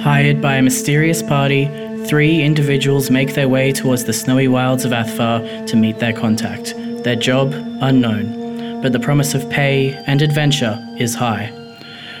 [0.00, 1.66] Hired by a mysterious party,
[2.06, 6.74] three individuals make their way towards the snowy wilds of Athfar to meet their contact.
[7.04, 11.52] Their job, unknown, but the promise of pay and adventure is high.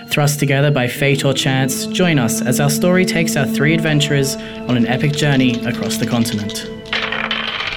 [0.08, 4.36] Thrust together by fate or chance, join us as our story takes our three adventurers
[4.36, 6.77] on an epic journey across the continent.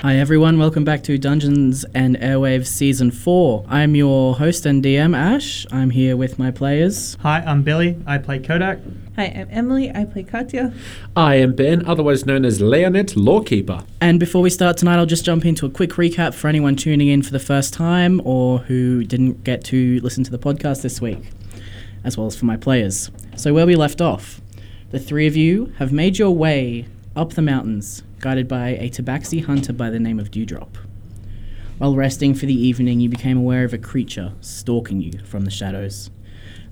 [0.03, 3.65] Hi everyone, welcome back to Dungeons and Airwaves Season 4.
[3.67, 5.67] I'm your host and DM, Ash.
[5.71, 7.17] I'm here with my players.
[7.21, 8.01] Hi, I'm Billy.
[8.07, 8.79] I play Kodak.
[9.15, 9.91] Hi, I'm Emily.
[9.91, 10.73] I play Katya.
[11.15, 13.83] I am Ben, otherwise known as Leonette Lawkeeper.
[14.01, 17.09] And before we start tonight, I'll just jump into a quick recap for anyone tuning
[17.09, 20.99] in for the first time or who didn't get to listen to the podcast this
[20.99, 21.29] week,
[22.03, 23.11] as well as for my players.
[23.35, 24.41] So, where we left off,
[24.89, 29.43] the three of you have made your way up the mountains, guided by a tabaxi
[29.43, 30.77] hunter by the name of Dewdrop.
[31.79, 35.51] While resting for the evening, you became aware of a creature stalking you from the
[35.51, 36.11] shadows.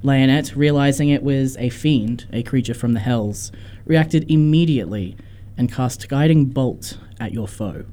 [0.04, 3.52] Leonette, realizing it was a fiend, a creature from the hells,
[3.86, 5.18] reacted immediately
[5.58, 7.86] and cast Guiding Bolt at your foe.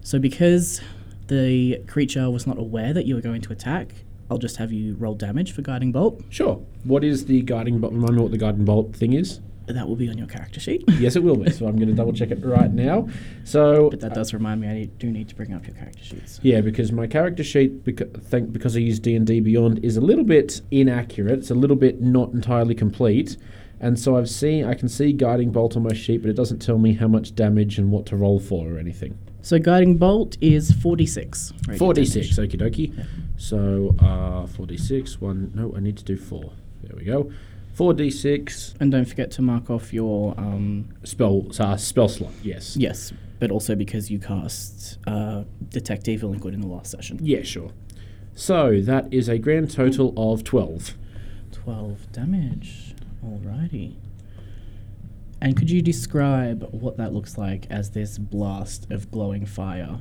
[0.00, 0.80] So, because
[1.26, 3.88] the creature was not aware that you were going to attack,
[4.30, 6.22] I'll just have you roll damage for Guiding Bolt.
[6.30, 6.64] Sure.
[6.84, 7.92] What is the guiding bolt?
[7.92, 9.40] Remind me what the guiding bolt thing is.
[9.66, 10.84] That will be on your character sheet.
[10.98, 11.50] Yes, it will be.
[11.50, 13.08] So I'm going to double check it right now.
[13.44, 16.02] So But that does remind me, I need, do need to bring up your character
[16.04, 16.38] sheets.
[16.42, 19.96] Yeah, because my character sheet, because, think, because I use D and D Beyond, is
[19.96, 21.38] a little bit inaccurate.
[21.38, 23.36] It's a little bit not entirely complete,
[23.80, 26.60] and so I've seen I can see guiding bolt on my sheet, but it doesn't
[26.60, 29.18] tell me how much damage and what to roll for or anything.
[29.42, 31.52] So, Guiding Bolt is 46.
[31.68, 32.12] radiant Four d damage.
[32.34, 33.06] six, okie dokie.
[33.36, 35.20] So uh, four d six.
[35.20, 35.52] One.
[35.54, 36.52] No, I need to do four.
[36.82, 37.30] There we go.
[37.74, 40.34] Four d six And don't forget to mark off your.
[40.38, 42.32] Um, spell uh, spell slot.
[42.42, 42.76] Yes.
[42.76, 47.18] yes, but also because you cast uh, Detect Evil and Good in the last session.
[47.20, 47.70] Yeah, sure.
[48.36, 50.94] So that is a grand total of twelve.
[51.52, 52.94] 12 damage.
[53.24, 53.94] Alrighty.
[55.40, 60.00] And could you describe what that looks like as this blast of glowing fire?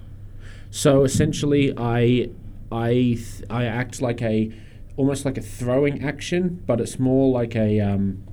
[0.72, 2.30] So essentially, I
[2.72, 4.52] I th- I act like a
[4.96, 8.24] almost like a throwing action, but it's more like a um,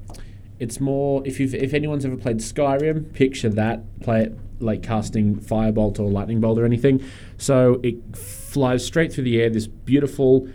[0.59, 5.37] it's more if you if anyone's ever played Skyrim, picture that play it like casting
[5.37, 7.03] firebolt or lightning bolt or anything.
[7.39, 10.49] So it flies straight through the air, this beautiful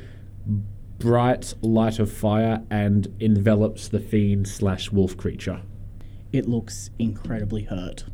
[1.00, 5.62] bright light of fire, and envelops the fiend slash wolf creature.
[6.32, 8.06] It looks incredibly hurt.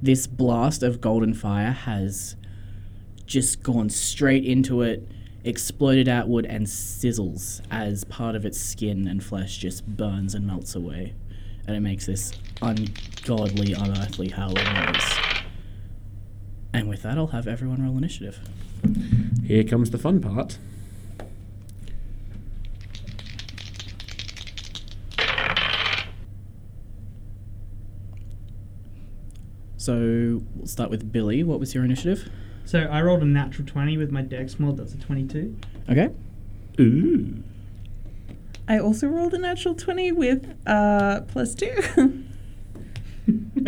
[0.00, 2.36] This blast of golden fire has
[3.26, 5.08] just gone straight into it,
[5.44, 10.74] exploded outward, and sizzles as part of its skin and flesh just burns and melts
[10.74, 11.14] away.
[11.66, 15.18] And it makes this ungodly, unearthly howling noise.
[16.72, 18.40] And with that, I'll have everyone roll initiative.
[19.44, 20.58] Here comes the fun part.
[29.76, 31.42] So we'll start with Billy.
[31.42, 32.30] What was your initiative?
[32.72, 34.78] So I rolled a natural 20 with my dex mod.
[34.78, 35.54] That's a 22.
[35.90, 36.08] Okay.
[36.80, 37.42] Ooh.
[38.66, 42.24] I also rolled a natural 20 with uh, plus 2.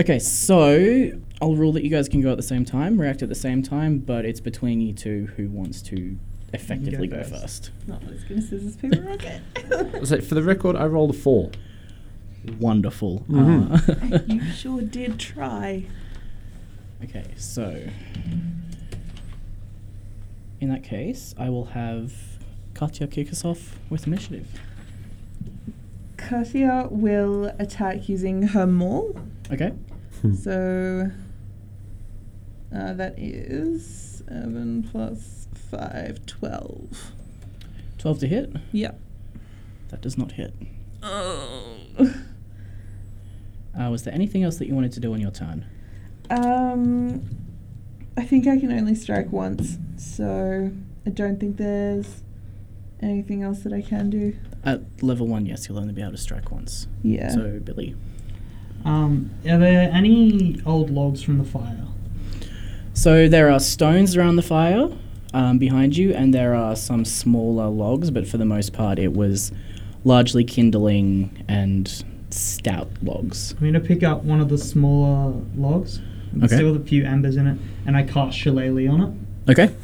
[0.01, 1.11] Okay, so
[1.41, 3.63] I'll rule that you guys can go at the same time, react at the same
[3.63, 6.19] time, but it's between you two who wants to
[6.53, 7.41] effectively go, first.
[7.41, 7.71] first.
[7.87, 9.41] Not as good as scissors, paper, rocket.
[10.09, 11.53] So for the record, I rolled a four.
[12.59, 13.25] Wonderful.
[13.29, 14.13] Mhm.
[14.13, 15.85] Uh, you sure did try.
[17.05, 17.81] okay, so
[20.65, 22.13] in that case, I will have
[22.73, 24.49] Katya kick us off with initiative.
[26.17, 29.15] Katya will attack using her maul.
[29.53, 29.73] Okay.
[30.43, 31.11] So
[32.75, 37.13] uh, that is 7 plus 5, 12.
[37.99, 38.57] 12 to hit.
[38.73, 38.93] Yeah.
[39.91, 40.55] That does not hit.
[41.03, 41.77] Oh.
[43.77, 45.67] Uh, was there anything else that you wanted to do on your turn?
[46.31, 47.29] Um,
[48.17, 50.71] I think I can only strike once, so
[51.07, 52.23] I don't think there's
[53.01, 54.37] anything else that I can do.
[54.65, 56.87] At level 1, yes, you'll only be able to strike once.
[57.03, 57.29] Yeah.
[57.31, 57.95] So, Billy.
[58.85, 61.87] Um, are there any old logs from the fire?
[62.93, 64.89] So there are stones around the fire
[65.33, 69.13] um, behind you, and there are some smaller logs, but for the most part, it
[69.15, 69.53] was
[70.05, 73.53] largely kindling and stout logs.
[73.53, 76.01] I'm going to pick up one of the smaller logs,
[76.37, 76.47] Okay.
[76.49, 79.13] still with a few embers in it, and I cast Shillelagh on it.
[79.49, 79.75] Okay.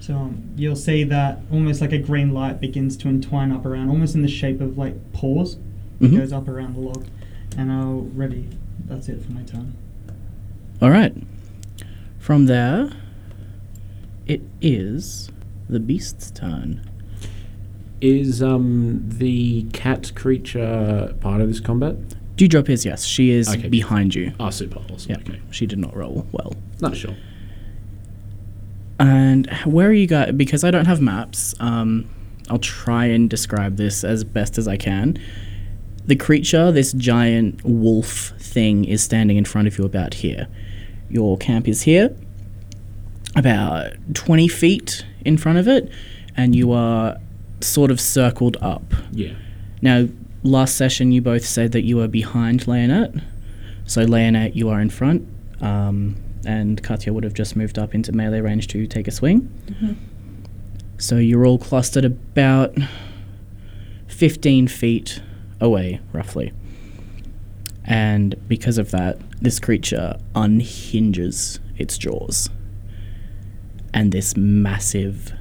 [0.00, 3.90] So um, you'll see that almost like a green light begins to entwine up around,
[3.90, 5.56] almost in the shape of like paws.
[6.00, 6.16] It Mhm.
[6.18, 7.04] goes up around the log,
[7.56, 8.46] and I'll ready.
[8.88, 9.74] That's it for my turn.
[10.80, 11.14] All right.
[12.18, 12.90] From there,
[14.26, 15.28] it is
[15.68, 16.80] the beast's turn.
[18.00, 21.96] Is um the cat creature part of this combat?
[22.36, 23.04] Dewdrop is yes.
[23.04, 23.68] She is Okay.
[23.68, 24.32] behind you.
[24.40, 25.10] Ah, super awesome.
[25.10, 25.18] Yeah.
[25.18, 25.40] Okay.
[25.50, 26.54] She did not roll well.
[26.80, 27.14] Not sure.
[29.00, 30.32] And where are you guys?
[30.32, 32.08] Because I don't have maps, um,
[32.50, 35.18] I'll try and describe this as best as I can.
[36.06, 40.48] The creature, this giant wolf thing, is standing in front of you about here.
[41.08, 42.14] Your camp is here,
[43.36, 45.90] about 20 feet in front of it,
[46.36, 47.16] and you are
[47.60, 48.82] sort of circled up.
[49.12, 49.34] Yeah.
[49.80, 50.08] Now,
[50.42, 53.22] last session you both said that you were behind Leonette.
[53.86, 55.26] So, Leonette, you are in front,
[55.60, 59.42] um, and Katya would have just moved up into melee range to take a swing.
[59.66, 59.92] Mm-hmm.
[60.98, 62.76] So, you're all clustered about
[64.08, 65.22] 15 feet
[65.60, 66.52] away, roughly.
[67.84, 72.50] And because of that, this creature unhinges its jaws.
[73.92, 75.32] And this massive,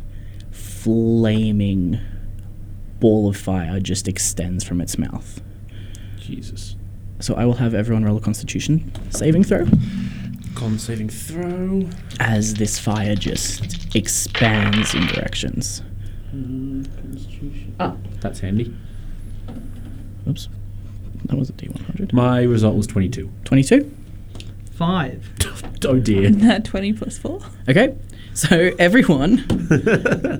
[0.51, 1.99] flaming
[2.99, 5.41] ball of fire just extends from its mouth.
[6.19, 6.75] Jesus.
[7.19, 9.65] So I will have everyone roll a constitution saving throw
[10.59, 11.87] Con saving throw.
[12.19, 15.81] as this fire just expands in directions.
[17.79, 18.75] Ah, that's handy.
[20.27, 20.49] Oops.
[21.25, 22.11] That was a D100.
[22.11, 23.31] My result was 22.
[23.45, 23.89] 22.
[24.73, 25.29] Five.
[25.85, 26.29] oh dear.
[26.29, 27.39] Nat 20 plus 4.
[27.69, 27.95] Okay.
[28.33, 29.45] So everyone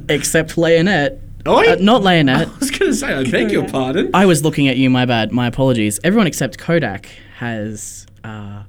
[0.10, 1.18] except Leonette.
[1.48, 1.64] Oi!
[1.72, 2.48] Uh, not Leonette.
[2.48, 4.12] I was going to say, I beg your pardon.
[4.14, 5.32] I was looking at you, my bad.
[5.32, 5.98] My apologies.
[6.04, 7.08] Everyone except Kodak
[7.38, 8.64] has uh,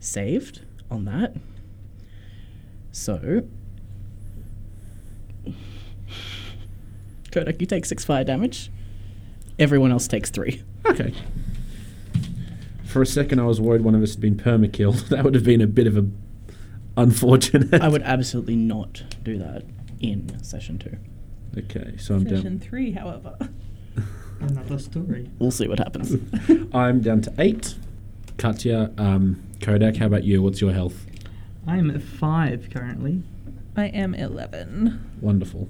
[0.00, 1.34] saved on that.
[2.92, 3.42] So.
[7.30, 8.70] Kodak, you take six fire damage.
[9.58, 10.62] Everyone else takes three.
[10.86, 11.12] Okay.
[12.84, 14.96] For a second, I was worried one of us had been perma-killed.
[15.10, 16.06] That would have been a bit of a
[16.96, 17.82] unfortunate.
[17.82, 19.64] I would absolutely not do that
[20.00, 20.96] in session two.
[21.56, 22.36] Okay, so I'm down.
[22.36, 22.68] Session down.
[22.68, 23.36] 3, however.
[24.40, 25.30] Another story.
[25.38, 26.16] We'll see what happens.
[26.72, 27.74] I'm down to eight.
[28.36, 30.42] Katya, um, Kodak, how about you?
[30.42, 31.06] What's your health?
[31.66, 33.22] I'm at five currently.
[33.76, 35.18] I am 11.
[35.20, 35.68] Wonderful.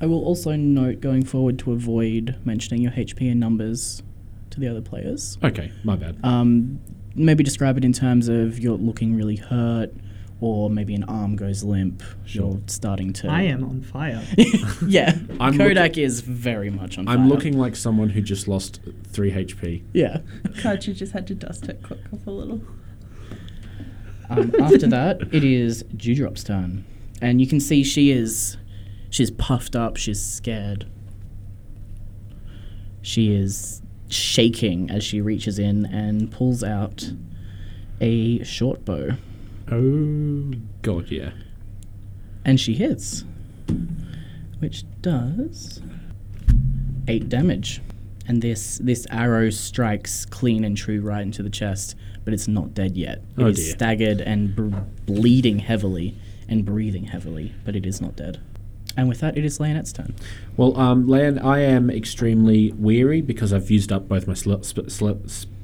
[0.00, 4.02] I will also note going forward to avoid mentioning your HP and numbers
[4.50, 5.38] to the other players.
[5.42, 6.18] Okay, my bad.
[6.22, 6.80] Um,
[7.14, 9.92] maybe describe it in terms of you're looking really hurt,
[10.40, 12.02] or maybe an arm goes limp.
[12.24, 12.52] Sure.
[12.52, 13.28] You're starting to.
[13.28, 14.22] I am on fire.
[14.86, 17.14] yeah, I'm Kodak is very much on fire.
[17.14, 19.82] I'm looking like someone who just lost three HP.
[19.92, 20.20] Yeah.
[20.44, 22.62] Kachi just had to dust it quick off a little.
[24.30, 26.84] Um, after that, it is Dewdrop's turn,
[27.20, 28.56] and you can see she is,
[29.10, 29.96] she's puffed up.
[29.96, 30.86] She's scared.
[33.02, 37.12] She is shaking as she reaches in and pulls out
[38.00, 39.10] a short bow,
[39.70, 40.52] Oh,
[40.82, 41.30] God, yeah.
[42.44, 43.24] and she hits,
[44.58, 45.80] which does
[47.08, 47.80] eight damage.
[48.26, 52.74] And this this arrow strikes clean and true right into the chest, but it's not
[52.74, 53.22] dead yet.
[53.38, 53.64] It is Oh, dear.
[53.72, 54.74] staggered and b-
[55.06, 56.14] bleeding heavily
[56.48, 58.38] and breathing heavily, but it is not dead.
[58.96, 60.14] And with that, it is Leonette's turn.
[60.56, 64.90] Well, um, Lan, I am extremely weary because I've used up both my sl- sp-
[64.90, 65.12] sl-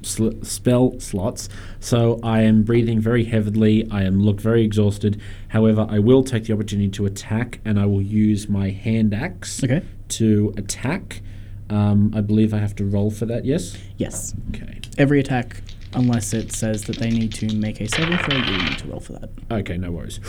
[0.03, 1.49] sl- spell slots.
[1.81, 3.87] So I am breathing very heavily.
[3.91, 5.21] I am look very exhausted.
[5.49, 9.63] However, I will take the opportunity to attack, and I will use my hand axe
[9.65, 9.83] Okay.
[10.11, 11.21] to attack.
[11.69, 13.45] Um, I believe I have to roll for that.
[13.45, 13.77] Yes.
[13.99, 14.35] Yes.
[14.51, 14.79] Okay.
[14.99, 15.63] Every attack,
[15.95, 19.01] unless it says that they need to make a saving throw, you need to roll
[19.01, 19.31] for that.
[19.51, 19.77] Okay.
[19.77, 20.21] No worries.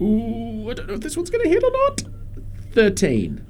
[0.00, 2.02] Ooh, I don't know if this one's gonna hit or not.
[2.72, 3.46] Thirteen.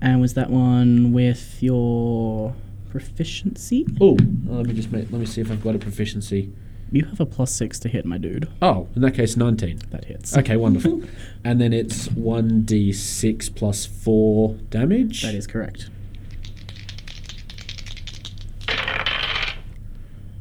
[0.00, 2.54] And was that one with your
[2.90, 3.86] proficiency?
[4.00, 6.52] Oh, let me just make, let me see if I've got a proficiency.
[6.90, 8.48] You have a plus six to hit, my dude.
[8.60, 9.80] Oh, in that case, nineteen.
[9.90, 10.36] That hits.
[10.36, 11.02] Okay, wonderful.
[11.44, 15.22] and then it's 1d6 plus 4 damage.
[15.22, 15.88] That is correct.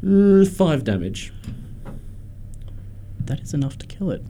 [0.05, 1.31] Uh, 5 damage.
[3.25, 4.23] That is enough to kill it.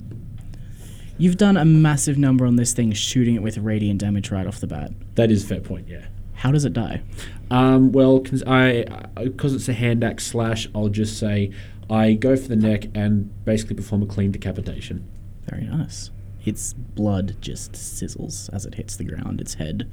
[1.18, 4.60] You've done a massive number on this thing, shooting it with radiant damage right off
[4.60, 4.92] the bat.
[5.16, 6.06] That is a fair point, yeah.
[6.34, 7.04] How does it die?
[7.52, 8.86] Um, well, cause I
[9.24, 11.52] because it's a hand axe slash, I'll just say
[11.90, 15.08] I go for the neck and basically perform a clean decapitation.
[15.48, 16.10] Very nice.
[16.44, 19.40] Its blood just sizzles as it hits the ground.
[19.40, 19.88] Its head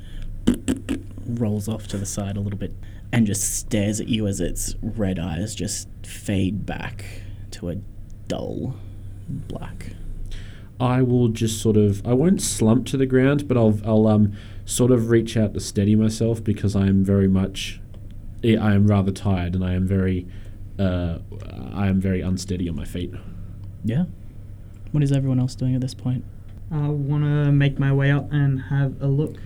[1.27, 2.73] rolls off to the side a little bit
[3.13, 7.05] and just stares at you as its red eyes just fade back
[7.51, 7.77] to a
[8.27, 8.77] dull
[9.29, 9.93] black.
[10.81, 14.33] I will just sort of I won't slump to the ground, but I'll I'll um
[14.65, 17.81] sort of reach out to steady myself because I am very much
[18.45, 20.27] I I am rather tired and I am very
[20.79, 21.19] uh,
[21.73, 23.13] I am very unsteady on my feet.
[23.85, 24.05] Yeah.
[24.93, 26.25] What is everyone else doing at this point?
[26.71, 29.37] I want to make my way up and have a look.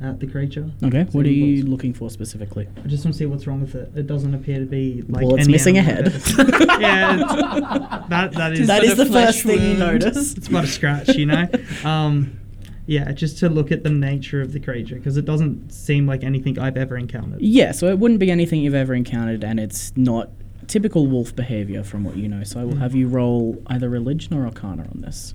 [0.00, 0.70] At the creature.
[0.82, 2.68] Okay, what are See you what's- looking for specifically?
[2.84, 3.92] I just want to see what's wrong with it.
[3.94, 6.14] It doesn't appear to be like Well, it's any missing a animal head.
[6.38, 9.60] I've ever- yeah, it's- that that is That but is a the flesh first thing
[9.70, 10.36] you notice.
[10.36, 11.46] it's but a scratch, you know.
[11.84, 12.38] Um,
[12.86, 16.22] yeah, just to look at the nature of the creature because it doesn't seem like
[16.22, 17.40] anything I've ever encountered.
[17.40, 20.30] Yeah, so it wouldn't be anything you've ever encountered, and it's not
[20.66, 22.42] typical wolf behavior from what you know.
[22.42, 22.78] So I will Mm.
[22.80, 25.34] have you roll either religion or arcana on this.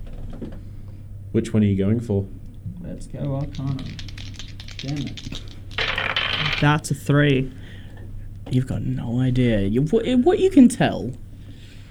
[1.32, 2.26] Which one are you going for?
[2.82, 3.82] Let's go Arcana.
[4.82, 5.40] Damn it.
[6.60, 7.50] That's a three.
[8.50, 9.60] You've got no idea.
[9.60, 11.12] You, what, what you can tell,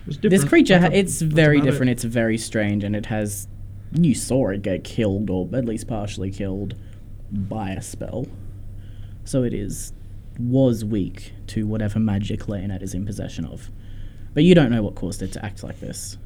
[0.08, 1.72] It's this creature, ha- That's a- it's that's very about it.
[1.72, 1.90] different.
[1.92, 3.48] It's very strange, and it has.
[3.94, 6.76] You saw it get killed, or at least partially killed,
[7.32, 8.28] by a spell.
[9.26, 9.94] So it is.
[10.40, 13.70] was weak to whatever magic Leonette is in possession of.
[14.34, 16.18] But you don't know what caused it to act like this.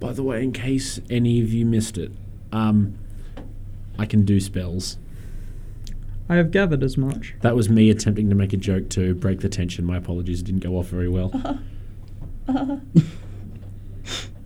[0.00, 2.10] By the way, in case any of you missed it,
[2.52, 2.98] um,
[3.98, 4.98] I can do spells.
[6.28, 7.34] I have gathered as much.
[7.40, 9.84] That was me attempting to make a joke to break the tension.
[9.84, 11.60] My apologies, it didn't go off very well.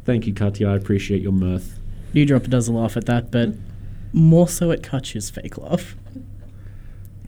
[0.04, 0.68] Thank you, Katya.
[0.68, 1.78] I appreciate your mirth.
[2.12, 3.50] Dewdrop does laugh at that, but
[4.12, 5.96] more so at Kutch's fake laugh.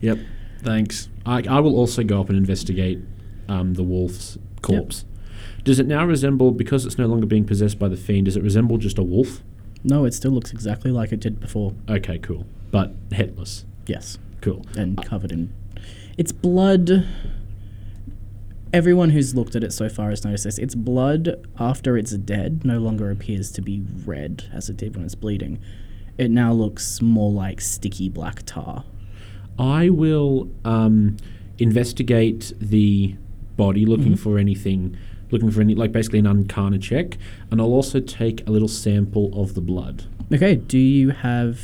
[0.01, 0.19] Yep,
[0.61, 1.09] thanks.
[1.25, 2.99] I, I will also go up and investigate
[3.47, 5.05] um, the wolf's corpse.
[5.63, 8.43] Does it now resemble, because it's no longer being possessed by the fiend, does it
[8.43, 9.43] resemble just a wolf?
[9.83, 11.73] No, it still looks exactly like it did before.
[11.89, 12.45] Okay, cool.
[12.71, 13.65] But headless.
[13.85, 14.17] Yes.
[14.41, 14.65] Cool.
[14.77, 15.53] and covered in
[16.17, 17.05] its blood.
[18.71, 20.57] Everyone who's looked at it so far has noticed this.
[20.59, 25.05] Its blood, after it's dead, no longer appears to be red as it did when
[25.05, 25.59] it's bleeding.
[26.17, 28.83] It now looks more like sticky black tar.
[29.57, 31.17] I will um,
[31.57, 33.15] investigate the
[33.57, 34.95] body, looking for anything,
[35.31, 37.17] looking for any, like basically an arcana check,
[37.51, 40.05] and I'll also take a little sample of the blood.
[40.33, 41.59] Okay, do you have.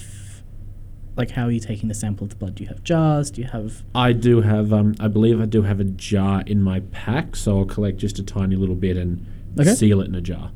[1.17, 2.55] Like, how are you taking the sample of the blood?
[2.55, 3.31] Do you have jars?
[3.31, 3.83] Do you have.
[3.95, 7.59] I do have, um, I believe I do have a jar in my pack, so
[7.59, 9.25] I'll collect just a tiny little bit and
[9.57, 9.73] Okay.
[9.73, 10.51] seal it in a jar.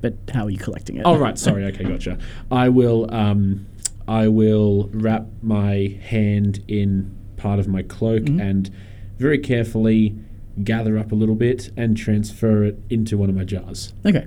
[0.00, 1.02] But how are you collecting it?
[1.06, 1.64] Oh right, sorry.
[1.66, 2.18] Okay, gotcha.
[2.50, 3.66] I will, um,
[4.08, 8.40] I will wrap my hand in part of my cloak Mhm.
[8.40, 8.70] and
[9.18, 10.16] very carefully
[10.64, 13.92] gather up a little bit and transfer it into one of my jars.
[14.04, 14.26] Okay.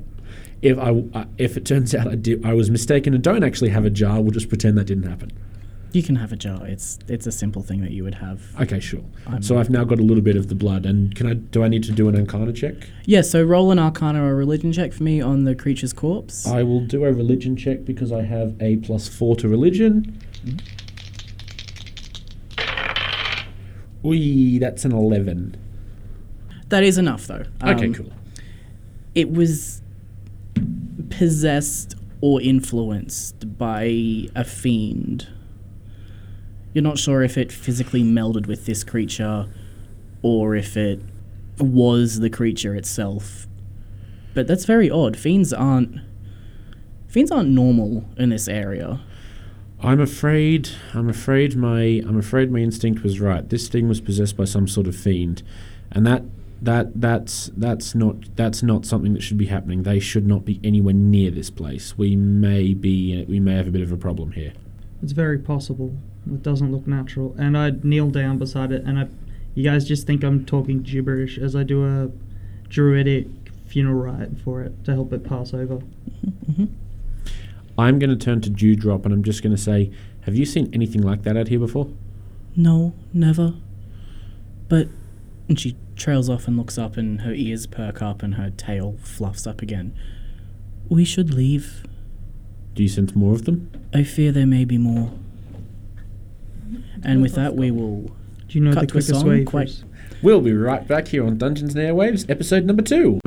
[0.62, 3.70] If I, uh, if it turns out I did, I was mistaken and don't actually
[3.70, 5.32] have a jar, we'll just pretend that didn't happen.
[5.92, 6.68] You can have a jar.
[6.68, 8.42] It's it's a simple thing that you would have.
[8.62, 9.02] Okay, sure.
[9.26, 11.34] I'm- so I've now got a little bit of the blood, and can I?
[11.34, 12.76] Do I need to do an Arcana check?
[13.06, 16.46] Yeah, so roll an arcana or religion check for me on the creature's corpse.
[16.46, 20.16] I will do a religion check because I have a plus four to religion.
[24.06, 25.58] Oi, that's an eleven.
[26.70, 27.44] That is enough, though.
[27.64, 28.12] Okay, Um, cool.
[29.16, 29.82] it was
[31.10, 35.28] possessed or influenced by a fiend.
[36.74, 39.48] You're not sure if it physically melded with this creature
[40.22, 41.02] or if it
[41.60, 43.48] was the creature itself.
[44.34, 45.18] But that's very odd.
[45.18, 46.00] Fiends aren't
[47.08, 49.00] fiends aren't normal in this area.
[49.82, 50.70] I'm afraid.
[50.94, 52.04] I'm afraid my.
[52.06, 53.48] I'm afraid my instinct was right.
[53.50, 55.42] This thing was possessed by some sort of fiend,
[55.92, 56.24] and that.
[56.62, 59.84] That that's that's not that's not something that should be happening.
[59.84, 61.98] They should not be anywhere near this place.
[61.98, 64.54] We may be we may have a bit of a problem here.
[65.01, 65.96] It's very possible.
[66.25, 67.34] It doesn't look natural.
[67.38, 69.08] And I kneel down beside it, and I,
[69.56, 72.12] you guys just think I'm talking gibberish as I do a
[72.68, 73.28] druidic
[73.66, 75.82] funeral rite for it to help it pass over.
[77.78, 80.70] I'm going to turn to Dewdrop and I'm just going to say, have you seen
[80.74, 81.89] anything like that out here before?
[82.56, 83.54] No, never.
[84.68, 84.89] But
[85.48, 88.98] and she trails off and looks up and her ears perk up and her tail
[89.03, 89.94] fluffs up again.
[90.89, 91.84] We should leave.
[92.74, 93.70] Do you sense more of them?
[93.94, 95.12] I fear there may be more.
[97.03, 98.12] And with that, we will.
[98.48, 99.44] Do you know Cut the to a quickest song, way?
[99.44, 99.84] quite-
[100.22, 103.20] We'll be right back here on Dungeons and Airwaves, episode number two.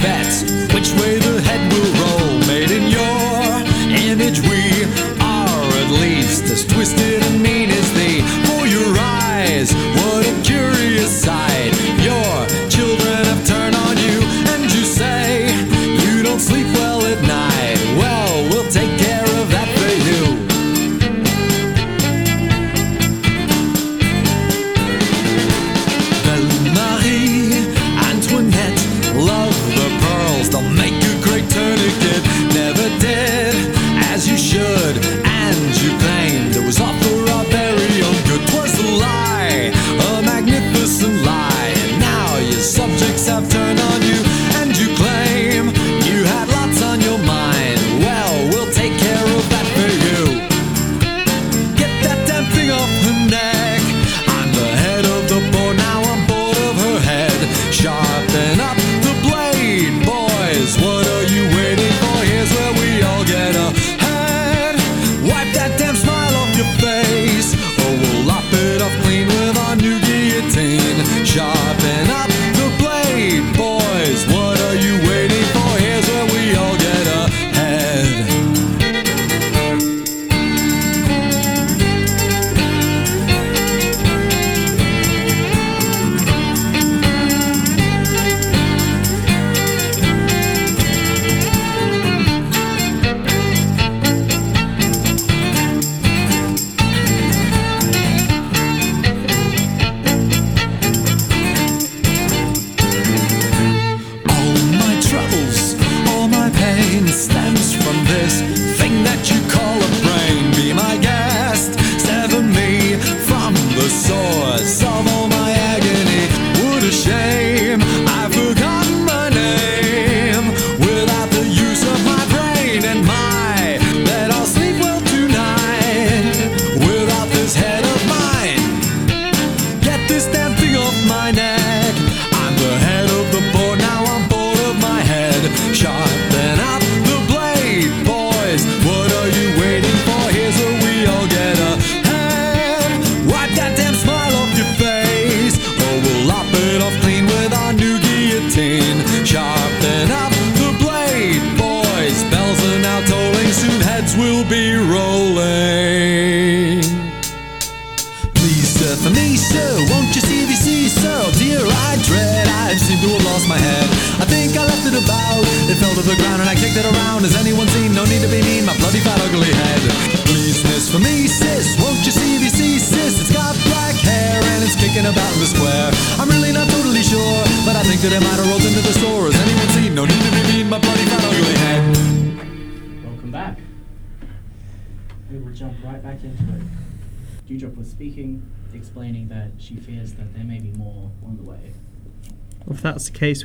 [0.00, 0.49] Bets.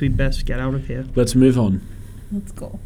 [0.00, 1.06] we best get out of here.
[1.14, 1.80] Let's move on.
[2.32, 2.78] Let's go.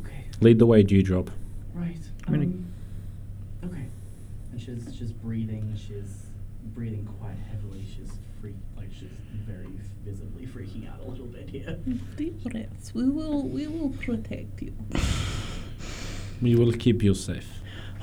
[0.00, 1.30] Okay, Lead the way, Dewdrop.
[1.74, 1.96] right.
[2.28, 2.66] I'm Um,
[3.64, 3.86] okay.
[4.52, 5.74] And she's she's breathing.
[5.76, 6.26] She's
[6.74, 7.84] breathing quite heavily.
[7.96, 9.10] She's freak like she's
[9.46, 9.66] very
[10.04, 11.78] visibly freaking out a little bit here.
[12.16, 12.92] Deep breaths.
[12.94, 13.42] We will.
[13.42, 14.72] We will protect you.
[16.42, 17.48] We will keep you safe.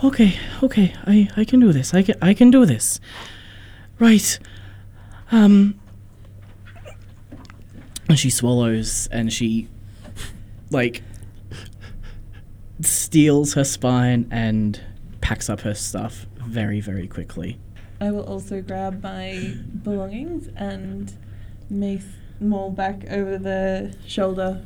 [0.04, 1.94] Okay, okay, I, I can do this.
[1.94, 3.00] I can I can do this.
[4.00, 4.40] Right.
[5.32, 5.80] Um
[8.10, 9.68] and she swallows and she
[10.72, 11.04] like
[12.82, 14.82] steals her spine and
[15.22, 17.60] packs up her stuff very, very quickly.
[18.02, 21.14] I will also grab my belongings and
[21.70, 22.06] mace
[22.40, 24.66] maul back over the shoulder,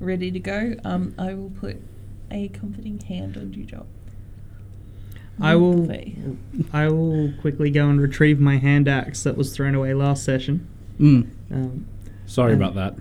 [0.00, 0.74] ready to go.
[0.84, 1.76] Um, I will put
[2.30, 3.86] a comforting hand on Dewdrop.
[5.40, 5.88] I will.
[6.72, 10.66] I will quickly go and retrieve my hand axe that was thrown away last session.
[10.98, 11.28] Mm.
[11.52, 11.86] Um,
[12.28, 12.96] Sorry Um, about that.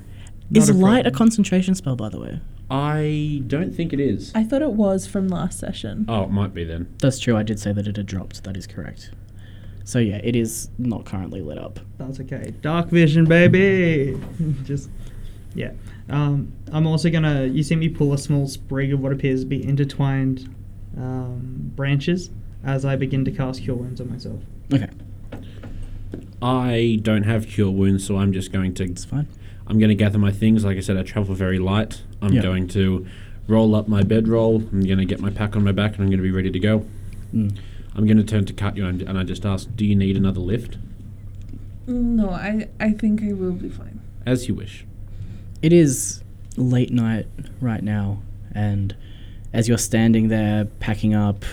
[0.53, 2.39] Is not a light a concentration spell by the way?
[2.71, 4.31] I don't think it is.
[4.35, 6.05] I thought it was from last session.
[6.07, 6.87] Oh, it might be then.
[6.99, 9.11] That's true, I did say that it had dropped, that is correct.
[9.83, 11.79] So yeah, it is not currently lit up.
[11.97, 12.53] That's okay.
[12.61, 14.19] Dark vision, baby.
[14.65, 14.89] Just
[15.55, 15.71] yeah.
[16.09, 17.45] Um, I'm also gonna.
[17.45, 20.53] You see me pull a small sprig of what appears to be intertwined
[20.97, 22.31] um, branches
[22.65, 24.41] as I begin to cast cure wounds on myself.
[24.73, 24.89] Okay,
[26.41, 28.83] I don't have cure wounds, so I'm just going to.
[28.83, 29.27] it's fine.
[29.65, 30.63] I'm going to gather my things.
[30.63, 32.01] Like I said, I travel very light.
[32.21, 32.41] I'm Yeah.
[32.41, 33.05] going to
[33.47, 34.57] roll up my bedroll.
[34.57, 36.51] I'm going to get my pack on my back, and I'm going to be ready
[36.51, 36.85] to go.
[37.33, 37.57] Mm.
[37.95, 40.39] I'm going to turn to Katya and, and I just ask, "Do you need another
[40.39, 40.77] lift?"
[41.87, 43.99] No, I I think I will be fine.
[44.25, 44.85] As you wish.
[45.61, 46.21] It is
[46.55, 47.25] late night
[47.59, 48.21] right now,
[48.53, 48.95] and
[49.53, 51.43] as you're standing there packing up,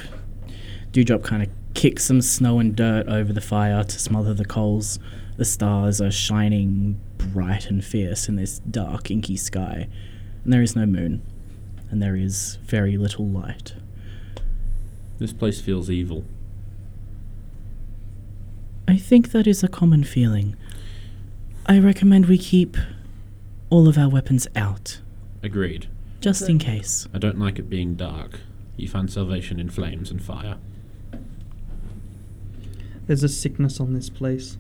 [0.93, 4.99] Dewdrop kind of kicks some snow and dirt over the fire to smother the coals.
[5.37, 9.89] The stars are shining bright and fierce in this dark, inky sky,
[10.45, 11.23] and there is no moon,
[11.91, 13.75] and there is very little light.
[15.19, 16.25] This place feels evil.
[18.87, 20.57] I think that is a common feeling.
[21.67, 22.77] I recommend we keep
[23.71, 25.01] all of our weapons out,
[25.43, 25.89] Agreed.
[26.21, 27.09] just in case.
[27.15, 28.41] I don't like it being dark.
[28.77, 30.59] You find salvation in flames and fire.
[33.07, 34.59] There's a sickness on this place.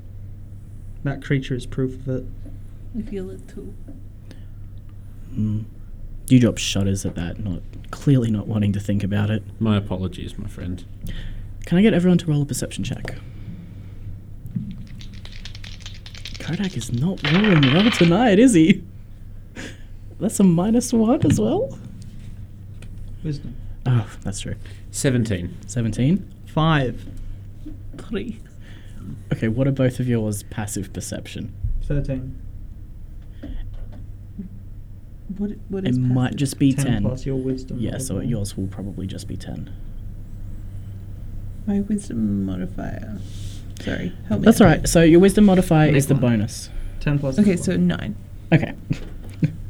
[1.02, 2.24] That creature is proof of it.
[2.98, 3.74] I feel it too.
[5.32, 5.64] Mm.
[6.26, 9.42] Dewdrop shudders at that, not clearly not wanting to think about it.
[9.60, 10.84] My apologies, my friend.
[11.66, 13.16] Can I get everyone to roll a perception check?
[16.38, 18.84] Kodak is not rolling well tonight, is he?
[20.20, 21.78] That's a minus one as well.
[23.22, 23.56] Wisdom.
[23.86, 24.54] Oh, that's true.
[24.90, 25.56] 17.
[25.66, 26.32] 17.
[26.46, 27.06] Five.
[28.08, 28.40] Three.
[29.32, 31.54] Okay, what are both of yours passive perception?
[31.82, 32.40] Thirteen.
[35.38, 36.36] What, what It is might passive?
[36.38, 37.02] just be 10, 10.
[37.02, 37.78] plus your wisdom.
[37.80, 38.28] Yeah, so overall.
[38.30, 39.72] yours will probably just be 10.
[41.66, 43.18] my wisdom modifier.
[43.80, 44.44] Sorry, help me.
[44.44, 44.66] That's out.
[44.68, 44.88] alright.
[44.88, 46.20] So your wisdom modifier Nick is the one.
[46.20, 46.70] bonus.
[47.00, 47.38] 10 plus.
[47.38, 47.62] Okay, one.
[47.62, 48.16] so nine.
[48.52, 48.72] Okay.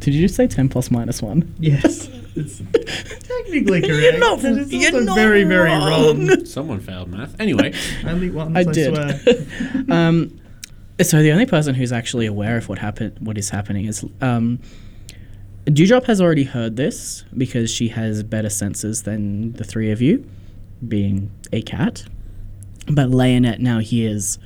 [0.05, 1.55] Did you just say 10 plus minus 1?
[1.59, 2.09] Yes.
[2.37, 2.59] It's
[3.29, 3.87] technically correct.
[3.87, 6.27] You're not- but it's you're also not very, very wrong.
[6.27, 6.45] wrong.
[6.47, 7.39] Someone failed math.
[7.41, 7.73] Anyway,
[8.05, 8.93] Only once, I I, did.
[8.93, 9.87] swear.
[9.89, 10.41] um,
[11.01, 14.59] so the only person who's actually aware of what happened, what is happening, is um,
[15.67, 20.29] Dewdrop has already heard this because she has better senses than the three of you,
[20.89, 22.03] being a cat.
[22.89, 24.41] But Leonette now hears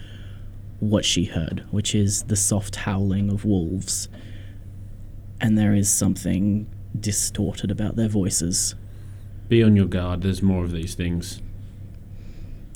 [0.81, 4.11] what she heard, which is the soft howling of wolves,
[5.41, 6.67] and there is something
[6.99, 8.75] distorted about their voices.
[9.49, 10.23] be on your guard.
[10.23, 11.41] There's more of these things.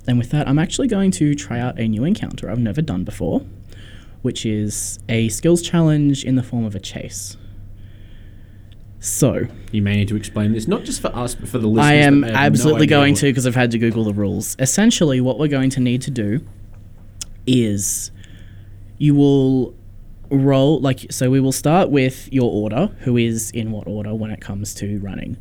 [0.07, 3.05] And with that, I'm actually going to try out a new encounter I've never done
[3.05, 3.45] before,
[4.23, 7.37] which is a skills challenge in the form of a chase.
[9.01, 11.91] So, You may need to explain this, not just for us, but for the listeners.
[11.91, 14.55] I am have no absolutely going to because I've had to Google the rules.
[14.61, 16.41] Essentially, what we're going to need to do
[17.47, 18.13] is
[18.99, 19.75] you will
[20.39, 24.31] roll, like, so we will start with your order, who is in what order when
[24.31, 25.37] it comes to running.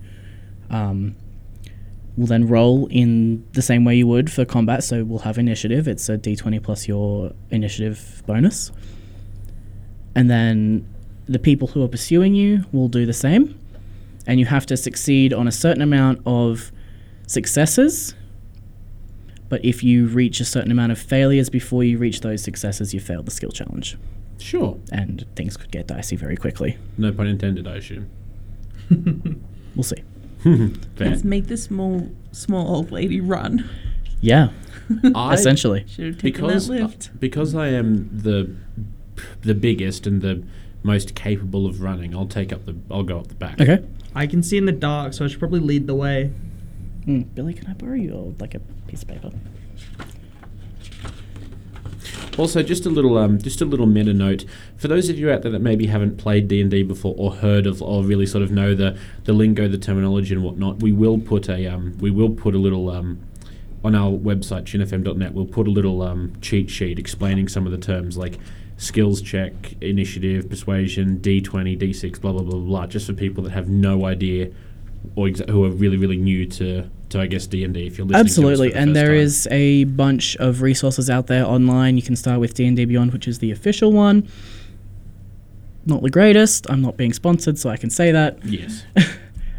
[0.69, 1.15] Um,
[2.17, 5.87] we'll then roll in the same way you would for combat, so we'll have initiative.
[5.87, 8.71] It's a d20 plus your initiative bonus.
[10.15, 10.87] And then
[11.27, 13.57] the people who are pursuing you will do the same
[14.27, 16.71] and you have to succeed on a certain amount of
[17.27, 18.13] successes.
[19.49, 22.99] But if you reach a certain amount of failures before you reach those successes, you
[22.99, 23.97] fail the skill challenge.
[24.41, 24.77] Sure.
[24.91, 26.77] And things could get dicey very quickly.
[26.97, 28.09] No pun intended, I assume.
[29.75, 30.03] We'll see.
[30.99, 33.69] Let's make the small, small old lady run.
[34.19, 34.49] Yeah,
[35.15, 35.85] I, essentially.
[35.87, 37.19] Should have taken because that lift.
[37.19, 38.53] because I am the
[39.43, 40.43] the biggest and the
[40.83, 42.75] most capable of running, I'll take up the.
[42.91, 43.61] I'll go up the back.
[43.61, 43.81] Okay.
[44.13, 46.31] I can see in the dark, so I should probably lead the way.
[47.05, 49.31] Mm, Billy, can I borrow your, like, a piece of paper?
[52.37, 54.45] Also, just a little, um, just a little meta note
[54.77, 57.33] for those of you out there that maybe haven't played D and D before or
[57.33, 60.79] heard of, or really sort of know the the lingo, the terminology, and whatnot.
[60.81, 63.19] We will put a, um, we will put a little, um,
[63.83, 65.33] on our website chinfm.net.
[65.33, 68.39] We'll put a little um, cheat sheet explaining some of the terms like
[68.77, 73.51] skills check, initiative, persuasion, D20, D6, blah blah blah blah, blah just for people that
[73.51, 74.51] have no idea
[75.15, 77.87] or exa- who are really really new to to I guess D and D.
[77.87, 79.17] If you're listening, Absolutely, to us for the and there time.
[79.17, 81.95] is a bunch of resources out there online.
[81.97, 84.27] You can start with D and D Beyond, which is the official one.
[85.85, 86.69] Not the greatest.
[86.69, 88.43] I'm not being sponsored, so I can say that.
[88.45, 88.83] yes.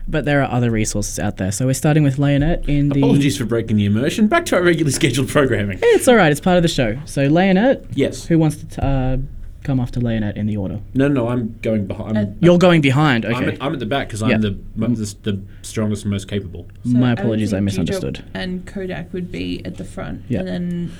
[0.08, 1.52] But there are other resources out there.
[1.52, 2.98] So we're starting with Leonette in the.
[2.98, 4.26] Apologies for breaking the immersion.
[4.26, 5.78] Back to our regularly scheduled programming.
[5.80, 6.32] It's all right.
[6.32, 6.98] It's part of the show.
[7.04, 8.26] So Leonette, Yes.
[8.26, 9.18] who wants to t- uh,
[9.62, 10.80] come after Leonette in the order?
[10.94, 12.18] No, no, I'm going behind.
[12.18, 13.24] I'm, Uh, You're going behind.
[13.24, 13.52] I'm, Okay.
[13.54, 14.34] at, I'm at the back because Yeah.
[14.34, 16.66] I'm the, mo- the the strongest and most capable.
[16.84, 17.52] So My would apologies.
[17.52, 18.14] I think misunderstood.
[18.14, 20.40] Dewdrop And Kodak would be at the front, Yeah.
[20.40, 20.92] and then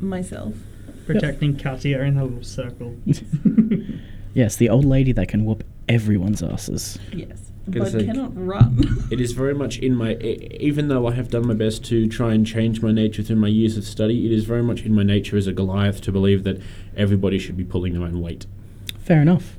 [0.00, 0.54] myself.
[1.06, 2.96] Protecting Katya in a little circle.
[4.34, 6.98] Yes, the old lady that can whoop everyone's asses.
[7.12, 9.06] Yes, Gonna but say- cannot run.
[9.10, 10.14] It is very much in my.
[10.16, 13.48] Even though I have done my best to try and change my nature through my
[13.48, 16.42] years of study, it is very much in my nature as a Goliath to believe
[16.44, 16.60] that
[16.96, 18.46] everybody should be pulling their own weight.
[18.98, 19.56] Fair enough.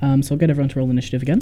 [0.00, 1.40] Um, so I'll get everyone to roll initiative again.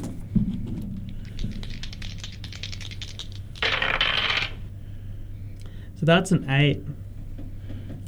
[5.96, 6.82] So that's an eight.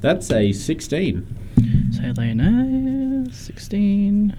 [0.01, 1.37] That's a 16.
[1.93, 4.37] So Leonette, 16.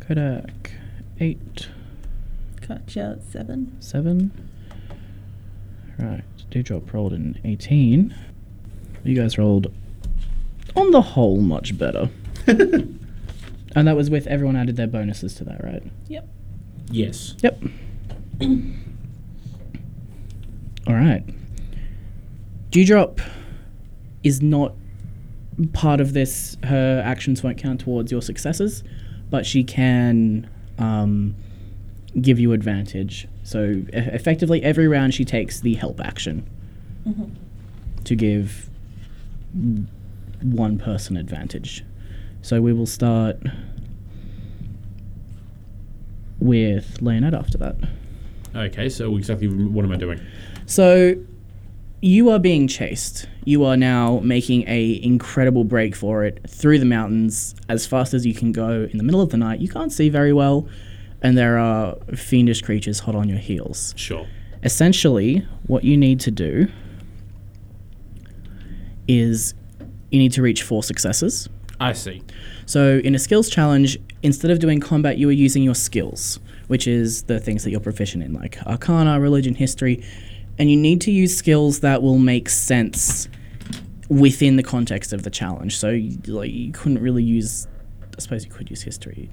[0.00, 0.72] Kodak,
[1.20, 1.68] 8.
[2.66, 3.76] Cut out seven.
[3.80, 4.32] 7.
[5.98, 8.14] Right, Dewdrop rolled an 18.
[9.04, 9.72] You guys rolled,
[10.74, 12.10] on the whole, much better.
[12.46, 12.98] and
[13.74, 15.82] that was with everyone added their bonuses to that, right?
[16.08, 16.28] Yep.
[16.90, 17.36] Yes.
[17.42, 17.62] Yep.
[20.88, 21.24] All right.
[22.70, 23.20] Dewdrop
[24.22, 24.74] is not
[25.72, 26.56] part of this.
[26.64, 28.82] Her actions won't count towards your successes,
[29.30, 30.48] but she can
[30.78, 31.36] um,
[32.20, 33.28] give you advantage.
[33.42, 36.44] So e- effectively, every round she takes the help action
[37.06, 37.30] Mhm.
[38.04, 38.70] to give
[40.42, 41.84] one person advantage.
[42.42, 43.38] So we will start
[46.38, 47.76] with Leonette after that.
[48.54, 50.20] Okay, so exactly what am I doing?
[50.66, 51.14] So
[52.02, 53.26] you are being chased.
[53.44, 58.26] You are now making a incredible break for it through the mountains as fast as
[58.26, 59.60] you can go in the middle of the night.
[59.60, 60.68] You can't see very well,
[61.22, 63.94] and there are fiendish creatures hot on your heels.
[63.96, 64.26] Sure.
[64.62, 66.68] Essentially, what you need to do
[69.08, 69.54] is
[70.10, 71.48] you need to reach four successes.
[71.78, 72.22] I see.
[72.64, 76.86] So in a skills challenge, instead of doing combat, you are using your skills, which
[76.86, 80.02] is the things that you're proficient in, like arcana, religion, history,
[80.58, 83.28] and you need to use skills that will make sense
[84.08, 85.76] within the context of the challenge.
[85.76, 87.66] So you, like you couldn't really use,
[88.16, 89.28] I suppose you could use history.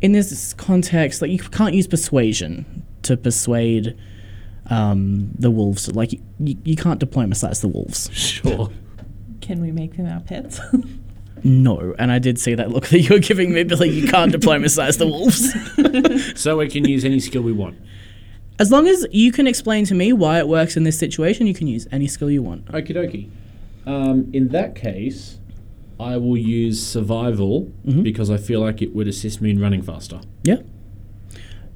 [0.00, 3.96] In this context, like you can't use persuasion to persuade
[4.68, 5.94] um, the wolves.
[5.94, 8.10] Like you, you, you can't diplomatize the wolves.
[8.16, 8.70] Sure.
[9.40, 10.60] Can we make them our pets?
[11.44, 13.88] No, and I did see that look that you were giving me, Billy.
[13.88, 15.54] You can't diplomatize the wolves.
[16.40, 17.78] so we can use any skill we want.
[18.58, 21.54] As long as you can explain to me why it works in this situation, you
[21.54, 22.64] can use any skill you want.
[22.66, 23.30] Okie dokie.
[23.86, 25.38] Um, in that case,
[25.98, 28.02] I will use survival Mhm.
[28.02, 30.20] because I feel like it would assist me in running faster.
[30.44, 30.58] Yeah.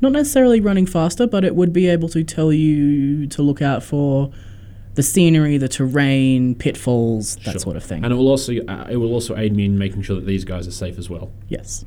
[0.02, 3.82] Not necessarily running faster, but it would be able to tell you to look out
[3.82, 4.30] for
[4.94, 7.60] the scenery, the terrain, pitfalls, that Sure.
[7.60, 8.02] sort of thing.
[8.04, 10.44] And it will also uh, it will also aid me in making sure that these
[10.44, 11.30] guys are safe as well.
[11.48, 11.84] yes.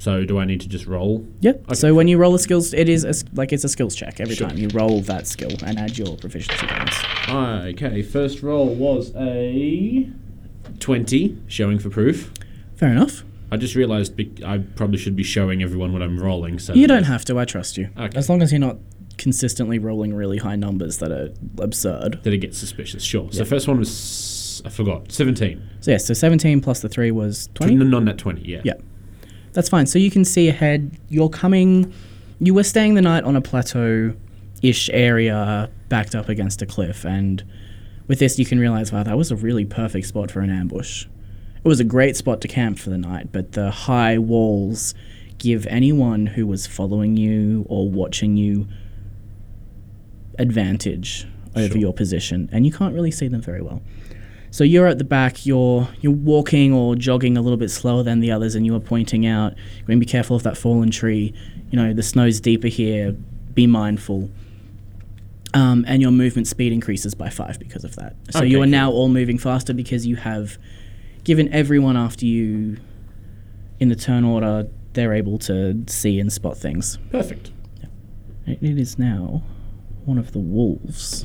[0.00, 1.24] So do I need to just roll?
[1.40, 1.50] Yeah.
[1.66, 1.74] Okay.
[1.74, 4.36] So when you roll a skills, it is a like it's a skills check every
[4.36, 4.46] Sure.
[4.48, 6.96] time you roll that skill and add your proficiency points.
[7.28, 10.06] Okay, first roll was a
[10.80, 12.32] 20, showing for proof.
[12.76, 13.24] Fair enough.
[13.50, 16.58] I just realised I probably should be showing everyone what I'm rolling.
[16.58, 17.38] So You don't have to.
[17.38, 17.88] I trust you.
[17.96, 18.16] Okay.
[18.16, 18.76] As long as you're not
[19.16, 22.20] consistently rolling really high numbers that are absurd.
[22.22, 23.02] that it gets suspicious.
[23.02, 23.30] Sure.
[23.32, 25.62] So first one was I forgot 17.
[25.80, 27.74] So yeah, so 17 plus the 3 was 20.
[27.74, 28.42] No, non net 20.
[28.42, 28.60] Yeah.
[28.64, 28.74] Yeah.
[29.52, 29.86] That's fine.
[29.86, 30.96] So you can see ahead.
[31.08, 31.92] You're coming.
[32.38, 37.42] You were staying the night on a plateau-ish area, backed up against a cliff, and
[38.08, 41.06] with this, you can realize, wow, that was a really perfect spot for an ambush.
[41.62, 44.94] It was a great spot to camp for the night, but the high walls
[45.38, 48.66] give anyone who was following you or watching you
[50.38, 51.78] advantage over Sure.
[51.78, 53.82] your position, and you can't really see them very well.
[54.50, 55.44] So you're at the back.
[55.44, 58.80] You're you're walking or jogging a little bit slower than the others, and you are
[58.80, 59.54] pointing out.
[59.76, 61.34] You're going to be careful of that fallen tree.
[61.70, 63.12] You know the snow's deeper here.
[63.54, 64.30] Be mindful.
[65.54, 68.16] Um, and your movement speed increases by five because of that.
[68.30, 70.58] So you Okay, are now all moving faster because you have
[71.24, 72.76] given everyone after you
[73.80, 74.68] in the turn order.
[74.92, 76.98] They're able to see and spot things.
[77.10, 77.50] Perfect.
[78.46, 79.42] It it is now
[80.04, 81.24] one of the wolves.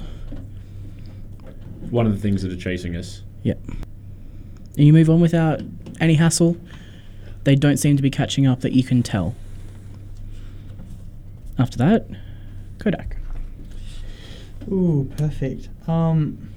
[1.90, 3.24] One of the things that are chasing us.
[3.44, 3.60] Yep.
[4.78, 5.62] And you move on without
[6.00, 6.58] any hassle.
[7.44, 9.36] They don't seem to be catching up that you can tell.
[11.60, 12.08] After that,
[12.80, 13.18] Kodak.
[14.72, 15.70] Ooh, perfect.
[15.88, 16.50] Um,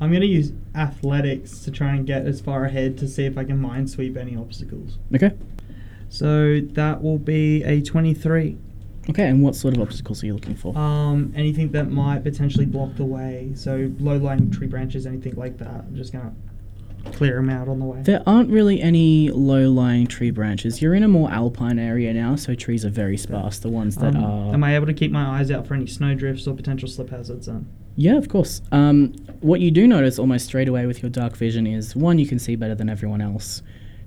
[0.00, 3.44] I'm gonna use athletics to try and get as far ahead to see if I
[3.44, 4.98] can mind sweep any obstacles.
[5.14, 5.32] Okay.
[6.08, 8.58] So that will be a 23.
[9.10, 10.76] Okay, and what sort of obstacles are you looking for?
[10.76, 13.52] Um, anything that might potentially block the way.
[13.54, 15.84] So low-lying tree branches, anything like that.
[15.86, 16.32] I'm just gonna
[17.12, 18.00] clear them out on the way.
[18.02, 20.80] there aren't really any low lying tree branches.
[20.80, 23.58] You're in a more alpine area now, so trees are very sparse.
[23.58, 24.54] The ones that Um, are.
[24.54, 27.46] am I able to keep my eyes out for any snowdrifts or potential slip hazards?
[27.46, 27.66] Then.
[27.96, 28.62] Yeah, of course.
[28.72, 32.26] Um, what you do notice almost straight away with your dark vision is one, you
[32.26, 33.62] can see better than everyone else.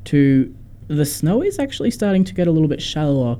[0.06, 0.56] Two,
[0.88, 3.38] the snow is actually starting to get a little bit shallower,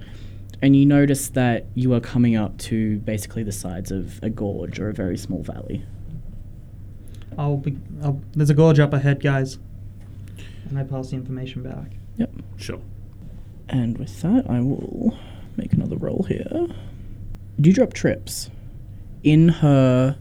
[0.62, 4.80] and you notice that you are coming up to basically the sides of a gorge
[4.80, 5.84] or a very small valley.
[7.38, 7.78] I'll be.
[8.04, 9.58] I'll, there's a gorge up ahead, guys.
[10.70, 11.92] And I pass the information back.
[12.18, 12.32] Yep.
[12.58, 12.82] Sure.
[13.70, 15.18] And with that, I will
[15.58, 16.68] make another roll here.
[17.60, 18.50] Dewdrop trips.
[19.24, 20.18] In her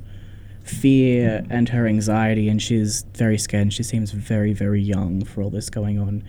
[0.62, 5.42] fear and her anxiety, and she's very scared, and she seems very, very young for
[5.42, 6.24] all this going on.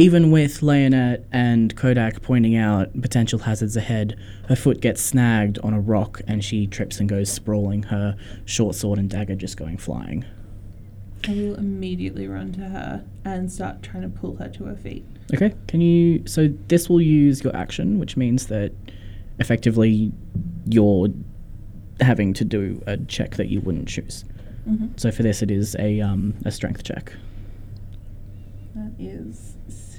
[0.00, 5.74] Even with Leonette and Kodak pointing out potential hazards ahead, her foot gets snagged on
[5.74, 9.76] a rock and she trips and goes sprawling, her short sword and dagger just going
[9.76, 10.24] flying.
[11.28, 15.04] I will immediately run to her and start trying to pull her to her feet.
[15.34, 16.26] Okay, can you?
[16.26, 18.72] So this will use your action, which means that
[19.38, 20.12] effectively
[20.64, 21.08] you're
[22.00, 24.24] having to do a check that you wouldn't choose.
[24.66, 24.96] Mm-hmm.
[24.96, 27.12] So for this, it is a um, a strength check.
[28.74, 29.49] That is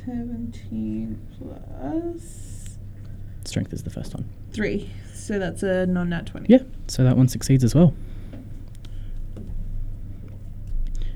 [0.05, 2.77] 17 plus
[3.43, 4.29] Strength is the first one.
[4.53, 4.89] 3.
[5.13, 6.47] So that's a non nat 20.
[6.49, 7.93] Yeah, so that one succeeds as well.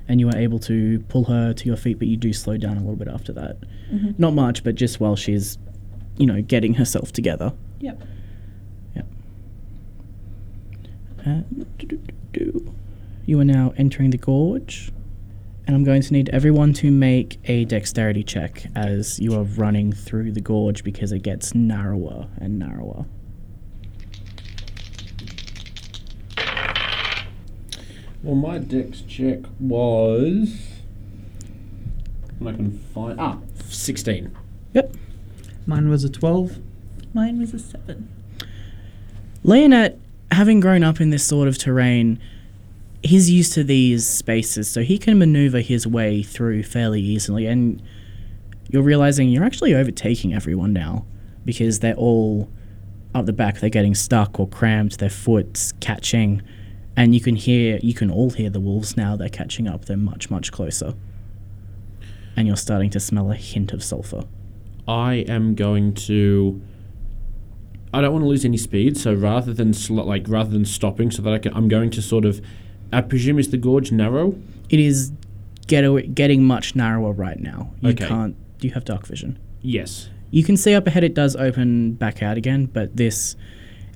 [0.07, 2.77] And you are able to pull her to your feet, but you do slow down
[2.77, 3.57] a little bit after that.
[3.89, 5.57] hmm Not much, but just while she's,
[6.17, 7.53] you know, getting herself together.
[7.79, 8.01] Yep.
[8.95, 9.05] Yep.
[11.25, 11.65] And
[13.25, 14.91] you are now entering the gorge,
[15.67, 19.91] and I'm going to need everyone to make a dexterity check as you are running
[19.91, 23.05] through the gorge because it gets narrower and narrower.
[28.21, 30.81] Well, my dex check was
[32.39, 33.37] And I can find ah
[33.69, 34.35] sixteen.
[34.73, 34.95] Yep.
[35.67, 36.59] Mine was a 12.
[37.13, 38.09] Mine was a seven.
[39.43, 39.97] Leonette,
[40.31, 42.19] having grown up in this sort of terrain,
[43.05, 47.45] he's used to these spaces, so he can maneuver his way through fairly easily.
[47.45, 47.81] And
[48.69, 51.05] you're realizing you're actually overtaking everyone now
[51.45, 52.49] because they're all
[53.13, 53.59] up the back.
[53.59, 54.99] They're getting stuck or cramped.
[54.99, 56.41] Their foot's catching,
[56.97, 59.15] and you can hear, you can all hear the wolves now.
[59.15, 59.85] They're catching up.
[59.85, 60.95] They're much, much closer,
[62.35, 64.23] and you're starting to smell a hint of sulfur.
[64.87, 66.61] I am going to.
[67.93, 71.11] I don't want to lose any speed, so rather than sl- like rather than stopping,
[71.11, 72.41] so that I can, I'm going to sort of.
[72.93, 74.35] I presume is the gorge narrow.
[74.69, 75.11] It is
[75.67, 77.71] get getting much narrower right now.
[77.81, 78.07] You Okay.
[78.07, 78.35] can't.
[78.59, 79.37] Do you have dark vision?
[79.61, 80.09] Yes.
[80.31, 83.35] You can see up ahead it does open back out again, but this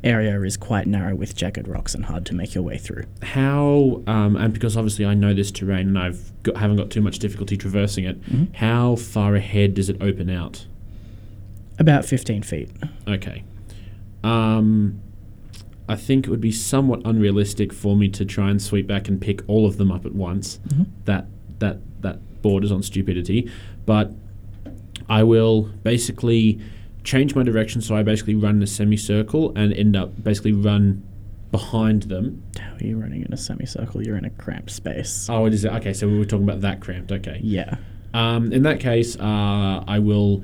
[0.03, 3.03] area is quite narrow with jagged rocks and hard to make your way through.
[3.21, 7.01] How um, and because obviously I know this terrain and I've got, haven't got too
[7.01, 8.21] much difficulty traversing it.
[8.23, 8.55] Mhm.
[8.55, 10.65] How far ahead does it open out?
[11.77, 12.69] About 15 feet.
[13.07, 13.43] Okay.
[14.23, 14.99] Um,
[15.89, 19.19] I think it would be somewhat unrealistic for me to try and sweep back and
[19.19, 20.59] pick all of them up at once.
[20.69, 20.85] Mhm.
[21.05, 21.25] That
[21.59, 23.49] that that borders on stupidity,
[23.85, 24.13] but
[25.09, 26.59] I will basically
[27.03, 31.01] change my direction so I basically run in a semicircle and end up basically run
[31.51, 32.43] behind them.
[32.59, 34.03] How are you running in a semicircle?
[34.05, 35.27] You're in a cramped space.
[35.29, 35.93] Oh, it is okay.
[35.93, 37.11] So we were talking about that cramped.
[37.11, 37.39] Okay.
[37.43, 37.75] Yeah.
[38.13, 40.43] Um, in that case, uh, I will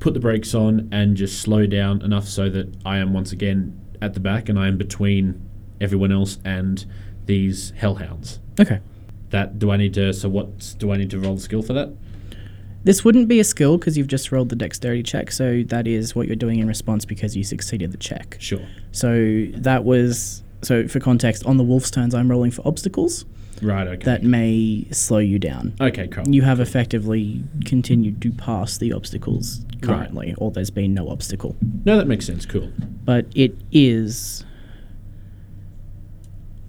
[0.00, 3.78] put the brakes on and just slow down enough so that I am once again
[4.02, 5.40] at the back and I am between
[5.80, 6.84] everyone else and
[7.26, 8.40] these hellhounds.
[8.60, 8.80] Okay.
[9.30, 10.12] That do I need to?
[10.12, 11.90] So what do I need to roll the skill for that?
[12.84, 16.16] This wouldn't be a skill because you've just rolled the dexterity check, so that is
[16.16, 18.36] what you're doing in response because you succeeded the check.
[18.40, 18.66] Sure.
[18.90, 20.42] So that was.
[20.62, 23.24] So for context, on the wolf's turns, I'm rolling for obstacles
[23.62, 23.86] Right.
[23.86, 24.04] Okay.
[24.04, 25.74] that may slow you down.
[25.80, 26.08] okay.
[26.08, 26.28] Cool.
[26.28, 31.56] You have effectively continued to pass the obstacles currently, or there's been no obstacle.
[31.84, 32.44] no, that makes sense.
[32.46, 32.70] Cool.
[33.04, 34.44] But it is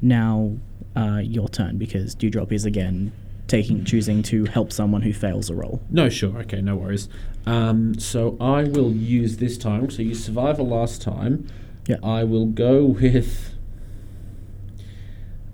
[0.01, 0.57] now
[0.95, 3.11] uh, your turn because Dewdrop is again
[3.47, 5.81] taking choosing to help someone who fails a roll.
[5.89, 6.37] No, sure.
[6.39, 7.09] Okay, no worries.
[7.45, 9.89] Um, so I will use this time.
[9.89, 11.47] So you survive a last time.
[11.87, 11.97] Yeah.
[12.03, 13.53] I will go with.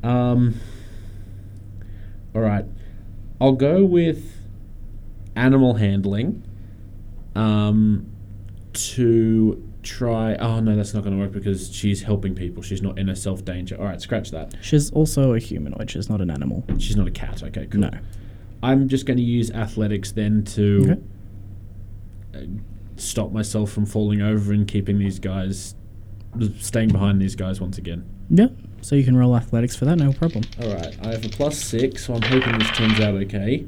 [0.04, 0.60] Um.
[2.40, 2.64] All right.
[3.42, 4.34] I'll go with
[5.36, 6.42] animal handling.
[7.36, 8.10] Um,
[8.72, 10.36] to try.
[10.36, 12.64] Oh no, that's not going to work because she's helping people.
[12.64, 13.78] She's not in a self danger.
[13.78, 14.56] All right, scratch that.
[14.62, 15.92] She's also a humanoid.
[15.92, 16.64] She's not an animal.
[16.78, 17.44] She's not a cat.
[17.44, 17.82] Okay, cool.
[17.82, 17.92] No.
[18.64, 20.98] I'm just going to use athletics then to
[22.34, 22.38] Okay.
[22.38, 22.48] uh,
[22.96, 25.76] stop myself from falling over and keeping these guys,
[26.60, 28.06] staying behind these guys once again.
[28.30, 28.48] Yeah.
[28.82, 30.44] So you can roll athletics for that, no problem.
[30.62, 33.66] All right, I have a plus six, so I'm hoping this turns out okay.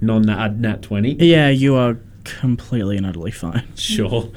[0.00, 1.14] Non nat, nat 20.
[1.14, 3.66] Yeah, you are completely and utterly fine.
[3.74, 4.30] Sure.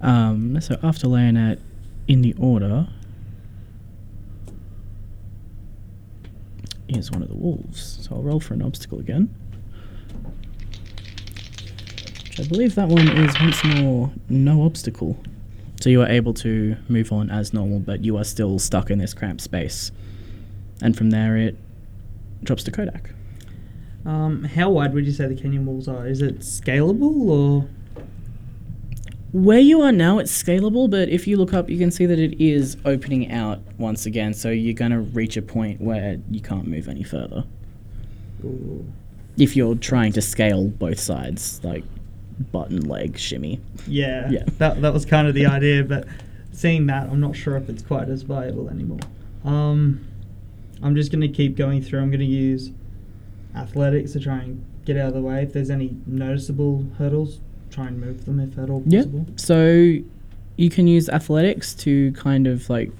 [0.00, 1.60] Um, so after laying Leonette,
[2.06, 2.86] in the order,
[6.88, 7.98] is one of the wolves.
[8.02, 9.34] So I'll roll for an obstacle again.
[12.24, 15.18] Which I believe that one is once more no obstacle.
[15.86, 18.98] So you are able to move on as normal, but you are still stuck in
[18.98, 19.92] this cramped space.
[20.82, 21.56] And from there, it
[22.42, 23.14] drops to Kodak.
[24.04, 26.08] Um, how wide would you say the canyon walls are?
[26.08, 27.68] Is it scalable or?
[29.30, 32.18] Where you are now, it's scalable, but if you look up, you can see that
[32.18, 34.34] it is opening out once again.
[34.34, 37.44] So you're going to reach a point where you can't move any further.
[38.44, 38.84] Ooh.
[39.36, 41.84] If you're trying to scale both sides, like
[42.52, 43.60] button, leg, shimmy.
[43.86, 44.44] Yeah, Yeah.
[44.58, 46.06] That that was kind of the idea, but
[46.52, 49.00] seeing that, I'm not sure if it's quite as viable anymore.
[49.44, 50.00] Um,
[50.82, 52.00] I'm just gonna keep going through.
[52.00, 52.70] I'm gonna use
[53.54, 55.42] athletics to try and get out of the way.
[55.42, 59.00] If there's any noticeable hurdles, try and move them if at all Yeah.
[59.00, 59.26] possible.
[59.36, 59.96] So
[60.56, 62.90] you can use athletics to kind of like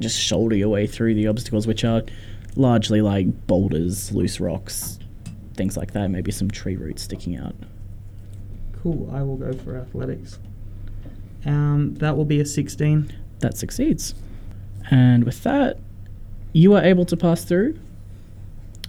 [0.00, 2.02] just shoulder your way through the obstacles, which are
[2.56, 4.98] largely like boulders, loose rocks,
[5.54, 6.10] things like that.
[6.10, 7.54] Maybe some tree roots sticking out.
[8.82, 9.08] Cool.
[9.12, 10.38] I will go for athletics.
[11.46, 13.12] Um, that will be a 16.
[13.40, 14.14] that succeeds.
[14.90, 15.78] And with that,
[16.52, 17.78] you are able to pass through.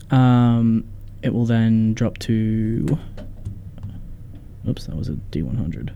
[0.09, 0.85] Um,
[1.21, 2.99] it will then drop to.
[4.67, 5.91] Oops, that was a D100.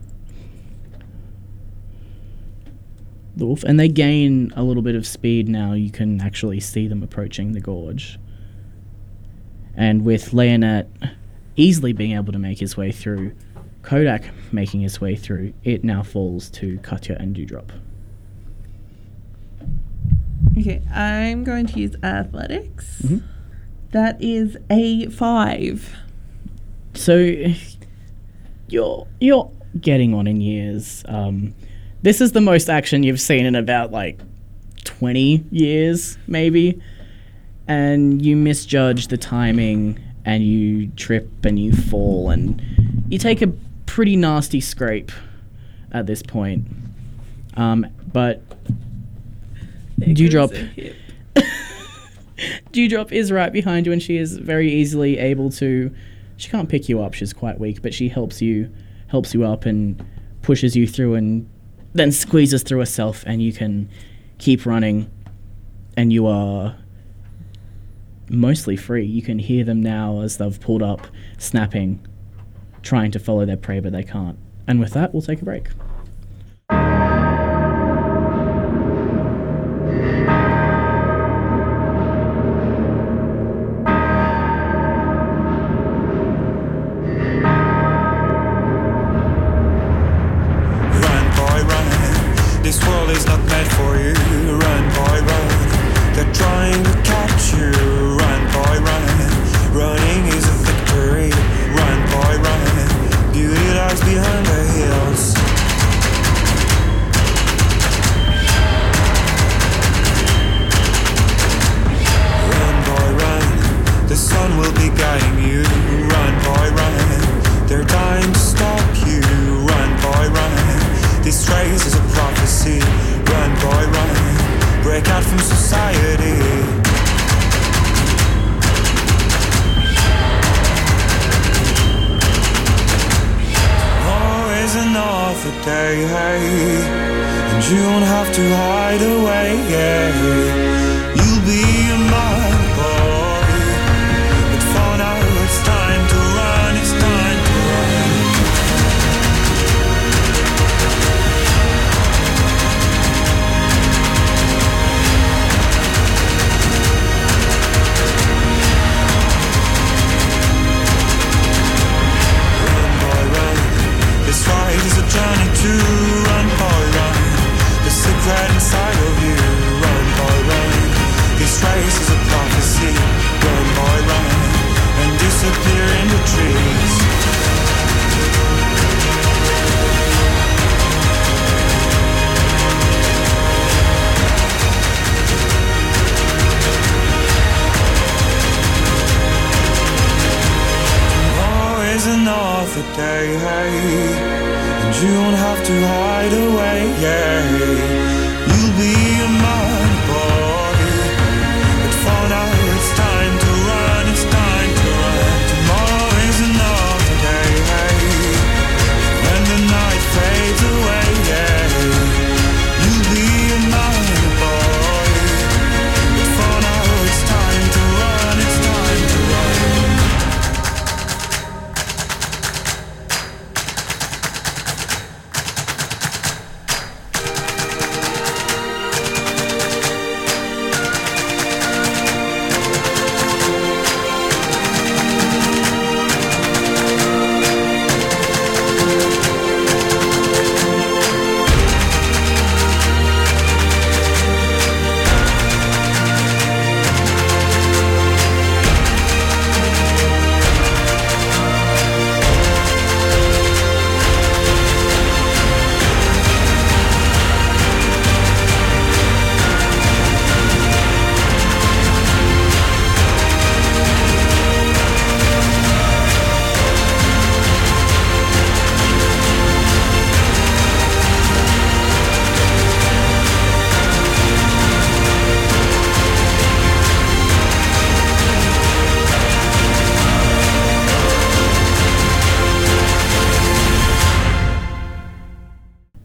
[3.35, 5.73] The wolf, and they gain a little bit of speed now.
[5.73, 8.19] You can actually see them approaching the gorge.
[9.75, 10.87] And with Leonette
[11.55, 13.33] easily being able to make his way through,
[13.87, 17.71] Kodak making its way through, it now falls to Katya and Dewdrop.
[20.57, 23.01] Okay, I'm going to use athletics.
[23.01, 23.23] Mhm.
[23.91, 25.95] That is a five.
[26.95, 27.15] So
[28.67, 31.05] you're you're getting on in years.
[31.07, 31.53] Um,
[32.01, 34.19] this is the most action you've seen in about like
[34.83, 36.77] twenty years, maybe.
[37.69, 42.61] And you misjudge the timing, and you trip and you fall, and
[43.07, 43.53] you take a
[43.87, 45.11] pretty nasty scrape
[45.91, 46.67] at this point.
[47.55, 48.43] Um, but
[49.99, 50.51] Dewdrop.
[52.71, 55.93] Dewdrop is right behind you, and she is very easily able to.
[56.37, 58.71] She can't pick you up; she's quite weak, but she helps you,
[59.07, 60.05] helps you up, and
[60.43, 61.49] pushes you through, and
[61.93, 63.89] then squeezes through herself, and you can
[64.37, 65.09] keep running,
[65.95, 66.75] and you are
[68.29, 69.05] mostly free.
[69.05, 71.07] You can hear them now as they've pulled up,
[71.39, 72.05] snapping,
[72.87, 74.37] trying to follow their prey, but they can't.
[74.65, 75.67] And with that, we'll take a break.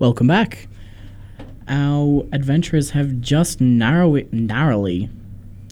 [0.02, 0.66] Welcome back.
[1.68, 5.08] Our adventurers have just narrow narrowly,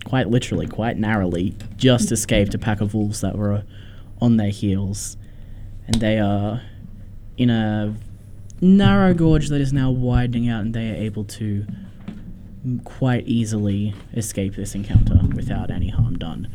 [0.04, 3.64] quite literally, quite narrowly, just escaped a pack of wolves that were
[4.20, 5.16] on their heels.
[5.88, 6.62] And they are
[7.38, 7.96] in a
[8.60, 11.66] narrow gorge that is now widening out, and they are able to
[12.84, 16.48] quite easily escape this encounter without any harm done.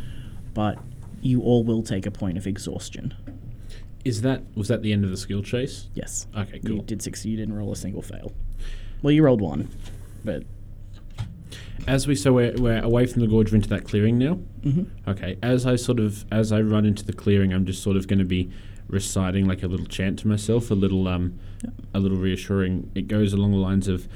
[0.54, 0.80] But
[1.20, 3.14] you all will take a point of exhaustion.
[4.06, 5.90] Is that was that the end of the skill chase?
[5.96, 6.28] Yes.
[6.38, 6.82] Okay, You cool.
[6.84, 7.26] did six.
[7.26, 8.32] You didn't roll a single fail.
[9.02, 9.68] Well, you rolled one,
[10.24, 10.44] but
[11.88, 14.36] As we so we're, we're away from the gorge we're into that clearing now.
[14.64, 15.38] hmm Okay.
[15.44, 18.20] As I sort of as I run into the clearing, I'm just sort of going
[18.20, 18.50] to be
[18.88, 21.40] reciting like a little chant to myself, a little um,
[21.94, 22.92] a little reassuring.
[22.96, 24.08] It goes along the lines of.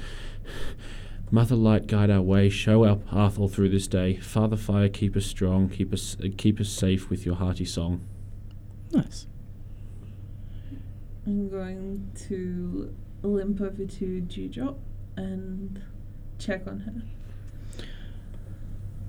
[1.32, 4.16] Mother Light, guide our way, show our path all through this day.
[4.16, 8.00] Father Fire, keep us strong, keep us uh, keep us safe with your hearty song.
[8.90, 9.28] Nice.
[11.26, 14.78] I'm going to limp over to Dewdrop
[15.16, 15.82] and
[16.38, 17.84] check on her.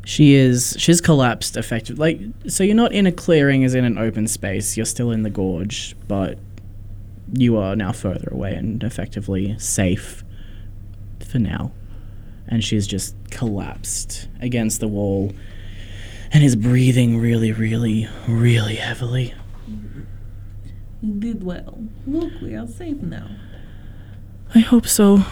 [0.03, 2.15] She is she's collapsed effectively.
[2.15, 4.75] Like so you're not in a clearing as in an open space.
[4.75, 6.39] You're still in the gorge, but
[7.33, 10.23] you are now further away and effectively safe
[11.25, 11.71] for now.
[12.47, 15.33] And she's just collapsed against the wall
[16.33, 19.33] and is breathing really really really heavily.
[21.01, 21.83] You did well.
[22.05, 23.27] Look, we are safe now.
[24.53, 25.23] I hope so.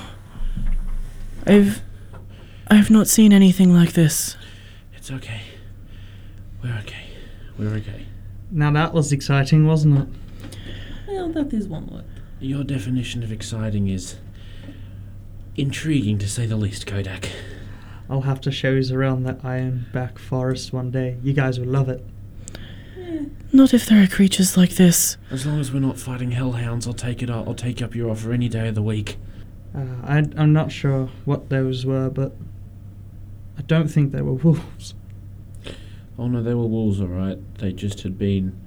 [1.45, 1.82] I've
[2.67, 4.36] I've not seen anything like this.
[4.95, 5.41] It's okay.
[6.63, 7.07] We're okay.
[7.57, 8.05] We're okay.
[8.51, 10.07] Now that was exciting, wasn't it?
[11.07, 12.05] Well, that is one word.
[12.39, 14.17] Your definition of exciting is
[15.55, 17.30] intriguing to say the least, Kodak.
[18.09, 21.17] I'll have to show you around that Ironback Forest one day.
[21.22, 22.03] You guys will love it.
[23.51, 25.17] Not if there are creatures like this.
[25.32, 27.30] As long as we're not fighting hellhounds, I'll take it.
[27.30, 29.17] I'll take up your offer any day of the week.
[29.76, 32.34] Uh, I, I'm not sure what those were, but
[33.57, 34.93] I don't think they were wolves.
[36.17, 37.38] Oh no, they were wolves, all right.
[37.59, 38.59] They just had been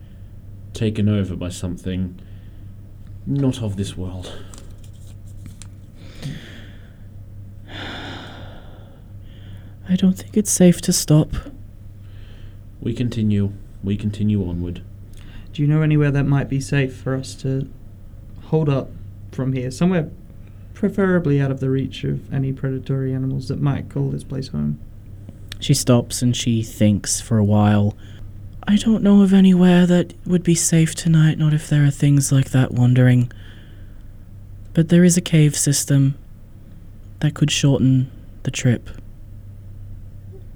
[0.72, 2.20] taken over by something
[3.26, 4.38] not of this world.
[9.88, 11.32] I don't think it's safe to stop.
[12.80, 13.52] We continue.
[13.82, 14.82] We continue onward.
[15.52, 17.68] Do you know anywhere that might be safe for us to
[18.44, 18.90] hold up
[19.32, 19.70] from here?
[19.70, 20.10] Somewhere
[20.72, 24.80] preferably out of the reach of any predatory animals that might call this place home.
[25.60, 27.96] She stops and she thinks for a while.
[28.66, 32.32] I don't know of anywhere that would be safe tonight, not if there are things
[32.32, 33.30] like that wandering.
[34.74, 36.16] But there is a cave system
[37.20, 38.10] that could shorten
[38.42, 38.90] the trip.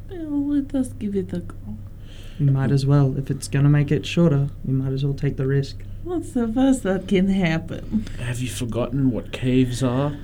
[0.08, 1.56] well, let us give it a go.
[2.38, 3.16] We might as well.
[3.16, 5.76] If it's gonna make it shorter, we might as well take the risk.
[6.04, 8.06] What's the worst that can happen?
[8.20, 10.16] Have you forgotten what caves are?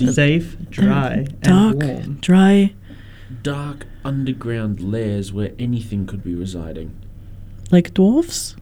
[0.00, 2.14] Safe, dry, Dark, and warm.
[2.20, 2.74] dry,
[3.42, 6.94] Dark underground lairs where anything could be residing.
[7.72, 8.54] like dwarfs?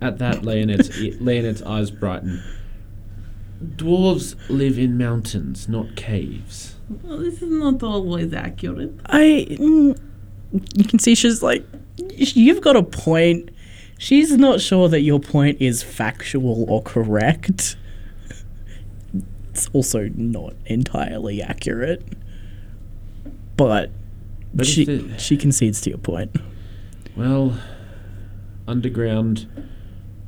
[0.00, 2.42] At that, Leonette's, Leonette's eyes brighten.
[3.64, 6.76] Dwarves live in mountains, not caves.
[7.02, 8.92] Well, this is not always accurate.
[9.06, 9.46] I.
[9.50, 9.98] Mm,
[10.74, 11.64] you can see she's like.
[12.16, 13.50] You've got a point.
[13.98, 17.76] She's not sure that your point is factual or correct.
[19.50, 22.04] It's also not entirely accurate.
[23.56, 23.90] But,
[24.54, 26.36] But she, the- she concedes to your point.
[27.16, 27.58] Well,
[28.68, 29.48] underground.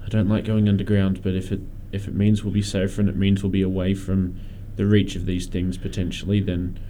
[0.05, 1.61] I don't like going underground, but if it
[1.93, 4.35] if it means we'll be safer and it means we'll be away from
[4.81, 6.81] the reach of these things potentially, then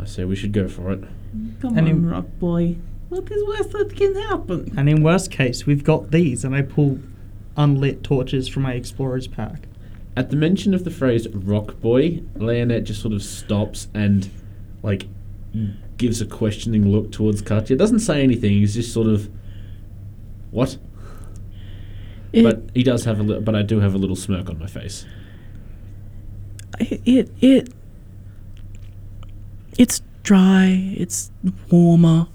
[0.00, 1.04] I say we should go for it.
[1.60, 2.74] Come Any- on, rock boy.
[3.08, 4.74] What is worst that can happen?
[4.76, 6.98] And in worst case, we've got these, and I pull
[7.56, 9.68] unlit torches from my explorer's pack.
[10.16, 14.28] At the mention of the phrase "rock boy," Leonette just sort of stops and,
[14.82, 15.06] like,
[15.96, 17.76] gives a questioning look towards Katya.
[17.76, 18.54] Doesn't say anything.
[18.54, 19.30] He's just sort of,
[20.50, 20.78] what?
[22.32, 23.42] It, but he does have a little.
[23.42, 25.06] But I do have a little smirk on my face.
[26.80, 27.72] It, it,
[29.78, 31.30] it's dry, it's
[31.70, 32.28] warmer.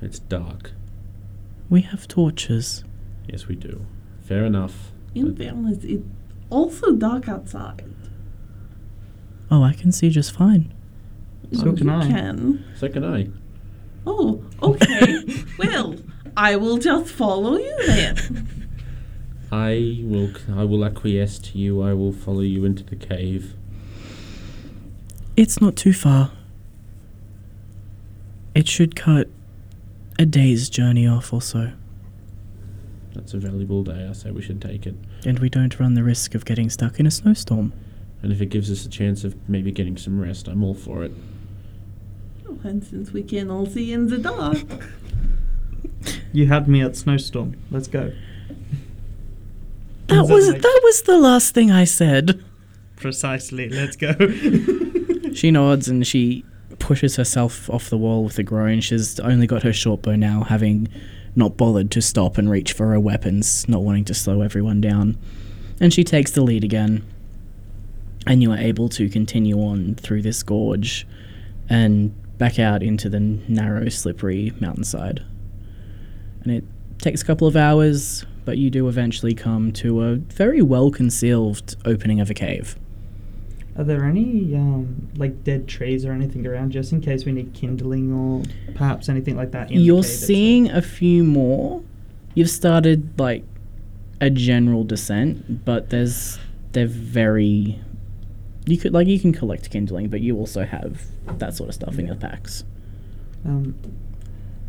[0.00, 0.72] It's dark.
[1.70, 2.84] We have torches.
[3.28, 3.86] Yes, we do.
[4.24, 4.90] Fair enough.
[5.14, 6.04] In fairness, it's
[6.50, 7.84] also dark outside.
[9.50, 10.72] Oh, I can see just fine.
[11.52, 12.06] So Well, can you I.
[12.08, 12.64] Can.
[12.76, 13.28] So can I.
[14.06, 15.24] Oh, okay.
[15.58, 15.96] well,
[16.36, 18.48] I will just follow you then.
[19.52, 20.30] I will.
[20.56, 21.82] I will acquiesce to you.
[21.82, 23.54] I will follow you into the cave.
[25.36, 26.32] It's not too far.
[28.54, 29.28] It should cut
[30.18, 31.72] a day's journey off or so,
[33.14, 34.06] That's a valuable day.
[34.08, 34.94] I say we should take it.
[35.24, 37.72] and we don't run the risk of getting stuck in a snowstorm.
[38.22, 41.02] And if it gives us a chance of maybe getting some rest, I'm all for
[41.02, 41.12] it.
[42.48, 44.58] Oh, and since we can all see in the dark,
[46.32, 47.56] You had me at snowstorm.
[47.70, 48.12] Let's go.
[50.12, 52.42] That was make- that was the last thing I said.
[52.96, 53.68] Precisely.
[53.68, 54.14] Let's go.
[55.34, 56.44] She nods and she
[56.78, 58.82] pushes herself off the wall with a groan.
[58.82, 60.88] She's only got her short bow now, having
[61.34, 65.16] not bothered to stop and reach for her weapons, not wanting to slow everyone down.
[65.80, 67.02] And she takes the lead again.
[68.26, 71.06] and you are able to continue on through this gorge
[71.70, 75.24] and back out into the narrow, slippery mountainside.
[76.42, 76.64] And it
[76.98, 81.76] takes a couple of hours, but you do eventually come to a very well concealed
[81.84, 82.76] opening of a cave.
[83.76, 87.54] Are there any um, like dead trees or anything around, just in case we need
[87.54, 88.42] kindling or
[88.74, 89.70] perhaps anything like that?
[89.70, 90.26] In You're cave itself?
[90.26, 91.82] seeing a few more.
[92.34, 93.44] You've started like
[94.20, 96.38] a general descent, but there's
[96.72, 97.80] they're very.
[98.66, 101.02] You could like you can collect kindling, but you also have
[101.38, 102.64] that sort of stuff in your packs.
[103.44, 103.74] Um,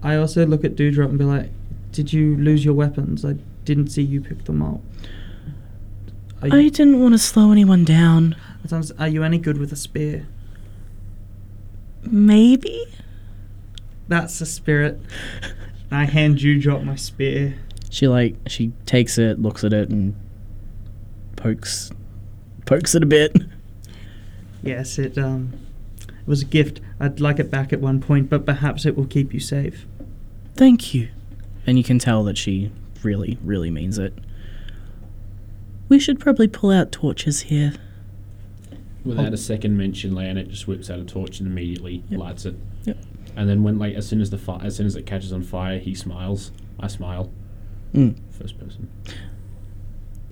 [0.01, 1.49] I also look at Dewdrop and be like,
[1.91, 3.25] "Did you lose your weapons?
[3.25, 3.35] I
[3.65, 4.81] didn't see you pick them up."
[6.41, 8.35] Are I didn't want to slow anyone down.
[8.67, 10.27] sounds- are you any good with a spear?
[12.03, 12.85] Maybe.
[14.09, 14.99] That's the spirit.
[15.91, 17.55] I hand you Dewdrop my spear.
[17.89, 20.15] She like she takes it, looks at it, and
[21.35, 21.91] pokes
[22.65, 23.35] pokes it a bit.
[24.63, 25.53] Yes, it um,
[26.09, 26.81] it was a gift.
[26.99, 29.85] I'd like it back at one point, but perhaps it will keep you safe.
[30.55, 31.09] Thank you.
[31.65, 32.71] And you can tell that she
[33.03, 34.13] really, really means it.
[35.89, 37.73] We should probably pull out torches here.
[39.05, 42.19] Without a second mention, Leonette just whips out a torch and immediately Yep.
[42.19, 42.55] lights it.
[42.85, 42.97] Yep.
[43.35, 45.43] And then when like as soon as the fi- as soon as it catches on
[45.43, 46.51] fire, he smiles.
[46.79, 47.29] I smile.
[47.93, 48.15] Mm.
[48.29, 48.87] First person.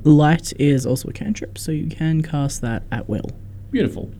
[0.03, 3.31] Light is also a cantrip, so you can cast that at will.
[3.71, 4.11] Beautiful.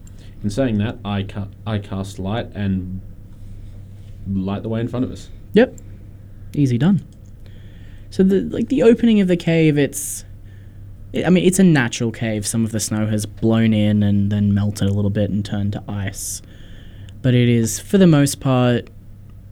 [0.44, 3.02] In saying that, I ca- I cast light and
[4.32, 5.30] light the way in front of us.
[5.54, 5.76] Yep.
[6.56, 7.02] Easy done.
[8.12, 10.24] So the like the opening of the cave, it's
[11.26, 12.46] I mean it's a natural cave.
[12.46, 15.74] Some of the snow has blown in and then melted a little bit and turned
[15.74, 16.42] to ice.
[17.24, 18.90] But it is for the most part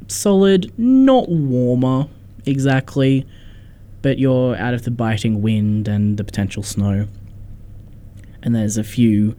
[0.07, 2.07] solid, not warmer
[2.45, 3.26] exactly,
[4.01, 7.07] but you're out of the biting wind and the potential snow.
[8.43, 9.36] And there's a few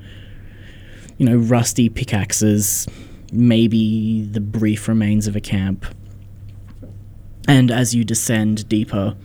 [1.20, 2.88] you know, rusty pickaxes,
[3.30, 5.84] maybe the brief remains of a camp.
[7.48, 9.16] And as you descend deeper,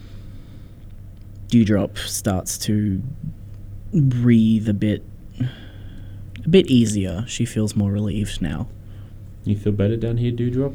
[1.49, 3.01] Dewdrop starts to
[3.93, 5.03] breathe a bit
[5.39, 7.25] a bit easier.
[7.27, 8.67] She feels more relieved now.
[9.43, 10.73] You feel better down here, Dewdrop?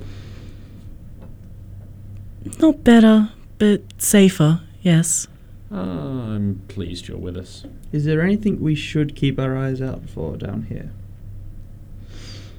[2.59, 5.28] Not better, but safer, yes.
[5.70, 7.64] Ah, I'm pleased you're with us.
[7.93, 10.91] Is there anything we should keep our eyes out for down here?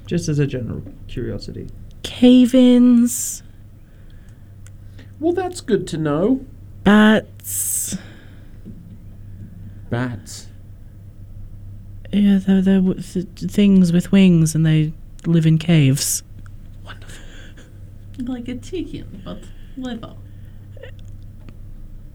[0.06, 1.68] Just as a general curiosity.
[2.02, 3.41] Cave ins,
[5.22, 6.44] Well, that's good to know.
[6.82, 7.96] bats.
[9.88, 10.48] Bats.
[12.12, 14.92] Yeah, they're, they're w- th- things with wings and they
[15.24, 16.24] live in caves.
[16.84, 17.24] Wonderful.
[18.18, 19.44] Like a chicken, but
[19.76, 20.16] leather.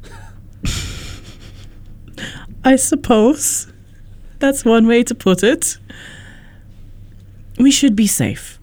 [2.66, 3.72] I suppose.
[4.40, 5.78] That's one way to put it.
[7.58, 8.60] We should be safe.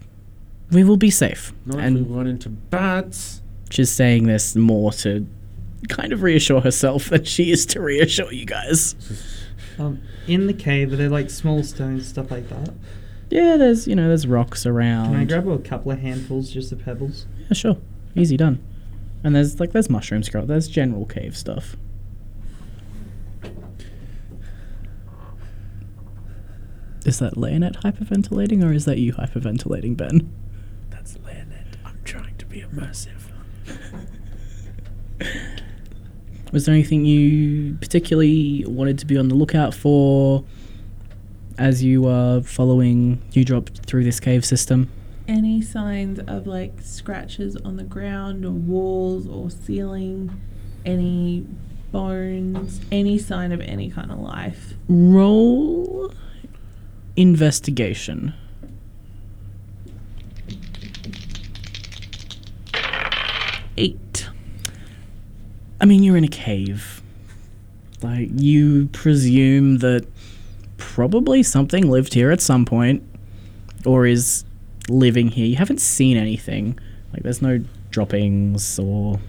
[0.69, 1.51] We will be safe.
[1.65, 3.41] Not if we and run into bats.
[3.75, 5.27] She's saying this more to
[5.89, 8.95] kind of reassure herself than she is to reassure you guys.
[9.77, 12.73] Um, in the cave, are there like small stones, stuff like that?
[13.29, 15.11] Yeah, there's you know there's rocks around.
[15.11, 17.25] Can I grab a couple of handfuls, just the pebbles?
[17.39, 17.77] Yeah, sure.
[18.15, 18.63] Easy done.
[19.23, 20.45] And there's like there's mushrooms grow.
[20.45, 21.75] There's general cave stuff.
[27.05, 30.31] Is that Leonette hyperventilating or is that you hyperventilating, Ben?
[30.89, 31.75] That's Leonette.
[31.83, 33.24] I'm trying to be immersive.
[36.51, 40.43] Was there anything you particularly wanted to be on the lookout for
[41.57, 44.89] as you were following Dewdrop through this cave system?
[45.27, 50.39] Any signs of like scratches on the ground or walls or ceiling?
[50.85, 51.47] Any
[51.91, 52.81] bones?
[52.91, 54.75] Any sign of any kind of life?
[54.87, 56.13] Roll
[57.15, 58.33] investigation.
[63.77, 63.99] Eight.
[65.85, 67.03] I mean, you're in a cave.
[68.01, 70.07] Like, you presume that
[70.77, 73.03] probably something lived here at some point
[73.85, 74.45] or is
[74.89, 75.45] living here.
[75.45, 76.79] You haven't seen anything.
[77.13, 79.19] Like, there's no droppings or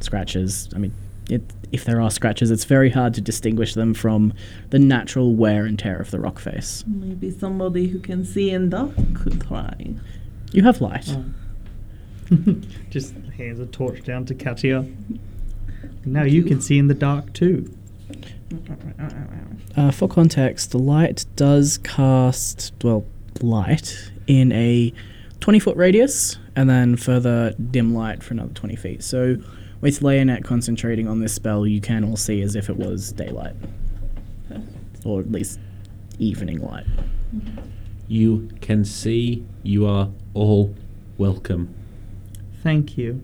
[0.00, 0.68] scratches.
[0.74, 0.92] I mean,
[1.30, 4.32] it, if there are scratches, it's very hard to distinguish them from
[4.70, 6.82] the natural wear and tear of the rock face.
[6.88, 9.94] Maybe somebody who can see in dark could try.
[10.50, 11.08] You have light.
[11.10, 11.36] Um,
[12.90, 14.86] just hands a torch down to Katya.
[16.04, 17.72] Now you can see in the dark too.
[19.76, 23.04] Uh, for context, the light does cast, well,
[23.40, 24.92] light in a
[25.40, 29.02] 20 foot radius and then further dim light for another 20 feet.
[29.02, 29.36] So,
[29.80, 33.54] with Leonette concentrating on this spell, you can all see as if it was daylight.
[35.04, 35.58] Or at least
[36.18, 36.86] evening light.
[38.06, 40.74] You can see you are all
[41.18, 41.74] welcome.
[42.62, 43.22] Thank you.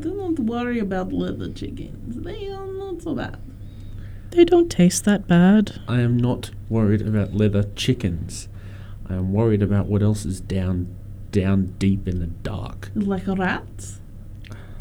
[0.00, 2.16] Do not worry about leather chickens.
[2.22, 3.38] They are not so bad.
[4.30, 5.80] They don't taste that bad.
[5.86, 8.48] I am not worried about leather chickens.
[9.08, 10.94] I am worried about what else is down
[11.30, 12.90] down deep in the dark.
[12.94, 13.96] Like a rat?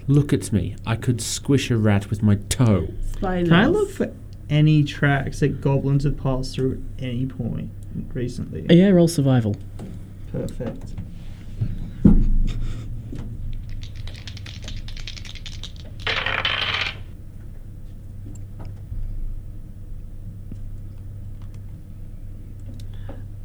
[0.08, 0.76] Look at me.
[0.86, 2.90] I could squish a rat with my toe.
[3.14, 3.50] spiders.
[3.50, 4.14] Can I look for
[4.50, 7.72] any tracks that goblins have passed through at any point
[8.14, 8.66] recently?
[8.70, 9.56] Yeah, roll survival.
[10.32, 10.94] Perfect.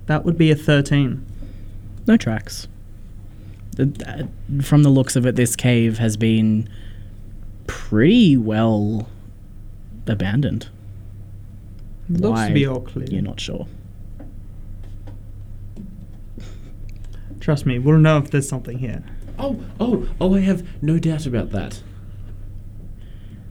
[0.06, 1.24] That would be a 13.
[2.06, 2.68] No tracks.
[3.76, 4.28] The-
[4.58, 6.68] uh, From the looks of it, this cave has been
[7.66, 9.08] pretty well
[10.06, 10.68] abandoned.
[12.08, 12.72] Looks to be Why?
[12.74, 13.06] all clear.
[13.10, 13.66] You're not sure.
[17.40, 19.02] Trust me, we'll know if there's something here.
[19.38, 21.82] Oh, oh, oh, I have no doubt about that.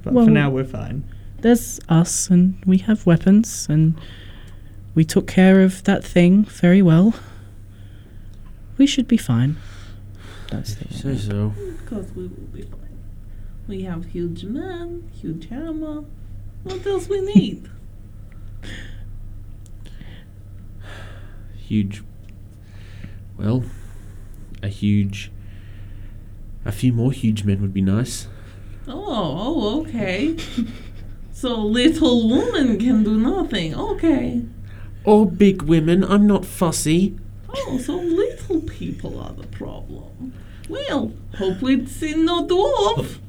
[0.04, 1.04] But Well- for now, we're fine.
[1.42, 3.96] There's us, and we have weapons, and
[4.96, 7.14] we took care of that thing very well.
[8.78, 9.58] We should be fine.
[10.50, 11.54] That's the So so.
[11.70, 12.80] Of course, we will be fine.
[13.68, 16.06] We have huge men, huge hammer.
[16.64, 17.70] What else we need?
[21.58, 22.04] Huge.
[23.38, 23.64] Well,
[24.62, 25.32] a huge.
[26.64, 28.28] A few more huge men would be nice.
[28.88, 30.38] Oh, oh, okay.
[31.32, 33.74] so little woman can do nothing.
[33.76, 34.44] Okay.
[35.06, 36.04] Or big women.
[36.04, 37.18] I'm not fussy.
[37.58, 40.34] Oh, so little people are the problem.
[40.68, 43.20] Well, hope we see no dwarf.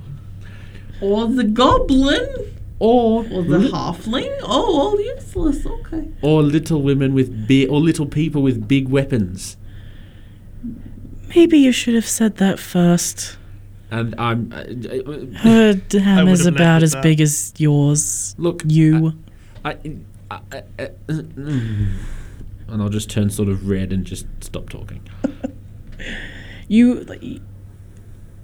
[1.00, 2.26] Or the goblin.
[2.78, 4.34] Or Or the li- halfling.
[4.42, 5.64] Oh, all useless.
[5.66, 6.08] Okay.
[6.22, 9.56] or little women with big, or little people with big weapons.
[11.34, 13.36] Maybe you should have said that first.
[13.90, 14.52] And I'm.
[14.52, 17.02] Uh, uh, Her hammer's would've led about with as that.
[17.02, 18.34] big as yours.
[18.38, 19.12] look, You.
[19.64, 19.76] I,
[20.30, 21.92] I, I, I, mm.
[22.68, 25.00] and I'll just turn sort of red and just stop talking.
[26.68, 27.06] You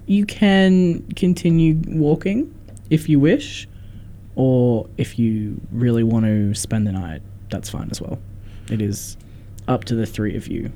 [0.05, 2.53] you can continue walking
[2.89, 3.67] if you wish,
[4.35, 8.19] or if you really want to spend the night, that's fine as well.
[8.69, 9.17] It is
[9.67, 10.71] up to the three of you.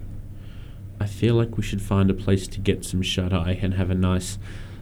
[0.99, 3.89] I feel like we should find a place to get some shut eye and have
[3.89, 4.39] a nice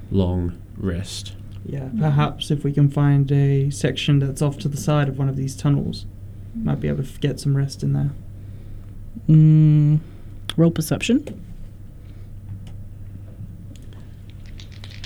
[0.09, 1.34] long rest.
[1.65, 1.99] Yeah, mm-hmm.
[1.99, 5.36] perhaps if we can find a section that's off to the side of one of
[5.36, 6.05] these tunnels,
[6.55, 8.11] might be able to get some rest in there.
[9.27, 9.99] Mm,
[10.57, 11.41] roll perception.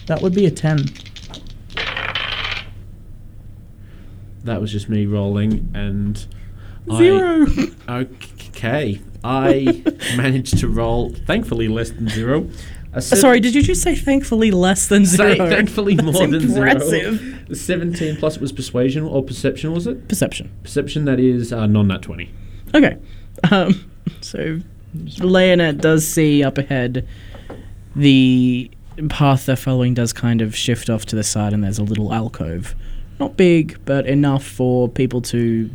[0.07, 0.85] That would be a 10.
[4.43, 6.25] That was just me rolling, and
[6.97, 7.45] Zero.
[7.87, 8.07] I,
[8.49, 9.83] okay, I
[10.17, 11.11] managed to roll.
[11.11, 12.49] Thankfully, less than zero.
[12.91, 15.47] A Sorry, did you just say thankfully less than Say zero?
[15.49, 17.19] thankfully That's more than impressive.
[17.19, 17.35] zero.
[17.47, 20.07] The Seventeen plus it was persuasion or perception, was it?
[20.07, 20.51] Perception.
[20.63, 21.05] Perception.
[21.05, 22.31] That is uh, non nat twenty.
[22.73, 22.97] Okay.
[23.51, 24.59] Um, so,
[24.95, 27.07] Leonette does see up ahead
[27.95, 28.69] the
[29.09, 32.13] path they're following does kind of shift off to the side, and there's a little
[32.13, 32.75] alcove.
[33.19, 35.69] Not big, but enough for people to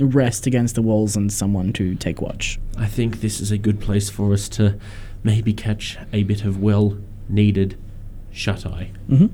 [0.00, 2.58] rest against the walls and someone to take watch.
[2.78, 4.78] I think this is a good place for us to
[5.22, 6.98] maybe catch a bit of well
[7.28, 7.78] needed
[8.30, 8.90] shut eye.
[9.08, 9.26] hmm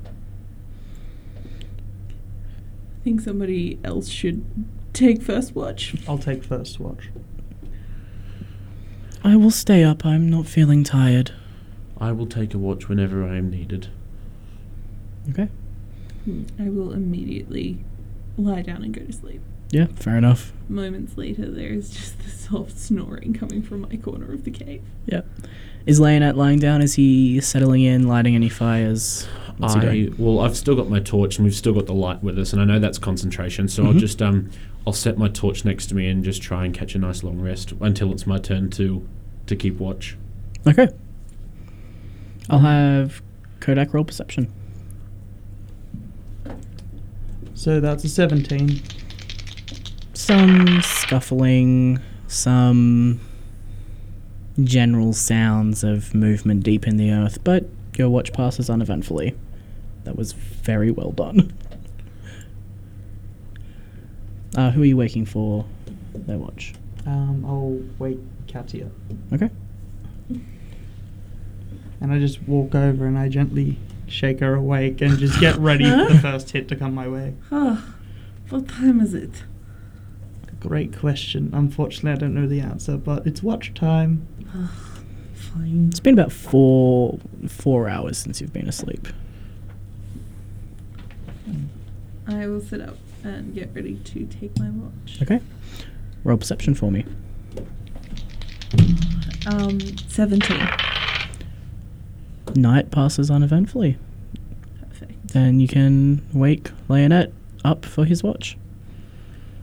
[3.01, 4.45] I think somebody else should
[4.93, 5.95] take first watch.
[6.07, 7.09] I'll take first watch.
[9.25, 10.05] I will stay up.
[10.05, 11.33] I'm not feeling tired.
[11.99, 13.89] I will take a watch whenever I am needed.
[15.31, 15.49] Okay.
[16.59, 17.79] I will immediately
[18.37, 19.41] lie down and go to sleep.
[19.71, 20.53] Yeah, fair enough.
[20.69, 24.83] Moments later, there is just the soft snoring coming from my corner of the cave.
[25.07, 25.23] Yeah.
[25.89, 26.83] Is Leonette lying down?
[26.83, 29.27] Is he settling in, lighting any fires?
[29.57, 30.15] What's he I doing?
[30.19, 32.61] well, I've still got my torch and we've still got the light with us, and
[32.61, 33.69] I know that's concentration.
[33.69, 33.99] So I'll Mhm.
[33.99, 34.51] just um,
[34.87, 37.41] I'll set my torch next to me and just try and catch a nice long
[37.41, 39.03] rest until it's my turn to
[39.47, 40.15] to keep watch.
[40.67, 40.89] Okay.
[42.51, 43.23] I'll have
[43.61, 44.53] Kodak roll perception.
[47.55, 48.81] So that's a 17.
[50.13, 53.21] Some scuffling, some
[54.63, 59.35] general sounds of movement deep in the earth, but your watch passes uneventfully.
[60.05, 61.53] That was very well done.
[64.57, 65.67] Uh, who are you waking for
[66.15, 66.75] their watch?
[67.07, 68.19] Um, I'll wake
[68.51, 68.91] Katya.
[69.33, 69.51] Okay.
[72.01, 75.85] And I just walk over and I gently shake her awake and just get ready
[75.85, 77.35] for the first hit to come my way.
[77.53, 77.95] Ah,
[78.49, 79.43] what time is it?
[80.61, 81.51] Great question.
[81.53, 84.27] Unfortunately, I don't know the answer, but it's watch time.
[85.35, 85.89] Fine.
[85.91, 87.19] It's been about four
[87.49, 89.09] four hours since you've been asleep.
[92.27, 95.19] I will sit up and get ready to take my watch.
[95.23, 95.41] Okay.
[96.25, 97.05] Roll perception for me.
[99.47, 100.59] Um, 17.
[102.55, 103.97] Night passes uneventfully.
[104.91, 105.29] Perfect.
[105.29, 107.33] Then you can wake Leonette
[107.65, 108.59] up for his watch.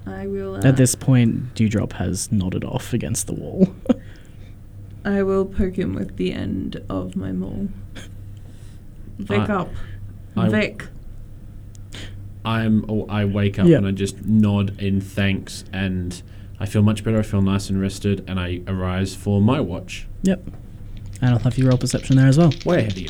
[0.07, 0.55] I will.
[0.55, 3.67] Uh, At this point, Dewdrop has nodded off against the wall.
[5.05, 7.69] I will poke him with the end of my maul.
[9.19, 9.69] Vic I- up.
[10.35, 10.87] I- Vic.
[12.43, 12.85] I'm.
[12.89, 13.77] Oh, I wake up Yeah.
[13.77, 16.21] and I just nod in thanks, and
[16.59, 17.17] I feel much better.
[17.17, 20.07] I feel nice and rested, and I arise for my watch.
[20.23, 20.43] yep.
[21.21, 22.51] And I'll have you roll perception there as well.
[22.65, 23.09] Way ahead of you.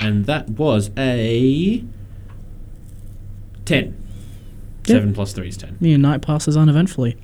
[0.00, 1.82] And that was a
[3.64, 3.96] ten.
[4.86, 4.94] Yeah.
[4.94, 5.76] Seven plus three is ten.
[5.80, 7.16] Your night passes uneventfully.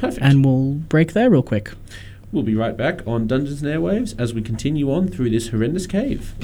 [0.00, 0.22] Perfect.
[0.24, 1.72] And we'll break there real quick.
[2.34, 5.86] We'll be right back on Dungeons and Airwaves as we continue on through this horrendous
[5.86, 6.34] cave.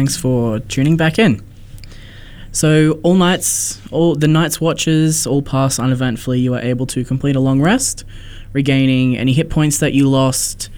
[0.00, 1.42] Thanks for tuning back in.
[2.52, 6.40] So all nights, all the night's watches all pass uneventfully.
[6.40, 8.04] You are able to complete a long rest,
[8.54, 10.70] regaining any hit points that you lost,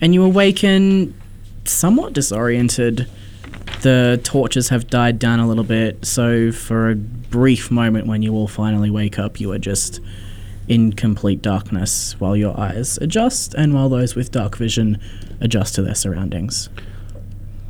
[0.00, 1.20] and you awaken
[1.64, 3.08] somewhat disoriented.
[3.82, 8.34] The torches have died down a little bit, so for a brief moment, when you
[8.34, 9.98] all finally wake up, you are just
[10.68, 14.96] in complete darkness while your eyes adjust, and while those with dark vision
[15.40, 16.68] adjust to their surroundings.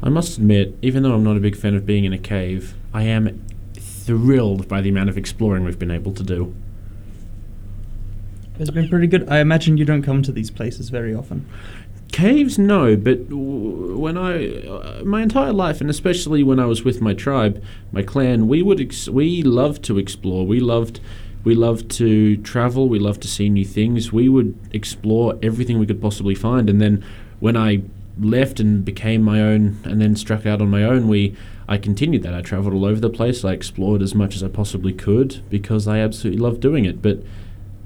[0.02, 2.74] I must admit, even though I'm not a big fan of being in a cave,
[2.92, 3.44] I am
[3.74, 6.54] thrilled by the amount of exploring we've been able to do.
[8.58, 9.28] It's been pretty good.
[9.28, 11.46] I imagine you don't come to these places very often.
[12.12, 16.82] Caves, no, but w- when I, uh, my entire life, and especially when I was
[16.84, 20.46] with my tribe, my clan, we would ex- we loved to explore.
[20.46, 21.00] We loved
[21.42, 22.90] We love to travel.
[22.90, 24.12] We loved to see new things.
[24.12, 26.68] We would explore everything we could possibly find.
[26.68, 27.02] And then
[27.38, 27.80] when I
[28.18, 31.36] left and became my own, and then struck out on my own, we
[31.68, 32.34] I continued that.
[32.34, 33.44] I traveled all over the place.
[33.44, 37.00] I explored as much as I possibly could because I absolutely love doing it.
[37.00, 37.22] But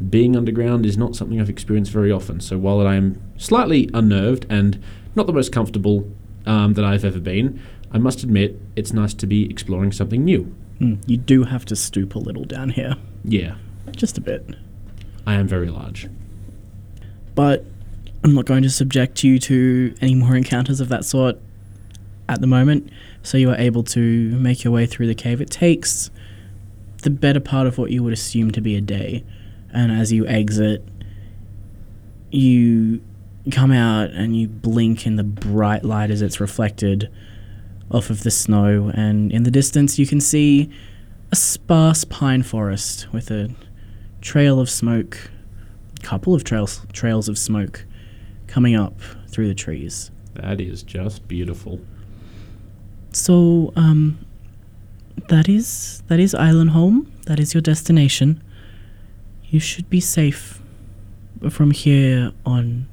[0.08, 2.40] being underground is not something I've experienced very often.
[2.40, 4.82] So while I am slightly unnerved and
[5.14, 6.10] not the most comfortable
[6.46, 7.60] um, that I've ever been,
[7.92, 10.54] I must admit it's nice to be exploring something new.
[10.80, 13.56] Mm, you do have to stoop a little down here, Yeah,
[13.94, 14.48] just a bit.
[15.26, 16.08] I am very large.
[17.34, 17.64] But
[18.24, 21.38] I'm not going to subject you to any more encounters of that sort
[22.26, 22.90] at the moment.
[23.22, 25.42] So you are able to make your way through the cave.
[25.42, 26.10] It takes
[27.02, 29.24] the better part of what you would assume to be a day.
[29.74, 30.82] And as you exit,
[32.30, 33.02] you
[33.50, 37.10] come out and you blink in the bright light as it's reflected
[37.90, 38.90] off of the snow.
[38.94, 40.70] And in the distance, you can see
[41.30, 43.50] a sparse pine forest with a
[44.22, 45.30] trail of smoke
[46.02, 47.86] couple of trails trails of smoke
[48.54, 48.94] coming up
[49.26, 50.12] through the trees.
[50.34, 51.80] That is just beautiful.
[53.10, 54.24] So, um,
[55.28, 57.06] that is that is Islinholme.
[57.24, 58.40] That is your destination.
[59.50, 60.60] You should be safe
[61.50, 62.86] from here on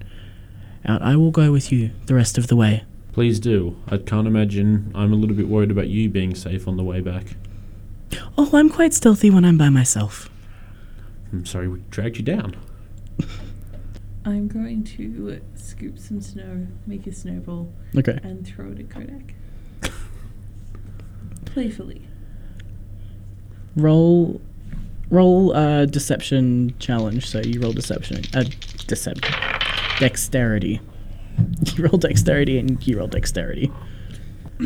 [0.83, 1.03] out.
[1.03, 2.83] I will go with you the rest of the way.
[3.13, 3.75] Please do.
[3.87, 4.91] I can't imagine.
[4.95, 7.35] I'm a little bit worried about you being safe on the way back.
[8.35, 10.27] Oh, I'm quite stealthy when I'm by myself.
[11.31, 12.55] I'm sorry we dragged you down.
[14.23, 18.19] I'm going to scoop some snow, make a snowball, Okay.
[18.23, 19.33] and throw it at Kodak.
[21.45, 22.03] Playfully.
[23.75, 24.39] Roll,
[25.09, 27.27] roll a deception challenge.
[27.27, 28.43] So you roll deception, uh,
[28.87, 29.33] deception,
[29.99, 30.79] dexterity.
[31.75, 33.71] You roll dexterity and you roll dexterity.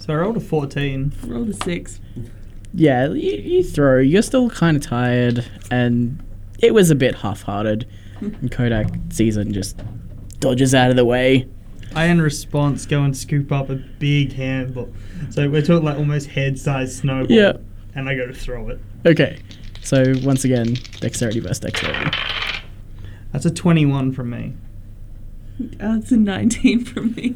[0.00, 1.12] So I rolled a 14.
[1.26, 2.00] Roll a six.
[2.72, 3.98] Yeah, you, you throw.
[3.98, 6.22] You're still kind of tired, and
[6.58, 7.86] it was a bit half-hearted.
[8.20, 9.80] and Kodak sees it and just
[10.40, 11.46] dodges out of the way.
[11.94, 14.92] I, in response, go and scoop up a big handful.
[15.30, 17.34] So we're talking like almost head-sized snowball.
[17.34, 17.52] Yeah.
[17.94, 18.80] And I go to throw it.
[19.06, 19.38] Okay.
[19.82, 22.10] So once again, dexterity versus dexterity.
[23.32, 24.54] That's a 21 from me.
[25.58, 27.34] That's a 19 from me.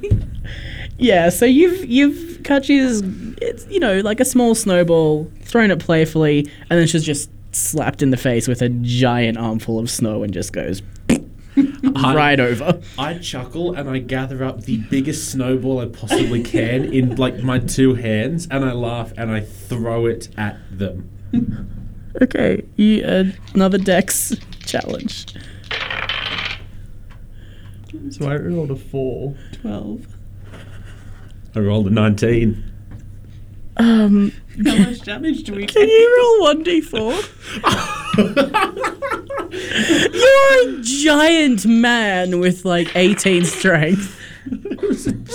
[0.99, 1.31] Yeah.
[1.31, 3.03] So you've you've Kachi's
[3.41, 8.03] it's you know like a small snowball thrown it playfully, and then she's just slapped
[8.03, 10.83] in the face with a giant armful of snow and just goes
[11.83, 12.81] right over.
[12.99, 17.59] I chuckle and I gather up the biggest snowball I possibly can in like my
[17.59, 21.09] two hands, and I laugh and I throw it at them.
[22.21, 22.63] Okay.
[22.77, 23.25] You, uh,
[23.55, 24.37] another dex
[24.67, 25.35] challenge.
[28.11, 29.35] So I rolled a 4.
[29.63, 30.07] 12.
[31.55, 32.72] I rolled a 19.
[33.77, 34.33] Um.
[34.67, 35.89] How much damage do we Can take?
[35.91, 37.13] you roll one d four?
[39.51, 44.19] You're a giant man with like eighteen strength.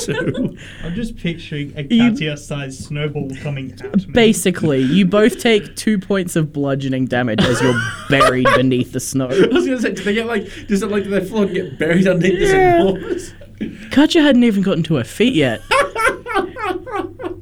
[0.03, 0.57] Two.
[0.83, 4.05] I'm just picturing a You- Katya-sized snowball coming at me.
[4.13, 7.79] Basically, you both take two points of bludgeoning damage as you're
[8.09, 9.27] buried beneath the snow.
[9.29, 11.53] I was gonna say, do they get like, does it like, do they fall and
[11.53, 12.83] get buried underneath Yeah.
[12.83, 13.33] this
[13.63, 13.89] enormous?
[13.91, 15.61] Katya hadn't even gotten to her feet yet.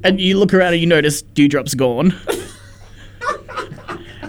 [0.04, 2.14] And you look around and you notice Dewdrop's gone.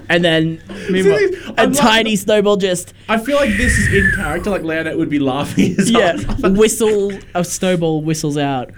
[0.10, 3.94] and then Meanwhile, See, a I'm tiny like- snowball just I feel like this is
[3.94, 4.50] in character.
[4.50, 5.76] Like Leonette would be laughing.
[5.76, 8.72] His yeah ass whistle a snowball whistles out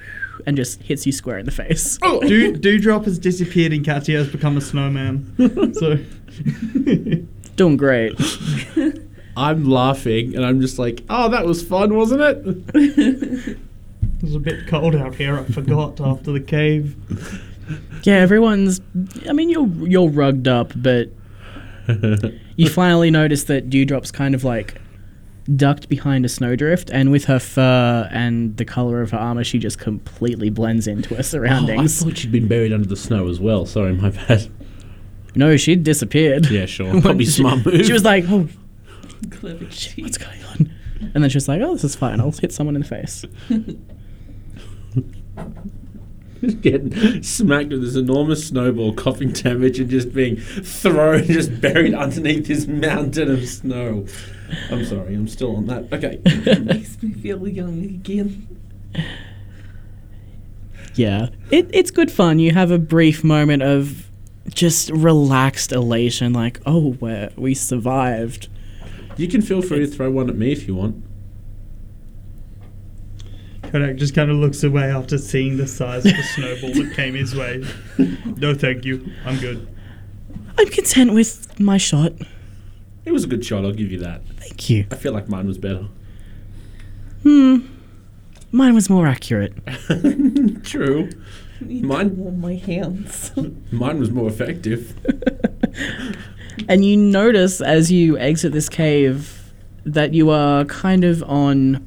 [0.47, 1.99] and just hits you square in the face.
[2.01, 2.19] Oh.
[2.21, 5.33] Dew, Dewdrop has disappeared and Katya has become a snowman.
[5.73, 5.97] so.
[7.55, 8.13] Doing great.
[9.37, 13.57] I'm laughing and I'm just like, oh, that was fun, wasn't it?
[14.19, 15.37] It was a bit cold out here.
[15.39, 16.95] I forgot after the cave.
[18.03, 18.81] Yeah, everyone's.
[19.27, 21.09] I mean, you're you're rugged up, but
[22.55, 24.81] you finally notice that Dewdrop's kind of like
[25.55, 29.57] ducked behind a snowdrift, and with her fur and the color of her armor, she
[29.59, 33.39] just completely blends into her Oh, I thought she'd been buried under the snow as
[33.39, 33.65] well.
[33.65, 34.49] Sorry, my bad.
[35.35, 36.47] no, she'd disappeared.
[36.51, 36.89] Yeah, sure.
[37.01, 37.85] Probably she- smart move.
[37.85, 38.47] She was like, "Oh,
[39.31, 40.03] Clever cheat.
[40.03, 40.71] what's going on?"
[41.13, 42.19] And then she was like, "Oh, this is fine.
[42.19, 43.25] I'll hit someone in the face."
[46.41, 51.93] Just getting smacked with this enormous snowball, coughing damage, and just being thrown, just buried
[51.93, 54.05] underneath this mountain of snow.
[54.71, 55.91] I'm sorry, I'm still on that.
[55.91, 56.19] Okay.
[56.63, 58.47] Makes me feel young again.
[60.95, 62.39] Yeah, it, it's good fun.
[62.39, 64.09] You have a brief moment of
[64.49, 68.47] just relaxed elation, like, "Oh, we we survived."
[69.15, 71.03] You can feel free to throw one at me if you want.
[73.71, 77.13] Kodak just kind of looks away after seeing the size of the snowball that came
[77.15, 77.63] his way.
[78.37, 79.11] No, thank you.
[79.25, 79.67] I'm good.
[80.57, 82.13] I'm content with my shot.
[83.05, 83.65] It was a good shot.
[83.65, 84.21] I'll give you that.
[84.37, 84.85] Thank you.
[84.91, 85.85] I feel like mine was better.
[87.23, 87.57] Hmm.
[88.51, 89.53] Mine was more accurate.
[90.63, 91.09] True.
[91.61, 93.31] Need to Mine- warm my hands.
[93.71, 94.95] Mine was more effective.
[96.69, 99.51] And you notice as you exit this cave
[99.85, 101.85] that you are kind of on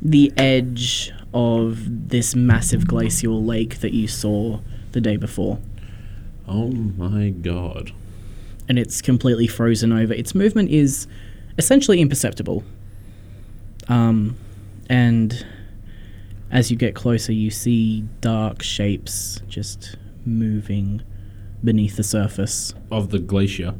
[0.00, 4.60] the edge of this massive glacial lake that you saw
[4.92, 5.58] the day before.
[6.46, 7.92] Oh my god.
[8.68, 10.12] And it's completely frozen over.
[10.12, 11.06] Its movement is
[11.58, 12.64] essentially imperceptible.
[13.88, 14.36] Um,
[14.88, 15.44] and
[16.50, 21.02] as you get closer, you see dark shapes just moving
[21.62, 23.74] beneath the surface Of the glacier.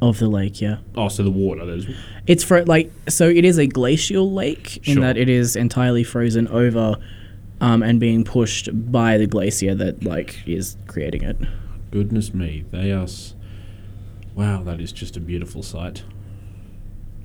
[0.00, 0.78] Of the lake, yeah.
[0.96, 1.66] Oh, so the water.
[1.66, 1.86] There's
[2.26, 5.02] It's for like so it is a glacial lake in Sure.
[5.02, 6.96] that it is entirely frozen over
[7.60, 11.36] um, and being pushed by the glacier that like is creating it.
[11.90, 12.64] goodness me.
[12.70, 13.02] They are.
[13.04, 13.34] S-
[14.34, 16.04] wow, that is just a beautiful sight.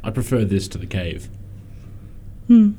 [0.03, 1.30] I prefer this to the cave.
[2.47, 2.71] Hmm.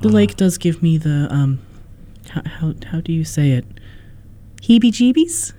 [0.00, 0.12] The Ah.
[0.12, 1.60] lake does give me the um
[2.30, 3.64] how how, how do you say it?
[4.62, 5.52] Heebie jeebies?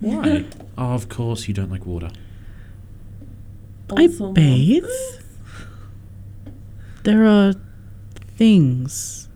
[0.00, 0.44] Why?
[0.78, 2.10] oh, of course you don't like water.
[3.96, 4.84] I bathe.
[7.04, 7.54] There are
[8.36, 9.28] things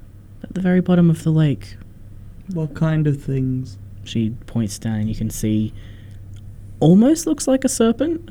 [0.43, 1.77] at the very bottom of the lake.
[2.53, 3.79] What kind of things?
[4.05, 5.73] She points down and you can see
[6.81, 8.29] almost looks like a serpent,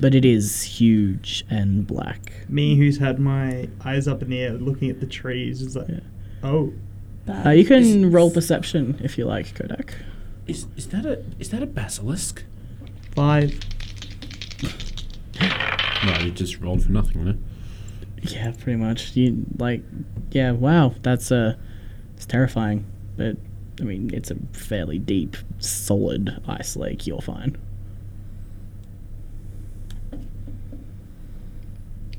[0.00, 2.32] but it is huge and black.
[2.48, 5.88] Me, who's had my eyes up in the air looking at the trees, is like,
[5.88, 6.00] Yeah.
[6.42, 6.72] oh,
[7.28, 9.94] Uh, you can roll perception if you like, Kodak.
[10.46, 12.44] Is is that a is that a basilisk?
[13.16, 13.58] five.
[16.04, 17.34] No, you just rolled for nothing, no?
[18.22, 19.16] Yeah, pretty much.
[19.16, 19.82] You like,
[20.30, 20.52] yeah.
[20.52, 21.56] Wow, that's uh,
[22.14, 22.84] it's terrifying.
[23.16, 23.36] But
[23.80, 27.06] I mean, it's a fairly deep, solid ice lake.
[27.06, 27.56] You're fine.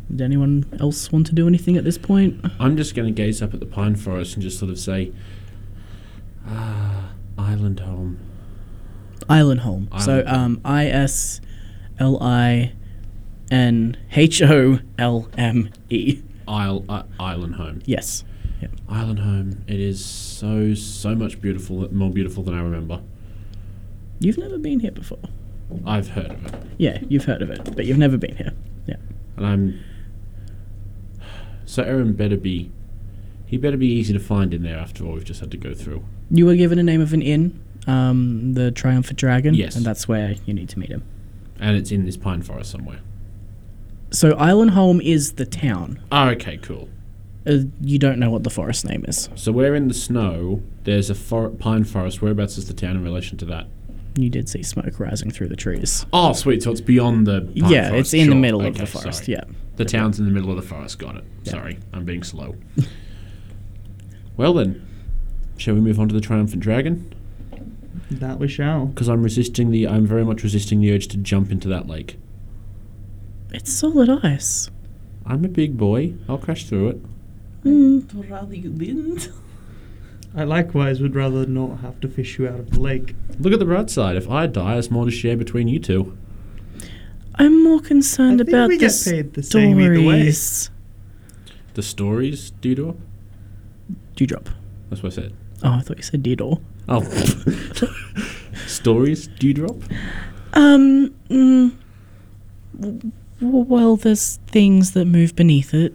[0.10, 2.44] Did anyone else want to do anything at this point?
[2.60, 5.12] I'm just going to gaze up at the pine forest and just sort of say,
[6.48, 6.97] ah,
[7.38, 8.18] Islinholme.
[9.30, 9.90] Island Home.
[10.00, 11.42] So um, I S
[12.00, 12.74] L I
[13.52, 16.22] N H O L M E.
[16.48, 17.82] Isle, uh, Islinholme.
[17.86, 18.24] Yes.
[18.90, 19.58] Islinholme.
[19.68, 23.02] It is so so much beautiful, more beautiful than I remember.
[24.20, 25.20] You've never been here before.
[25.86, 28.54] I've heard of it, Yeah, you've heard of it, but you've never been here.
[28.86, 28.96] Yeah.
[29.36, 29.80] and I'm.
[31.66, 32.72] So Aaron better be,
[33.46, 34.78] he better be easy to find in there.
[34.78, 36.06] After all, we've just had to go through.
[36.30, 39.54] You were given a name of an inn, um, the Triumphant Dragon.
[39.54, 39.76] Yes.
[39.76, 41.04] And that's where you need to meet him.
[41.60, 43.00] And it's in this pine forest somewhere.
[44.12, 46.00] So Islinholme is the town.
[46.12, 46.90] Oh, okay, cool.
[47.46, 49.30] Uh, you don't know what the forest name is.
[49.36, 50.62] So we're in the snow.
[50.84, 52.22] There's a for- pine forest.
[52.22, 53.68] Whereabouts is the town in relation to that?
[54.16, 56.06] You did see smoke rising through the trees.
[56.12, 56.64] Oh, sweet.
[56.64, 57.42] So it's beyond the.
[57.42, 58.14] Pine yeah, forest.
[58.14, 58.42] it's in the Sure.
[58.42, 59.26] middle of the forest.
[59.26, 59.38] sorry.
[59.38, 59.44] Yeah.
[59.76, 60.98] The town's in the middle of the forest.
[60.98, 61.24] Got it.
[61.44, 61.52] Yeah.
[61.52, 62.56] Sorry, I'm being slow.
[64.38, 64.86] well then,
[65.58, 67.14] shall we move on to the triumphant dragon?
[68.10, 68.86] That we shall.
[68.86, 69.88] Because I'm resisting the.
[69.88, 72.18] I'm very much resisting the urge to jump into that lake.
[73.52, 74.70] It's solid ice.
[75.26, 76.14] I'm a big boy.
[76.30, 77.64] I'll crash through it.
[77.64, 78.18] Mm.
[78.24, 79.30] I'd rather you didn't.
[80.36, 83.16] I likewise would rather not have to fish you out of the lake.
[83.40, 84.16] Look at the bright side.
[84.16, 86.18] If I die, it's more to share between you two.
[87.36, 90.32] I'm more concerned I think about we the get paid the same either way.
[90.32, 90.70] stories.
[91.74, 92.98] The stories, Dewdrop.
[94.16, 94.50] Dewdrop.
[94.90, 95.34] That's what I said.
[95.64, 96.62] Oh, I thought you said Deedle.
[96.88, 97.02] Oh,
[98.68, 99.76] stories, Dewdrop.
[100.54, 101.74] Um, mm,
[102.80, 103.12] w-
[103.42, 105.94] well, there's things that move beneath it.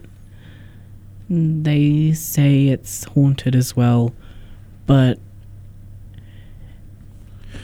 [1.30, 4.12] They say it's haunted as well,
[4.86, 5.18] but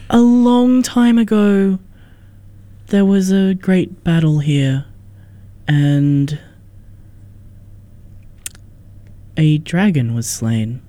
[0.08, 1.78] a long time ago,
[2.86, 4.86] there was a great battle here,
[5.66, 6.38] and
[9.36, 10.80] a dragon was slain.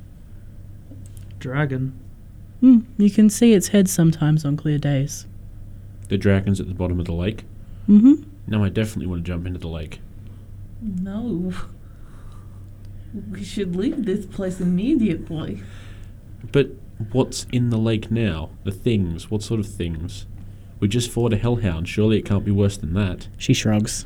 [1.39, 1.93] Dragon.
[2.59, 5.25] Hmm, you can see its head sometimes on clear days.
[6.09, 7.45] The dragon's at the bottom of the lake.
[7.87, 8.23] Mm-hmm.
[8.47, 10.01] No, I definitely want to jump into the lake.
[10.81, 11.53] No.
[13.31, 15.63] We should leave this place immediately.
[16.51, 16.71] But
[17.11, 18.49] what's in the lake now?
[18.63, 19.31] The things.
[19.31, 20.25] What sort of things?
[20.79, 21.87] We just fought a hellhound.
[21.87, 23.27] Surely it can't be worse than that.
[23.37, 24.05] She shrugs.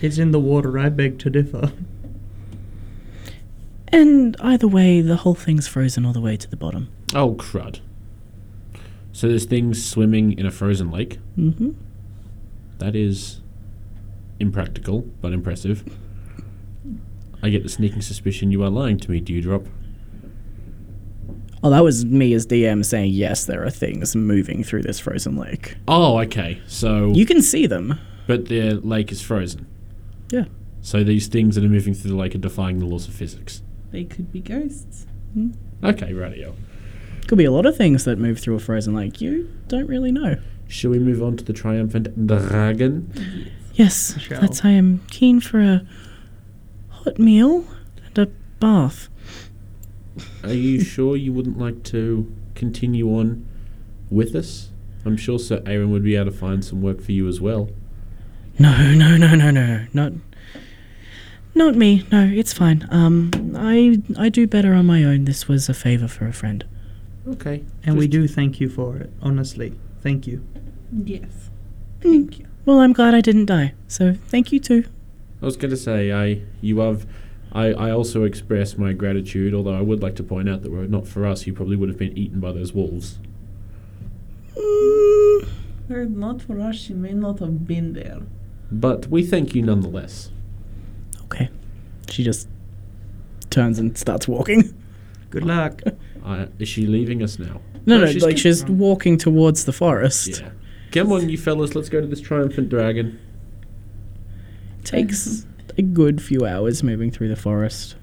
[0.00, 1.72] It's in the water, I beg to differ.
[3.94, 6.88] And either way, the whole thing's frozen all the way to the bottom.
[7.14, 7.80] Oh, crud.
[9.12, 11.18] So there's things swimming in a frozen lake?
[11.38, 11.70] Mm-hmm.
[12.78, 13.40] That is
[14.40, 15.84] impractical, but impressive.
[17.42, 19.66] I get the sneaking suspicion you are lying to me, Dewdrop.
[21.62, 23.44] Oh, that was me as DM saying yes.
[23.46, 25.76] There are things moving through this frozen lake.
[25.86, 26.60] Oh, okay.
[26.66, 27.98] So, You can see them.
[28.26, 29.66] but the lake is frozen.
[30.30, 30.44] Yeah.
[30.82, 33.62] So these things that are moving through the lake are defying the laws of physics.
[33.94, 35.06] They could be ghosts.
[35.34, 35.52] Hmm?
[35.84, 36.56] Okay, radio.
[37.28, 39.20] Could be a lot of things that move through a frozen lake.
[39.20, 40.36] You don't really know.
[40.66, 43.52] Shall we move on to the triumphant dragon?
[43.74, 44.40] Yes, Shall.
[44.40, 45.86] that's I am keen for a
[46.88, 47.68] hot meal
[48.04, 48.26] and a
[48.58, 49.08] bath.
[50.42, 53.46] Are you sure you wouldn't like to continue on
[54.10, 54.70] with us?
[55.04, 57.68] I'm sure Sir Aaron would be able to find some work for you as well.
[58.58, 60.14] No, no, no, no, no, not,
[61.54, 62.06] not me.
[62.10, 62.86] No, it's fine.
[62.90, 65.24] Um, I I do better on my own.
[65.24, 66.64] This was a favor for a friend.
[67.26, 67.64] Okay.
[67.84, 69.72] And we do thank you for it, honestly.
[70.02, 70.44] Thank you.
[70.92, 71.50] Yes.
[72.00, 72.46] Thank you.
[72.66, 73.72] Well, I'm glad I didn't die.
[73.88, 74.84] So thank you too.
[75.40, 77.06] I was going to say, I you have.
[77.52, 80.82] I, I also express my gratitude, although I would like to point out that were
[80.82, 83.20] it not for us, you probably would have been eaten by those wolves.
[84.56, 85.48] Mm,
[85.88, 88.22] Were it not for us, she may not have been there.
[88.72, 90.30] But we thank you nonetheless.
[91.24, 91.48] Okay.
[92.10, 92.48] She just
[93.50, 94.74] turns and starts walking.
[95.30, 95.80] Good luck.
[96.24, 97.60] Uh, is she leaving us now?
[97.84, 100.40] No, No, no, she's like keep- she's walking towards the forest.
[100.40, 100.48] Yeah.
[100.90, 103.18] Come on, you fellas, let's go to this triumphant dragon.
[104.84, 105.46] Takes
[105.76, 107.96] a good few hours moving through the forest.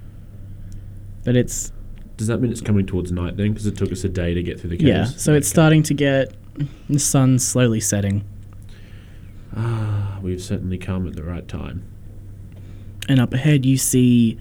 [1.24, 1.72] But it's
[2.16, 3.50] Does that mean it's coming towards night then?
[3.52, 4.88] Because it took us a day to get through the caves.
[4.88, 6.32] yeah, so it's starting to get
[6.88, 8.24] the sun's slowly setting.
[9.56, 11.82] Ah, we've certainly come at the right time.
[13.08, 14.38] And up ahead you see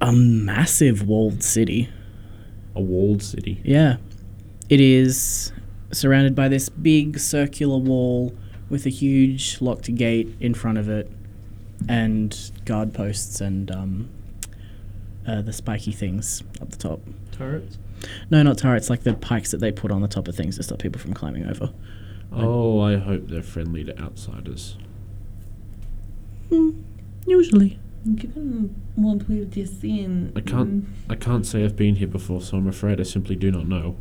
[0.00, 1.88] a massive walled city.
[2.74, 3.60] A walled city.
[3.64, 3.96] Yeah.
[4.68, 5.52] It is
[5.92, 8.34] surrounded by this big circular wall
[8.68, 11.10] with a huge locked gate in front of it
[11.88, 14.08] and guard posts and um,
[15.26, 17.00] uh, the spiky things up the top.
[17.32, 17.78] Turrets.
[18.30, 20.62] No, not turrets, like the pikes that they put on the top of things to
[20.62, 21.72] stop people from climbing over.
[22.32, 24.76] Oh, I hope they're friendly to outsiders.
[26.52, 26.82] Mm,
[27.26, 27.78] usually.
[28.14, 30.84] Given what we've just seen, I can't.
[30.84, 30.90] Mm.
[31.08, 33.96] I can't say I've been here before, so I'm afraid I simply do not know.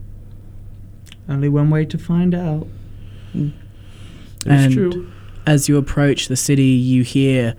[1.29, 2.67] Only one way to find out.
[3.35, 3.53] Mm.
[4.37, 5.07] It's And- true.
[5.45, 7.55] As you approach the city, you hear,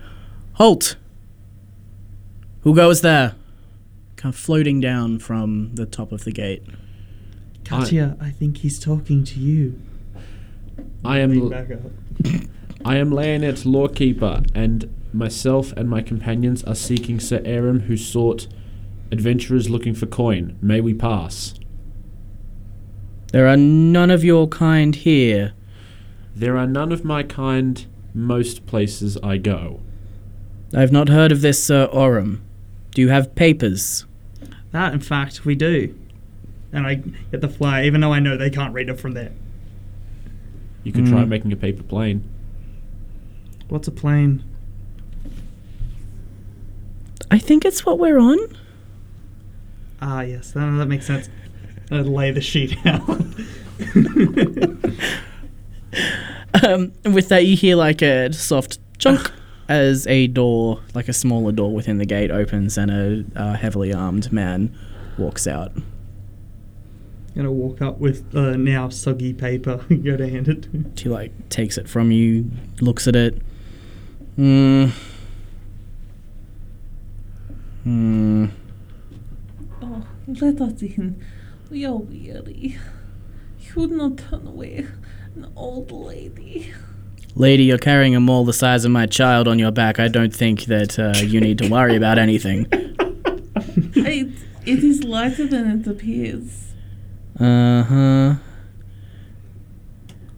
[0.53, 0.95] Halt!
[2.61, 3.35] Who goes there?
[4.15, 6.63] Kind of floating down from the top of the gate.
[7.65, 9.79] Katya, I, think he's talking to you.
[11.03, 11.31] I am.
[11.31, 11.81] Lean back up.
[12.85, 18.47] I am Leonette, lawkeeper, and myself and my companions are seeking Sir Oram, who sought
[19.11, 20.57] adventurers looking for coin.
[20.61, 21.53] May we pass?
[23.31, 25.53] There are none of your kind here.
[26.35, 29.79] There are none of my kind most places I go.
[30.75, 32.43] I've not heard of this Sir Oram.
[32.91, 34.05] Do you have papers?
[34.71, 35.95] That, in fact, we do.
[36.71, 39.31] And I get the fly, even though I know they can't read it from there.
[40.83, 41.27] You could try Mm.
[41.29, 42.23] making a paper plane.
[43.73, 44.43] What's a plane?
[47.31, 48.37] I think it's what we're on.
[49.99, 51.27] Ah, yes, that, that makes sense.
[51.89, 53.09] I'd lay the sheet out.
[56.63, 59.31] Um, with that, you hear like a soft chunk
[59.67, 63.91] as a door, like a smaller door within the gate, opens and a uh, heavily
[63.91, 64.71] armed man
[65.17, 65.71] walks out.
[67.35, 69.77] Gonna walk up with uh, now soggy paper.
[70.03, 70.91] Go to hand it to.
[70.95, 73.41] He like takes it from you, looks at it.
[74.35, 74.87] Hmm.
[77.83, 78.45] Hmm.
[79.81, 81.23] Oh, let us in.
[81.69, 82.77] We are weary.
[83.61, 84.87] You would not turn away
[85.35, 86.73] an old lady.
[87.35, 89.99] Lady, you're carrying a mole the size of my child on your back.
[89.99, 92.67] I don't think that uh, you need to worry about anything.
[92.71, 94.27] it,
[94.65, 96.73] it is lighter than it appears.
[97.39, 98.35] Uh huh.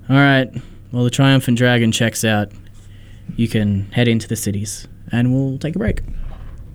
[0.10, 0.50] All right.
[0.92, 2.52] Well, the triumphant dragon checks out.
[3.36, 6.02] You can head into the cities, and we'll take a break.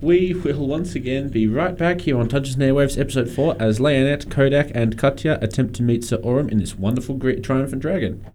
[0.01, 3.79] We will once again be right back here on Touches and Airwaves episode 4 as
[3.79, 8.25] Leonette, Kodak, and Katya attempt to meet Sir Oram in this wonderful great triumphant dragon.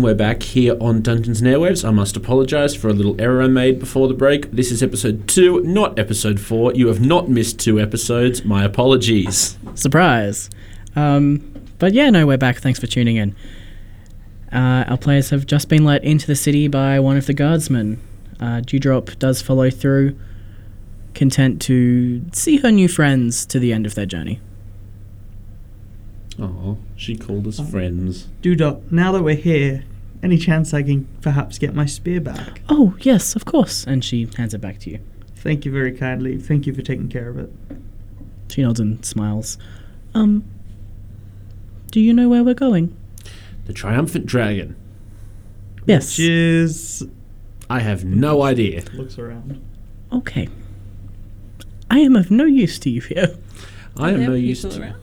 [0.00, 1.86] And we're back here on Dungeons and Airwaves.
[1.86, 4.50] I must apologise for a little error I made before the break.
[4.50, 6.72] This is episode two, not episode four.
[6.72, 8.42] You have not missed two episodes.
[8.42, 9.58] My apologies.
[9.74, 10.48] Surprise.
[10.96, 12.60] Um, but yeah, no, we're back.
[12.60, 13.36] Thanks for tuning in.
[14.50, 18.00] Uh, our players have just been let into the city by one of the guardsmen.
[18.40, 20.18] Uh, Dewdrop does follow through,
[21.12, 24.40] content to see her new friends to the end of their journey.
[26.38, 28.28] Oh, she called us friends.
[28.40, 29.84] Dewdrop, now that we're here,
[30.22, 32.62] any chance I can perhaps get my spear back?
[32.68, 33.84] Oh, yes, of course.
[33.86, 35.00] And she hands it back to you.
[35.36, 36.38] Thank you very kindly.
[36.38, 37.50] Thank you for taking care of it.
[38.48, 39.56] She nods and smiles.
[40.14, 40.44] Um,
[41.90, 42.96] do you know where we're going?
[43.66, 44.76] The triumphant dragon.
[45.86, 46.18] Yes.
[46.18, 47.08] Which is
[47.70, 48.82] I have no idea.
[48.92, 49.64] looks around.
[50.12, 50.48] Okay.
[51.90, 53.36] I am of no use to you here.
[53.96, 54.80] I am no use to.
[54.80, 54.96] around.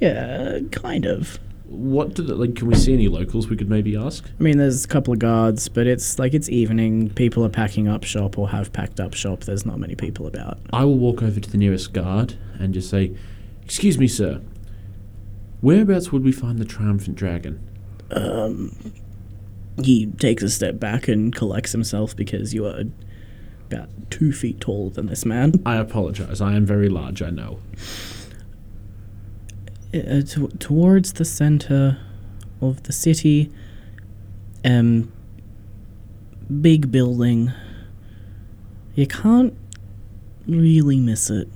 [0.00, 1.38] Yeah, kind of.
[1.68, 2.54] What do the, like?
[2.54, 4.24] Can we see any locals we could maybe ask?
[4.38, 7.10] I mean, there's a couple of guards, but it's like it's evening.
[7.10, 9.40] People are packing up shop or have packed up shop.
[9.40, 10.58] There's not many people about.
[10.72, 13.12] I will walk over to the nearest guard and just say,
[13.64, 14.40] "Excuse me, sir.
[15.60, 17.58] Whereabouts would we find the triumphant dragon?"
[18.12, 18.92] Um,
[19.82, 22.84] he takes a step back and collects himself because you are
[23.70, 25.54] about two feet taller than this man.
[25.66, 26.40] I apologize.
[26.40, 27.22] I am very large.
[27.22, 27.58] I know.
[29.96, 31.98] Uh, to- towards the center
[32.60, 33.50] of the city,
[34.64, 35.10] um,
[36.60, 37.52] big building.
[38.94, 39.54] You can't
[40.46, 41.48] really miss it.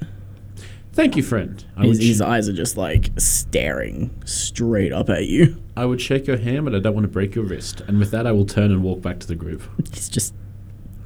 [0.92, 1.64] Thank you, friend.
[1.76, 5.62] I His, would, his eyes are just like staring straight up at you.
[5.76, 7.80] I would shake your hand, but I don't want to break your wrist.
[7.82, 9.62] And with that, I will turn and walk back to the group.
[9.92, 10.34] He's just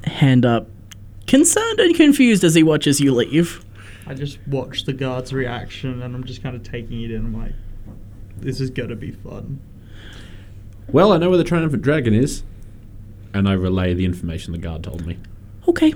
[0.05, 0.69] hand up,
[1.27, 3.65] concerned and confused as he watches you leave.
[4.07, 7.27] I just watch the guard's reaction and I'm just kind of taking it in.
[7.27, 7.53] I'm like,
[8.37, 9.61] this is gonna be fun.
[10.89, 12.43] Well, I know where the triumphant dragon is,
[13.33, 15.19] and I relay the information the guard told me.
[15.67, 15.95] Okay.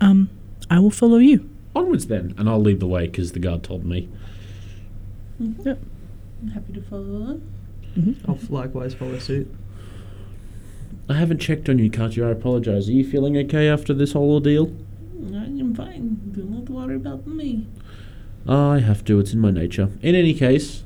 [0.00, 0.28] Um,
[0.68, 1.48] I will follow you.
[1.74, 4.08] Onwards then, and I'll lead the way because the guard told me.
[5.40, 5.66] Mm-hmm.
[5.66, 5.78] Yep.
[6.42, 7.42] I'm happy to follow along.
[7.96, 8.30] Mm-hmm.
[8.30, 8.54] I'll mm-hmm.
[8.54, 9.52] likewise follow suit.
[11.08, 12.28] I haven't checked on you, Katya.
[12.28, 12.88] I apologize.
[12.88, 14.72] Are you feeling okay after this whole ordeal?
[15.22, 16.20] I am fine.
[16.32, 17.66] Do not worry about me.
[18.48, 19.18] I have to.
[19.20, 19.88] It's in my nature.
[20.02, 20.82] In any case,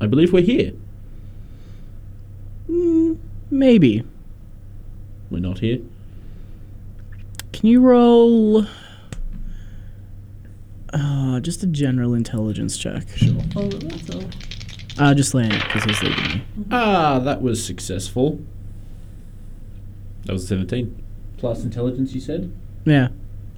[0.00, 0.72] I believe we're here.
[2.70, 3.18] Mm,
[3.50, 4.04] maybe.
[5.30, 5.80] We're not here.
[7.52, 8.66] Can you roll?
[10.92, 13.08] Uh, just a general intelligence check.
[13.16, 13.34] Sure.
[13.56, 14.26] All of us,
[14.98, 16.42] Uh, just laying it because he's leading me.
[16.70, 18.40] Ah, that was successful.
[20.24, 21.02] That was 17.
[21.36, 22.50] Plus intelligence, you said?
[22.86, 23.08] Yeah,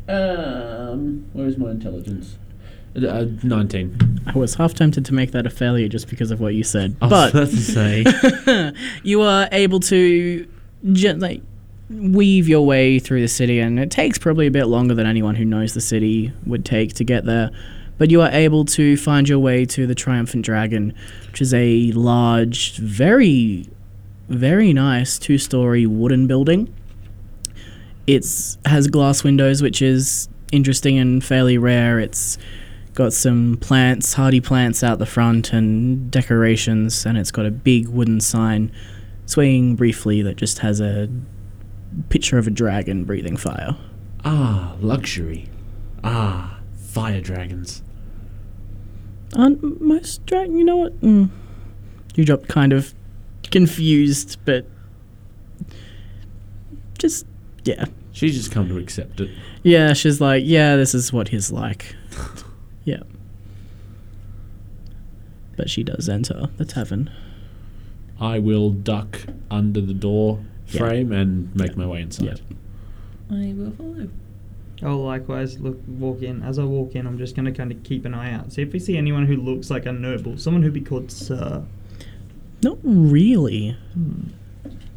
[0.08, 2.38] Um, where is my intelligence?
[2.96, 4.22] Uh, 19.
[4.26, 6.96] I was half tempted to make that a failure just because of what you said,
[7.00, 8.72] I was but about to say.
[9.02, 10.48] you are able to
[10.92, 11.42] gen- like
[11.90, 15.34] weave your way through the city, and it takes probably a bit longer than anyone
[15.34, 17.50] who knows the city would take to get there.
[17.98, 20.94] But you are able to find your way to the Triumphant Dragon,
[21.30, 23.68] which is a large, very,
[24.28, 26.72] very nice two-story wooden building.
[28.08, 32.00] It's has glass windows, which is interesting and fairly rare.
[32.00, 32.38] It's
[32.94, 37.88] got some plants, hardy plants out the front, and decorations, and it's got a big
[37.88, 38.72] wooden sign
[39.26, 41.10] swaying briefly that just has a
[42.08, 43.76] picture of a dragon breathing fire.
[44.24, 45.50] Ah, luxury.
[46.02, 47.82] Ah, fire dragons.
[49.36, 50.58] Aren't most dragons?
[50.58, 50.98] You know what?
[51.02, 51.28] Mm.
[52.14, 52.94] Dewdrop kind of
[53.50, 54.64] confused, but
[56.98, 57.26] just
[57.64, 57.84] yeah,
[58.18, 59.30] She's just come to accept it.
[59.62, 59.92] yeah.
[59.92, 61.94] She's like, yeah, this is what he's like.
[62.84, 63.02] yeah.
[65.56, 67.10] But she does enter the tavern.
[68.20, 69.20] I will duck
[69.52, 70.78] under the door Yeah.
[70.80, 71.76] frame and make Yeah.
[71.76, 72.24] my way inside.
[72.26, 72.40] Yep.
[73.30, 74.08] I will follow.
[74.82, 76.42] I'll likewise look walk in.
[76.42, 78.52] As I walk in, I'm just gonna kind of keep an eye out.
[78.52, 81.62] See if we see anyone who looks like a noble, someone who'd be called Sir.
[82.64, 83.76] Not really.
[83.94, 84.22] Hmm.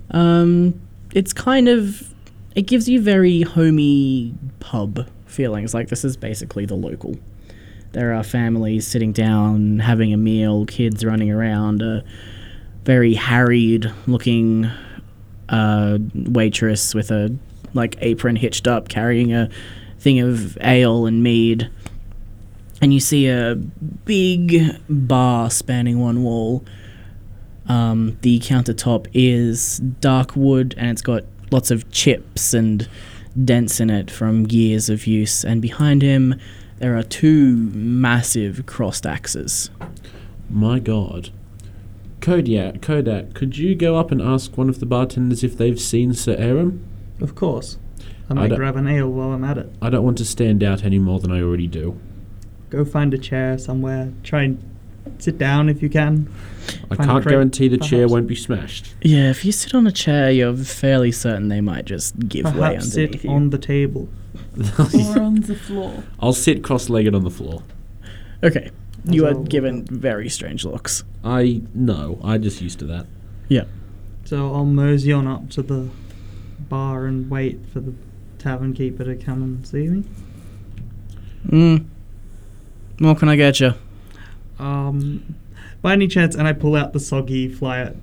[0.09, 0.81] Um,
[1.13, 2.10] it's kind of
[2.55, 5.73] it gives you very homey pub feelings.
[5.73, 7.15] Like this is basically the local.
[7.93, 12.03] There are families sitting down having a meal, kids running around, a
[12.83, 14.69] very harried looking
[15.49, 17.35] uh, waitress with a
[17.73, 19.49] like apron hitched up carrying a
[19.99, 21.69] thing of ale and mead.
[22.81, 26.65] And you see a big bar spanning one wall
[27.67, 32.87] um, the countertop is dark wood and it's got lots of chips and
[33.45, 35.43] dents in it from years of use.
[35.43, 36.35] And behind him,
[36.79, 39.69] there are two massive crossed axes.
[40.49, 41.29] My god.
[42.19, 46.13] Kodak, Kodak, could you go up and ask one of the bartenders if they've seen
[46.13, 46.83] Sir Oram?
[47.19, 47.77] Of course.
[48.29, 49.71] I I might don't- grab an ale while I'm at it.
[49.81, 51.97] I don't want to stand out any more than I already do.
[52.69, 54.13] Go find a chair somewhere.
[54.23, 54.63] Try and
[55.19, 56.31] sit down if you can.
[56.91, 58.93] I Find can't guarantee the chair won't be smashed.
[59.01, 62.51] Yeah, if you sit on a chair, you're fairly certain they might just give way
[62.51, 63.29] Perhaps underneath sit you.
[63.31, 64.09] on the table.
[64.57, 66.03] Or on the floor.
[66.19, 67.63] I'll sit cross-legged on the floor.
[68.43, 68.69] okay,
[69.05, 69.43] you As are well.
[69.45, 71.03] given very strange looks.
[71.23, 72.19] I know.
[72.23, 73.07] I'm just used to that.
[73.49, 73.63] Yeah.
[74.25, 75.89] So I'll mosey on up to the
[76.69, 77.93] bar and wait for the
[78.37, 80.03] tavern keeper to come and see me.
[81.47, 81.85] Mm.
[82.99, 83.73] What can I get you?
[84.61, 85.35] Um,
[85.81, 87.95] by any chance, and I pull out the soggy flyer.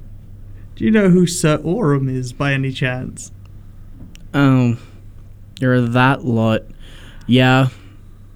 [0.75, 3.31] Do you know who Sir Oram is, by any chance?
[4.35, 4.77] Oh,
[5.61, 6.63] you're that lot.
[7.27, 7.69] Yeah,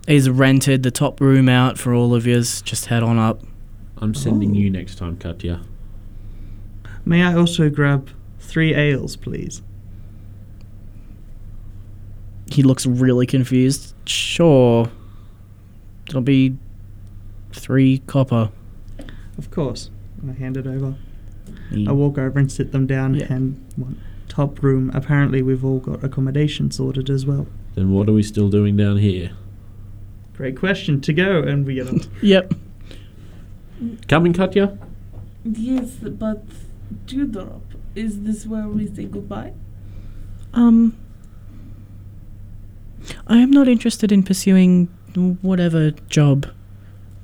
[0.07, 2.63] he's rented the top room out for all of yous.
[2.63, 3.43] Just head on up.
[3.99, 4.55] I'm sending Oh.
[4.55, 5.61] you next time, Katya.
[7.05, 8.09] May I also grab
[8.39, 9.63] three ales, please?
[12.51, 13.95] He looks really confused.
[14.07, 14.91] Sure.
[16.09, 16.57] It'll be
[17.53, 18.51] three copper.
[19.39, 19.91] Of course.
[20.21, 20.95] And I hand it over.
[21.71, 23.33] He- I walk over and sit them down Yeah.
[23.33, 23.97] and one
[24.29, 24.91] top room.
[24.95, 27.47] Apparently, we've all got accommodation sorted as well.
[27.75, 29.31] Then what are we still doing down here?
[30.37, 31.01] Great question.
[31.03, 31.97] To go, and we get up.
[32.23, 32.55] Yep.
[34.09, 34.79] Coming, Katya?
[35.45, 36.45] Yes, but
[37.07, 37.63] Dewdrop,
[37.97, 39.53] is this where we say goodbye?
[40.55, 40.95] Um.
[43.27, 44.87] I am not interested in pursuing
[45.43, 46.47] whatever job,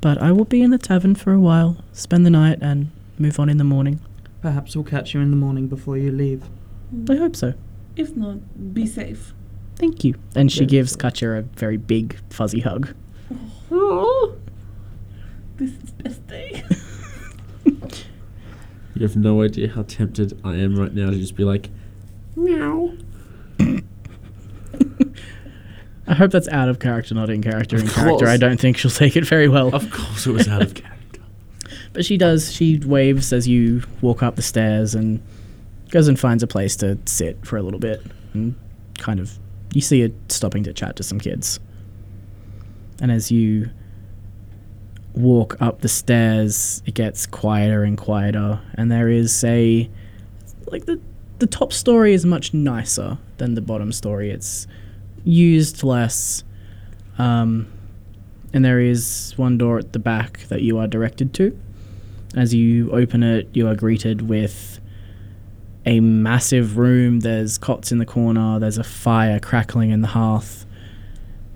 [0.01, 3.39] but I will be in the tavern for a while, spend the night, and move
[3.41, 4.01] on in the morning.
[4.43, 6.45] Perhaps we'll catch you in the morning before you leave.
[7.11, 7.55] I hope so.
[7.97, 9.33] If not, be safe.
[9.77, 10.15] Thank you.
[10.35, 10.99] And she Very gives so.
[10.99, 12.95] Katya a very big, fuzzy hug.
[13.70, 14.37] Oh,
[15.57, 16.62] This is best day.
[18.95, 21.70] You have no idea how tempted I am right now to just be like,
[22.35, 22.95] meow.
[26.09, 27.77] I hope that's out of character, not in character.
[27.77, 29.75] Of in character, I don't think she'll take it very well.
[29.75, 30.95] Of course it was out of character.
[31.95, 32.53] But she does.
[32.53, 35.23] She waves as you walk up the stairs and
[35.91, 38.03] goes and finds a place to sit for a little bit.
[38.35, 38.55] And
[38.99, 39.39] kind of,
[39.73, 41.59] you see her stopping to chat to some kids.
[43.01, 43.71] And as you
[45.15, 48.61] walk up the stairs, it gets quieter and quieter.
[48.75, 49.91] And there is a.
[50.67, 51.01] Like, the,
[51.39, 54.31] the top story is much nicer than the bottom story.
[54.31, 54.67] It's
[55.24, 56.45] used less.
[57.19, 57.70] Um,
[58.53, 61.59] and there is one door at the back that you are directed to.
[62.35, 64.78] As you open it, you are greeted with
[65.86, 67.20] a massive room.
[67.20, 70.66] There's cots in the corner, there's a fire crackling in the hearth,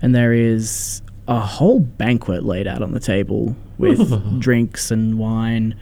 [0.01, 5.75] and there is a whole banquet laid out on the table with drinks and wine,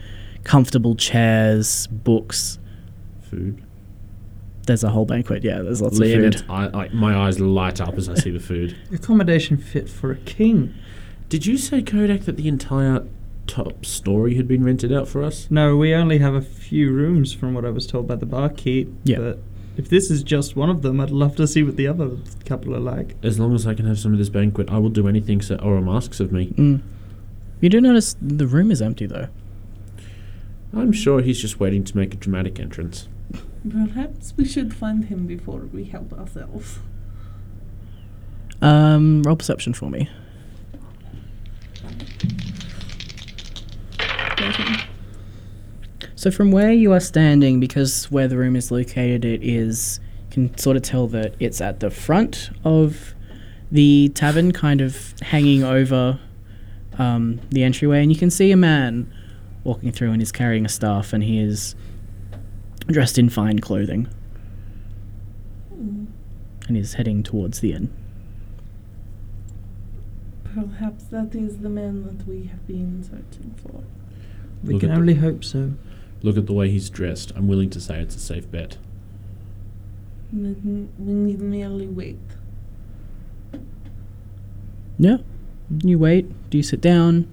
[0.44, 2.58] comfortable chairs, books.
[3.30, 3.62] Food.
[4.66, 6.44] There's a whole banquet, yeah, there's lots of food.
[6.48, 8.76] I, I, my eyes light up as I see the food.
[8.92, 10.74] Accommodation fit for a king.
[11.28, 13.04] Did you say, Kodak, that the entire
[13.46, 15.48] top story had been rented out for us?
[15.50, 18.92] No, we only have a few rooms from what I was told by the barkeep.
[19.02, 19.18] Yeah.
[19.18, 19.38] But
[19.76, 22.10] If this is just one of them, I'd love to see what the other
[22.44, 23.16] couple are like.
[23.22, 25.56] As long as I can have some of this banquet, I will do anything Sir
[25.56, 26.48] Oram asks of me.
[26.48, 26.82] Mm.
[27.60, 29.28] You do notice the room is empty though.
[30.74, 33.08] I'm sure he's just waiting to make a dramatic entrance.
[33.68, 36.78] Perhaps we should find him before we help ourselves.
[38.60, 40.08] Um, roll perception for me.
[46.14, 49.98] So from where you are standing, because where the room is located, it is
[50.28, 53.14] you can sort of tell that it's at the front of
[53.72, 56.20] the tavern, kind of hanging over
[56.98, 59.12] um, the entryway, and you can see a man
[59.64, 61.74] walking through, and he's carrying a staff, and he is
[62.86, 64.08] dressed in fine clothing,
[65.74, 66.04] Hmm.
[66.68, 67.90] and he's heading towards the inn.
[70.44, 73.82] Perhaps that is the man that we have been searching for.
[74.62, 75.72] We Look can at the- only hope so.
[76.22, 77.32] Look at the way he's dressed.
[77.34, 78.76] I'm willing to say it's a safe bet.
[80.32, 80.54] We
[80.98, 82.18] need merely wait.
[84.98, 85.18] Yeah.
[85.82, 86.30] You wait.
[86.50, 87.26] Do you sit down?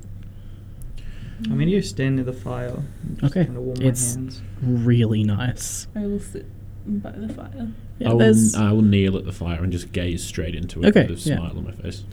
[1.45, 2.75] I mean, you stand near the fire.
[3.17, 3.45] Just Okay.
[3.45, 4.41] Kind of warm It's- my hands.
[4.61, 5.87] Really nice.
[5.95, 6.45] I will sit
[6.85, 7.69] by the fire.
[7.99, 10.81] Yeah, I, will, there's I will kneel at the fire and just gaze straight into
[10.83, 11.35] it Okay, with a yeah.
[11.37, 12.03] smile on my face.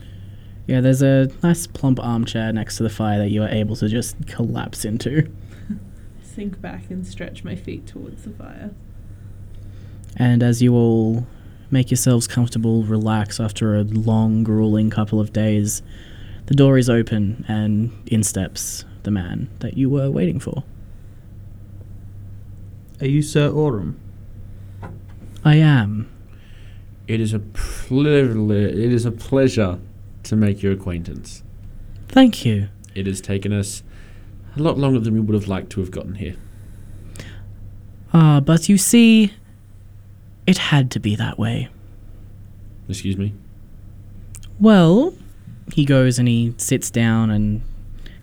[0.67, 3.87] yeah, there's a nice plump armchair next to the fire that you are able to
[3.89, 5.29] just collapse into.
[6.21, 8.71] Sink back and stretch my feet towards the fire.
[10.15, 11.25] And as you all
[11.71, 15.81] make yourselves comfortable, relax after a long, grueling couple of days,
[16.47, 20.65] the door is open and in steps the man that you were waiting for.
[22.99, 23.97] Are you Sir Oram?
[25.45, 26.09] I am.
[27.07, 28.75] It is a privilege.
[28.75, 29.79] It is a pleasure
[30.23, 31.41] to make your acquaintance.
[32.09, 32.67] Thank you.
[32.95, 33.81] It has taken us
[34.57, 36.35] a lot longer than we would have liked to have gotten here.
[38.13, 39.33] Ah, but you see,
[40.45, 41.69] it had to be that way.
[42.89, 43.33] Excuse me.
[44.59, 45.13] Well,
[45.71, 47.61] he goes and he sits down and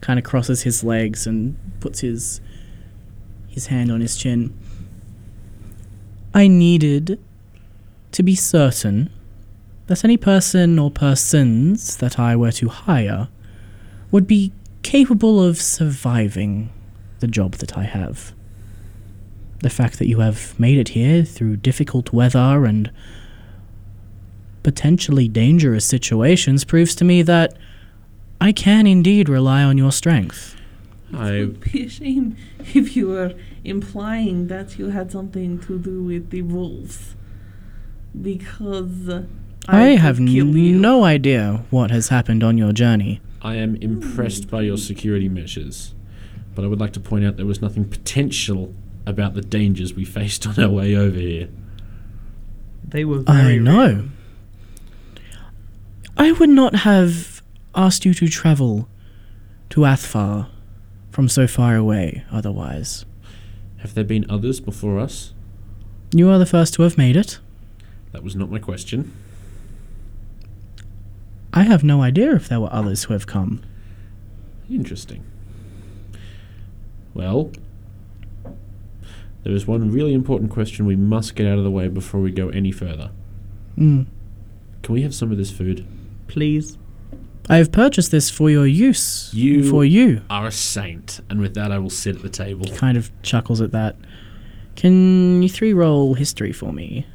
[0.05, 2.43] kind of crosses his legs and puts his
[3.49, 4.53] his hand on his chin.
[6.35, 7.19] I needed
[8.13, 9.11] to be certain
[9.87, 13.29] that any person or persons that I were to hire
[14.11, 14.53] would be
[14.83, 16.71] capable of surviving
[17.21, 18.35] the job that I have.
[19.61, 22.91] The fact that you have made it here through difficult weather and
[24.63, 27.57] potentially dangerous situations proves to me that
[28.40, 30.56] I can indeed rely on your strength.
[31.12, 31.16] It
[31.48, 32.36] would be a shame
[32.74, 37.15] if you were implying that you had something to do with the wolves.
[38.20, 39.24] Because uh,
[39.69, 40.78] I, have kill you.
[40.78, 43.20] no idea what has happened on your journey.
[43.43, 45.94] I am impressed by your security measures,
[46.55, 48.74] but I would like to point out there was nothing potential
[49.06, 51.48] about the dangers we faced on our way over here.
[52.86, 53.86] They were I know.
[53.86, 54.05] real.
[56.16, 57.34] I would not have
[57.75, 58.89] asked you to travel
[59.71, 60.49] to Athfar
[61.11, 63.05] from so far away otherwise.
[63.79, 65.33] Have there been others before us?
[66.13, 67.39] You are the first to have made it.
[68.13, 69.13] That was not my question.
[71.53, 73.63] I have no idea if there were others who have come.
[74.71, 75.25] Interesting.
[77.13, 77.53] Well,
[79.45, 82.31] there is one really important question we must get out of the way before we
[82.31, 83.11] go any further.
[83.77, 84.07] Mm.
[84.83, 85.87] Can we have some of this food?
[86.27, 86.79] Please.
[87.49, 89.31] I have purchased this for your use.
[89.35, 90.23] You- For you.
[90.31, 92.66] Are a saint, and with that, I will sit at the table.
[92.66, 93.97] He kind of chuckles at that.
[94.77, 97.07] Can you three roll history for me?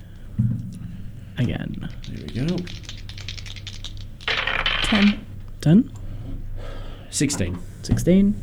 [1.37, 1.89] Again.
[2.09, 2.57] There we go.
[4.83, 5.19] Ten.
[5.61, 5.91] 10?
[7.09, 7.57] 16.
[7.83, 8.35] 16?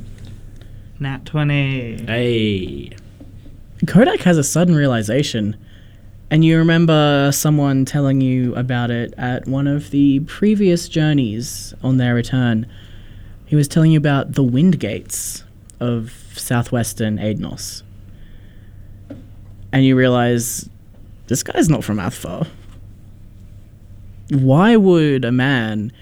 [1.01, 2.05] Nat 20.
[2.07, 2.91] Hey.
[3.87, 5.57] Kodak has a sudden realization,
[6.31, 11.99] and you remember someone telling you about it at one of the previous journeys on
[11.99, 12.67] their return.
[13.45, 15.45] He was telling you about the wind gates
[15.79, 17.83] of southwestern Aidnos.
[19.73, 20.69] And you realize
[21.29, 22.49] this guy's not from Athfar.
[24.31, 25.93] Why would a man,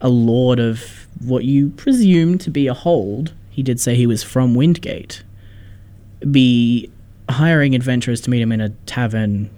[0.00, 4.22] a lord of what you presume to be a hold, he did say he was
[4.22, 5.22] from Windgate,
[6.30, 6.90] be
[7.28, 9.50] hiring adventurers to meet him in a tavern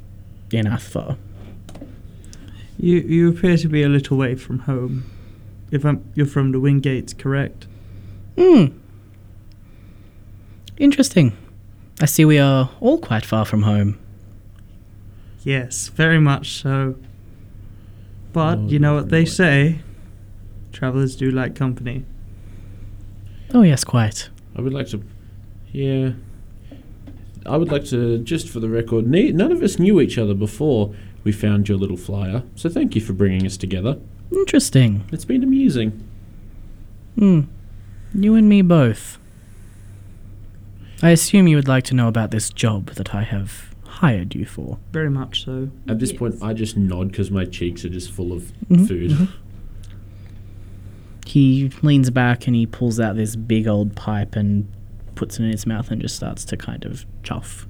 [0.52, 1.16] in Athfar.
[2.78, 5.04] You you appear to be a little way from home.
[5.70, 7.66] If I'm, you're from the Wingates, correct?
[8.36, 8.66] Hmm.
[10.78, 11.36] Interesting.
[12.00, 13.98] I see we are all quite far from home.
[15.44, 16.96] Yes, very much so.
[18.32, 19.80] But Oh, you know what they say
[20.72, 22.04] travelers do like company.
[23.52, 24.30] Oh, yes, quite.
[24.56, 25.02] I would like to.
[25.72, 26.12] Yeah.
[27.46, 30.34] I would like to, just for the record, ne- none of us knew each other
[30.34, 30.94] before
[31.24, 32.42] we found your little flyer.
[32.54, 33.98] So thank you for bringing us together.
[34.32, 35.04] Interesting.
[35.12, 36.02] It's been amusing.
[37.18, 37.40] Hmm.
[38.14, 39.18] You and me both.
[41.02, 44.44] I assume you would like to know about this job that I have hired you
[44.44, 44.78] for.
[44.92, 45.70] Very much so.
[45.88, 46.18] At this Yes.
[46.18, 49.28] point, I just nod because my cheeks are just full of Mhm, food.
[51.26, 54.66] He leans back and he pulls out this big old pipe and
[55.20, 57.68] puts it in his mouth and just starts to kind of chuff.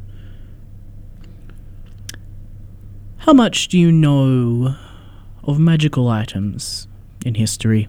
[3.18, 4.76] How much do you know
[5.42, 6.86] of magical items
[7.26, 7.88] in history?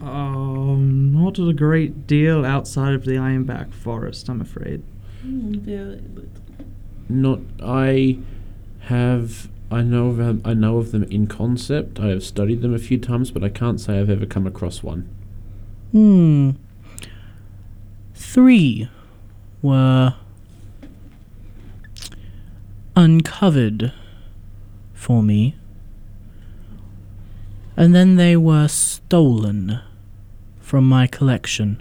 [0.00, 4.82] Um, not a great deal outside of the Ironback Forest, I'm afraid.
[5.22, 6.28] Very little.
[7.08, 8.18] Not I
[8.80, 12.00] have I know of them, I know of them in concept.
[12.00, 14.82] I have studied them a few times, but I can't say I've ever come across
[14.82, 15.08] one.
[15.92, 16.50] Hmm.
[18.32, 18.88] Three
[19.62, 20.14] were
[22.96, 23.92] uncovered
[24.92, 25.54] for me.
[27.76, 29.80] And then they were stolen
[30.60, 31.80] from my collection.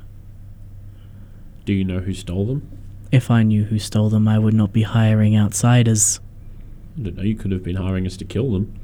[1.65, 2.69] Do you know who stole them?
[3.11, 6.19] If I knew who stole them, I would not be hiring outsiders.
[6.99, 7.23] I don't know.
[7.23, 8.79] You could have been hiring us to kill them.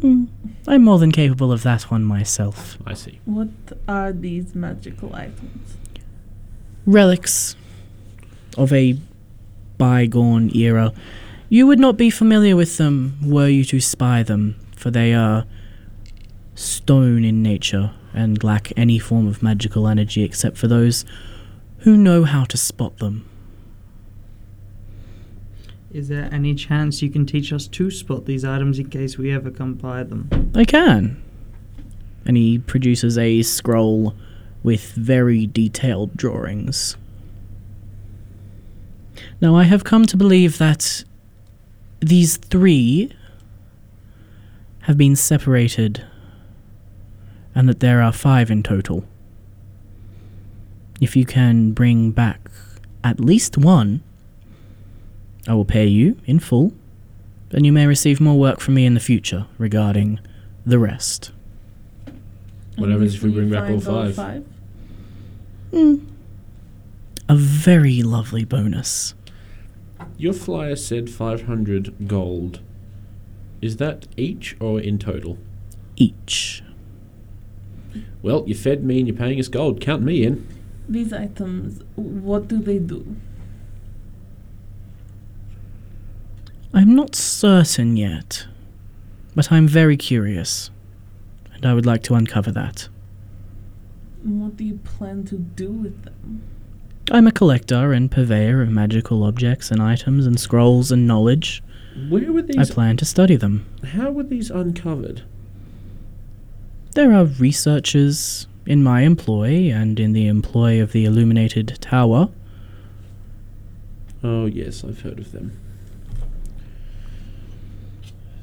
[0.00, 0.24] Hmm.
[0.66, 2.76] I'm more than capable of that one myself.
[2.84, 3.20] I see.
[3.24, 3.48] What
[3.86, 5.76] are these magical items?
[6.88, 7.54] Relics
[8.56, 8.98] of a
[9.76, 10.92] bygone era.
[11.50, 15.44] You would not be familiar with them were you to spy them, for they are
[16.54, 21.04] stone in nature and lack any form of magical energy except for those
[21.80, 23.28] who know how to spot them.
[25.92, 29.30] Is there any chance you can teach us to spot these items in case we
[29.30, 30.52] ever come by them?
[30.54, 31.22] I can.
[32.24, 34.14] And he produces a scroll
[34.68, 36.94] with very detailed drawings.
[39.40, 41.04] Now, I have come to believe that
[42.00, 43.10] these three
[44.80, 46.04] have been separated
[47.54, 49.04] and that there are five in total.
[51.00, 52.50] If you can bring back
[53.02, 54.02] at least one,
[55.46, 56.74] I will pay you in full,
[57.52, 60.20] and you may receive more work from me in the future regarding
[60.66, 61.30] the rest.
[62.76, 64.44] What happens if we bring back all find five?
[65.72, 66.06] Mm.
[67.28, 69.14] A very lovely bonus.
[70.16, 72.60] Your flyer said 500 gold.
[73.60, 75.38] Is that each or in total?
[75.96, 76.62] Each.
[78.22, 79.80] Well, you fed me and you're paying us gold.
[79.80, 80.46] Count me in.
[80.88, 83.16] These items, what do they do?
[86.72, 88.46] I'm not certain yet,
[89.34, 90.70] but I'm very curious,
[91.54, 92.88] and I would like to uncover that.
[94.22, 96.42] What do you plan to do with them?
[97.10, 101.62] I'm a collector and purveyor of magical objects and items and scrolls and knowledge.
[102.08, 102.70] Where were these?
[102.70, 103.64] I plan to study them.
[103.94, 105.22] how were these uncovered?
[106.94, 112.28] There are researchers in my employ and in the employ of the Illuminated Tower.
[114.22, 115.58] Oh, yes, I've heard of them.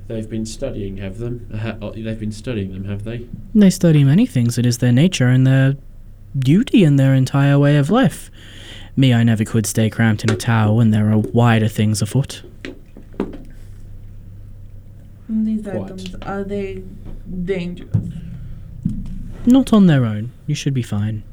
[0.07, 1.49] They've been studying, have them?
[1.59, 3.27] Ha- oh, they've been studying them, have they?
[3.55, 4.57] They study many things.
[4.57, 5.75] It is their nature and their
[6.37, 8.29] duty and their entire way of life.
[8.95, 12.43] Me, I never could stay cramped in a tower when there are wider things afoot.
[15.27, 15.85] These What?
[15.91, 16.83] items, are they
[17.43, 17.89] dangerous?
[19.47, 20.31] Not on their own.
[20.45, 21.23] You should be fine.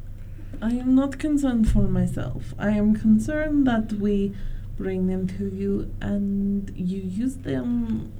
[0.62, 2.54] I am not concerned for myself.
[2.58, 4.32] I am concerned that we
[4.78, 8.10] bring them to you and you use them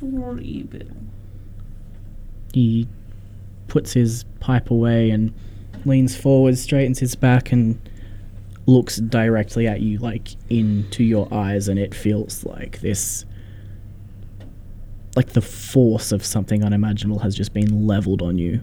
[0.00, 0.86] for evil.
[2.52, 2.88] He
[3.68, 5.32] puts his pipe away and
[5.84, 7.80] leans forward, straightens his back, and
[8.66, 13.24] looks directly at you, like into your eyes, and it feels like this.
[15.14, 18.62] Like the force of something unimaginable has just been leveled on you.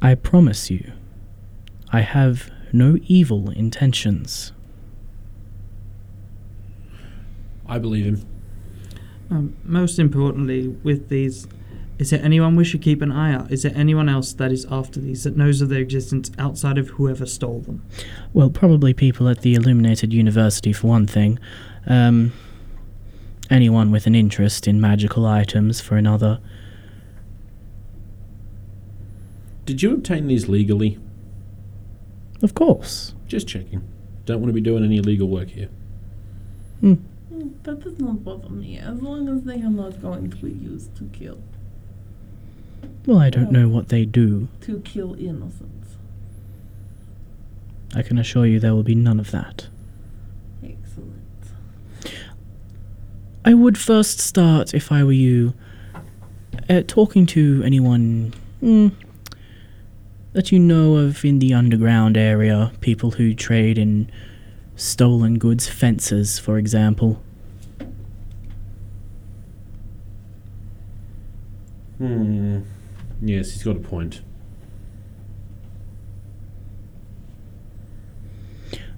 [0.00, 0.92] I promise you,
[1.90, 4.52] I have no evil intentions.
[7.66, 8.31] I believe him.
[9.32, 11.46] Um, most importantly, with these,
[11.98, 13.50] is there anyone we should keep an eye out?
[13.50, 16.88] Is there anyone else that is after these that knows of their existence outside of
[16.90, 17.82] whoever stole them?
[18.34, 21.38] Well, probably people at the Illuminated University, for one thing.
[21.86, 22.34] Um,
[23.48, 26.38] anyone with an interest in magical items, for another.
[29.64, 30.98] Did you obtain these legally?
[32.42, 33.14] Of course.
[33.28, 33.82] Just checking.
[34.26, 35.70] Don't want to be doing any illegal work here.
[37.64, 40.94] That does not bother me, as long as they are not going to be used
[40.96, 41.38] to kill
[43.06, 44.48] Well, I don't know what they do.
[44.62, 45.96] to kill innocents.
[47.94, 49.68] I can assure you there will be none of that.
[50.62, 51.12] Excellent.
[53.44, 55.52] I would first start, if I were you,
[56.70, 58.32] uh, talking to anyone
[58.62, 58.92] mm,
[60.32, 64.10] that you know of in the underground area, people who trade in
[64.76, 67.20] stolen goods, fences, for example.
[72.02, 72.62] Hmm.
[73.20, 74.22] Yes, he's got a point.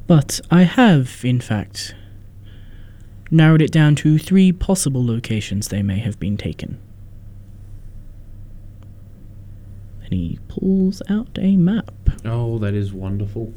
[0.06, 1.94] But I have, in fact,
[3.30, 6.80] narrowed it down to three possible locations they may have been taken.
[10.04, 11.92] And he pulls out a map.
[12.24, 13.52] Oh, that is wonderful.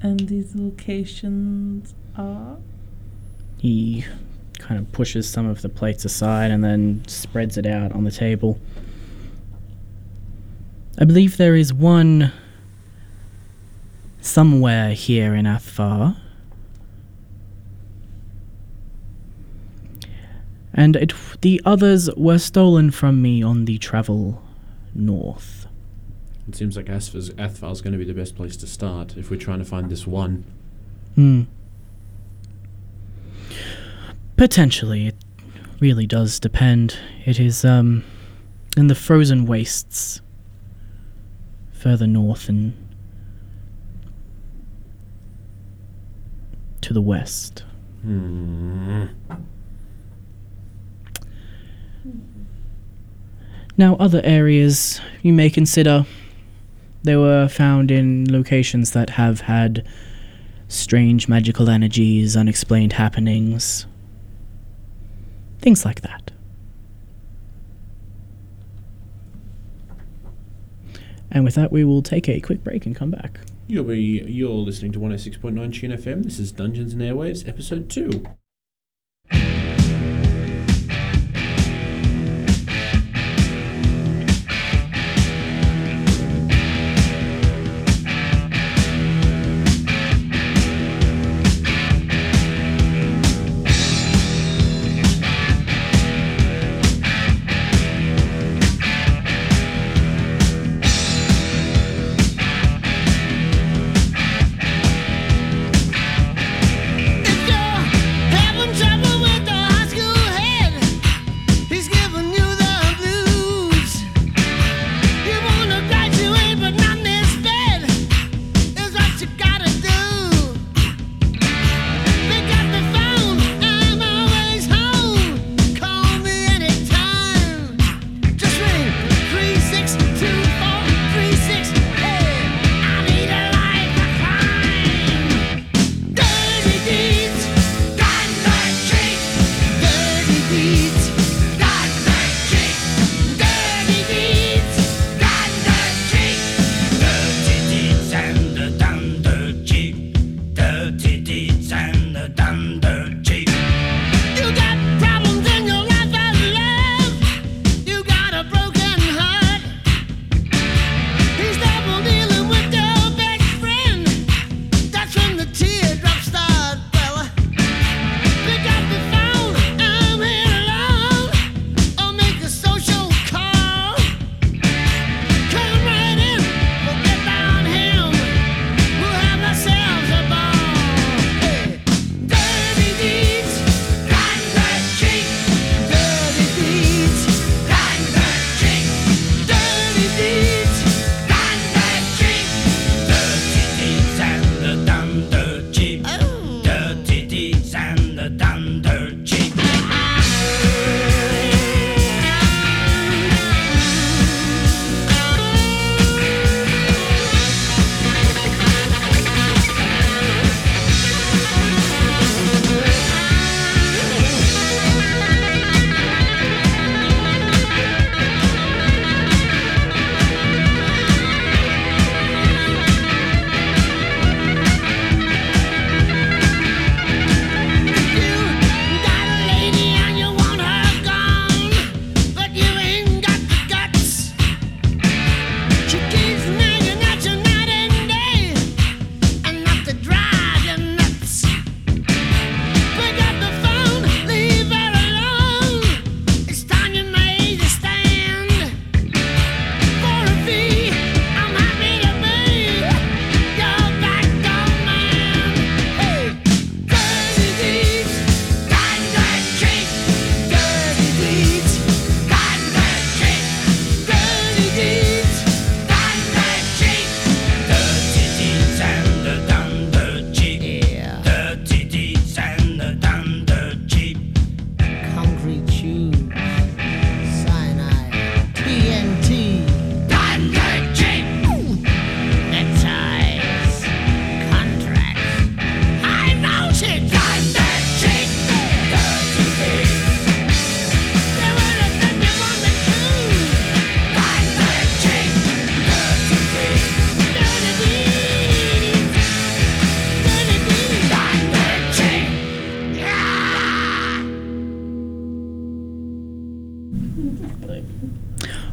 [0.00, 2.58] And these locations are.
[3.58, 4.04] He
[4.60, 8.10] kind of pushes some of the plates aside and then spreads it out on the
[8.10, 8.60] table.
[10.98, 12.30] I believe there is one
[14.20, 16.16] somewhere here in Athvar.
[20.72, 24.42] And it, the others were stolen from me on the travel
[24.94, 25.66] north.
[26.48, 29.40] It seems like Athvar's, Athvar's going to be the best place to start if we're
[29.40, 30.44] trying to find this one.
[31.14, 31.42] Hmm.
[34.40, 35.16] Potentially, it
[35.80, 36.96] really does depend.
[37.26, 38.02] It is, um,
[38.74, 40.22] in the frozen wastes
[41.72, 42.72] further north and
[46.80, 47.64] to the west.
[48.00, 49.08] Hmm.
[53.76, 56.06] Now, other areas you may consider
[57.02, 59.86] they were found in locations that have had
[60.68, 63.84] strange magical energies, unexplained happenings,
[65.60, 66.30] things like that.
[71.30, 73.40] And with that, we will take a quick break and come back.
[73.68, 76.24] You'll be you're listening to 106.9 Tune FM.
[76.24, 78.24] This is Dungeons and Airwaves, episode two.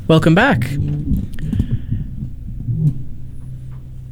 [0.08, 0.64] Welcome back.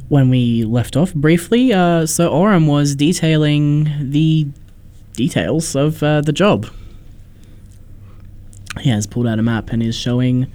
[0.08, 4.46] When we left off briefly, uh, so Oram was detailing the
[5.14, 6.66] details of uh, the job.
[8.80, 10.52] He has pulled out a map and is showing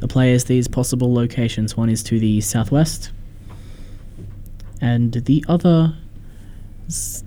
[0.00, 1.74] the players these possible locations.
[1.74, 3.12] One is to the southwest,
[4.82, 5.96] and the other
[6.86, 7.24] is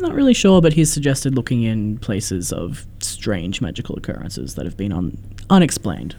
[0.00, 4.78] not really sure, but he's suggested looking in places of strange magical occurrences that have
[4.78, 5.18] been un-
[5.50, 6.16] unexplained.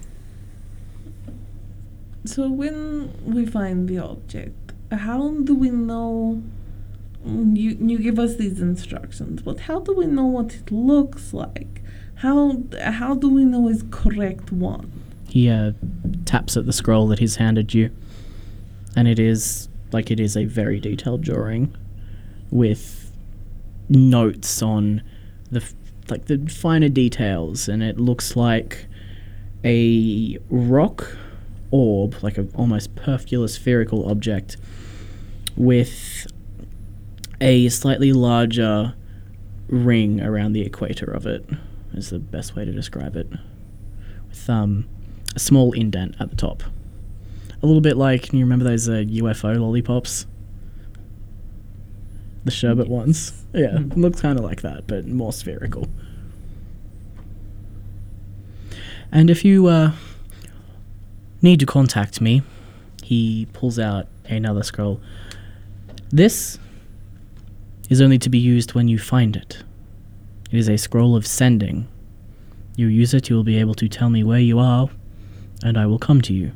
[2.25, 6.41] So when we find the object, how do we know?
[7.25, 11.81] You you give us these instructions, but how do we know what it looks like?
[12.15, 14.91] How how do we know is correct one?
[15.27, 15.73] He uh,
[16.25, 17.91] taps at the scroll that he's handed you,
[18.95, 21.75] and it is like it is a very detailed drawing
[22.51, 23.11] with
[23.89, 25.01] notes on
[25.51, 25.63] the
[26.09, 28.85] like the finer details, and it looks like
[29.63, 31.17] a rock
[31.71, 34.57] orb, like an almost perfular spherical object,
[35.55, 36.27] with
[37.41, 38.93] a slightly larger
[39.67, 41.45] ring around the equator of it.
[41.93, 43.27] Is the best way to describe it.
[44.29, 44.87] With um,
[45.35, 46.63] a small indent at the top.
[47.61, 50.25] A little bit like, you remember those uh, UFO lollipops?
[52.45, 53.43] The sherbet ones?
[53.53, 55.87] Yeah, it looks kind of like that, but more spherical.
[59.11, 59.91] And if you uh,
[61.41, 62.41] need to contact me,
[63.03, 65.01] he pulls out another scroll.
[66.09, 66.59] This
[67.89, 69.63] is only to be used when you find it.
[70.51, 71.87] It is a scroll of sending.
[72.75, 74.89] You use it, you will be able to tell me where you are,
[75.63, 76.51] and I will come to you.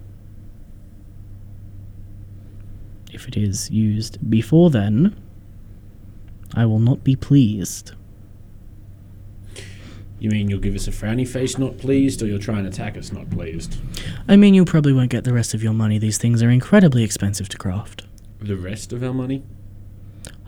[3.12, 5.16] If it is used before then,
[6.56, 7.94] I will not be pleased.
[10.24, 12.96] You mean you'll give us a frowny face, not pleased, or you'll try and attack
[12.96, 13.76] us, not pleased?
[14.26, 15.98] I mean, you probably won't get the rest of your money.
[15.98, 18.04] These things are incredibly expensive to craft.
[18.40, 19.44] The rest of our money?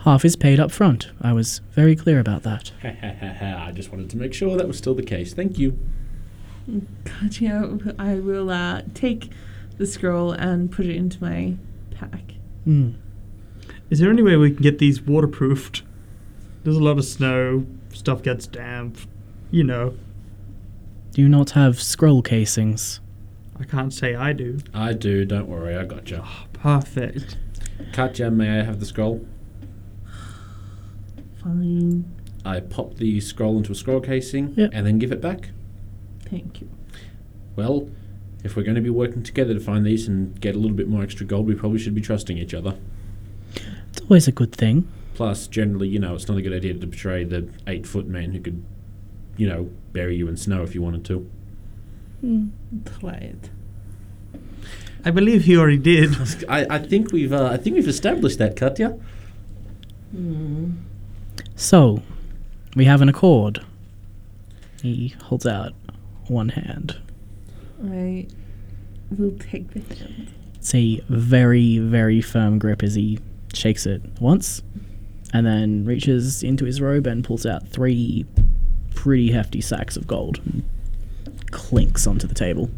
[0.06, 1.10] Half is paid up front.
[1.22, 2.72] I was very clear about that.
[2.84, 3.66] Ha ha ha ha.
[3.66, 5.34] I just wanted to make sure that was still the case.
[5.34, 5.78] Thank you.
[7.04, 7.78] Gotcha.
[8.00, 9.30] I will uh, take
[9.78, 11.56] the scroll and put it into my
[11.92, 12.36] pack.
[12.64, 12.92] Hmm.
[13.90, 15.84] Is there any way we can get these waterproofed?
[16.64, 17.66] There's a lot of snow.
[17.92, 18.98] Stuff gets damp.
[19.52, 19.94] You know,
[21.14, 23.00] Do you not have scroll casings?
[23.60, 24.60] I can't say I do.
[24.74, 26.22] I do, don't worry, I gotcha.
[26.26, 27.38] Ah, perfect.
[27.94, 29.26] Katya, may I have the scroll?
[31.42, 32.06] Fine.
[32.44, 34.72] I pop the scroll into a scroll casing Yep.
[34.74, 35.50] and then give it back.
[36.30, 36.70] Thank you.
[37.56, 37.90] Well,
[38.44, 40.88] if we're going to be working together to find these and get a little bit
[40.90, 42.78] more extra gold, we probably should be trusting each other.
[43.90, 44.88] It's always a good thing.
[45.14, 48.34] Plus, generally, you know, it's not a good idea to betray the eight foot man
[48.34, 48.64] who could,
[49.38, 51.30] you know, bury you in snow if you wanted to.
[53.00, 53.50] Try it.
[55.04, 56.16] I believe he already did.
[56.50, 58.98] I, I think we've uh, I think we've established that, Katya.
[60.12, 60.72] Hmm.
[61.56, 62.02] So,
[62.76, 63.64] we have an accord.
[64.82, 65.74] He holds out
[66.28, 66.98] one hand.
[67.84, 68.28] I
[69.18, 70.32] will take the hand.
[70.56, 73.20] It's a very, very firm grip as he
[73.54, 74.62] shakes it once
[75.34, 78.26] and then reaches into his robe and pulls out three
[79.06, 80.64] pretty hefty sacks of gold and
[81.52, 82.72] clinks onto the table.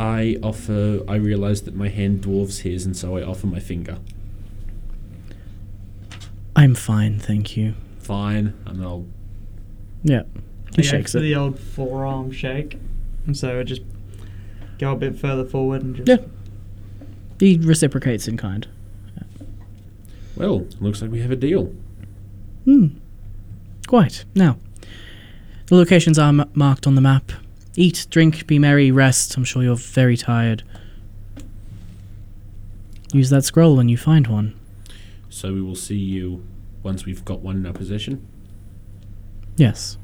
[0.00, 1.00] I offer.
[1.06, 3.98] I realise that my hand dwarfs his, and so I offer my finger.
[6.56, 7.74] I'm fine, thank you.
[8.00, 9.06] Fine, and I'll.
[10.02, 10.22] Yeah.
[10.74, 11.20] He I go shakes for it.
[11.20, 12.76] the old forearm shake,
[13.26, 13.82] and so I just
[14.80, 16.08] go a bit further forward and just.
[16.08, 16.26] Yeah.
[17.38, 18.66] He reciprocates in kind.
[20.34, 21.72] Well, looks like we have a deal.
[22.64, 22.88] Hmm.
[23.86, 24.24] Quite.
[24.34, 24.56] Now,
[25.70, 27.30] the locations are m- marked on the map.
[27.76, 29.36] Eat, drink, be merry, rest.
[29.36, 30.64] I'm sure you're very tired.
[33.12, 34.58] Use that scroll when you find one.
[35.28, 36.44] So we will see you
[36.82, 38.26] once we've got one in our possession.
[39.56, 39.96] Yes.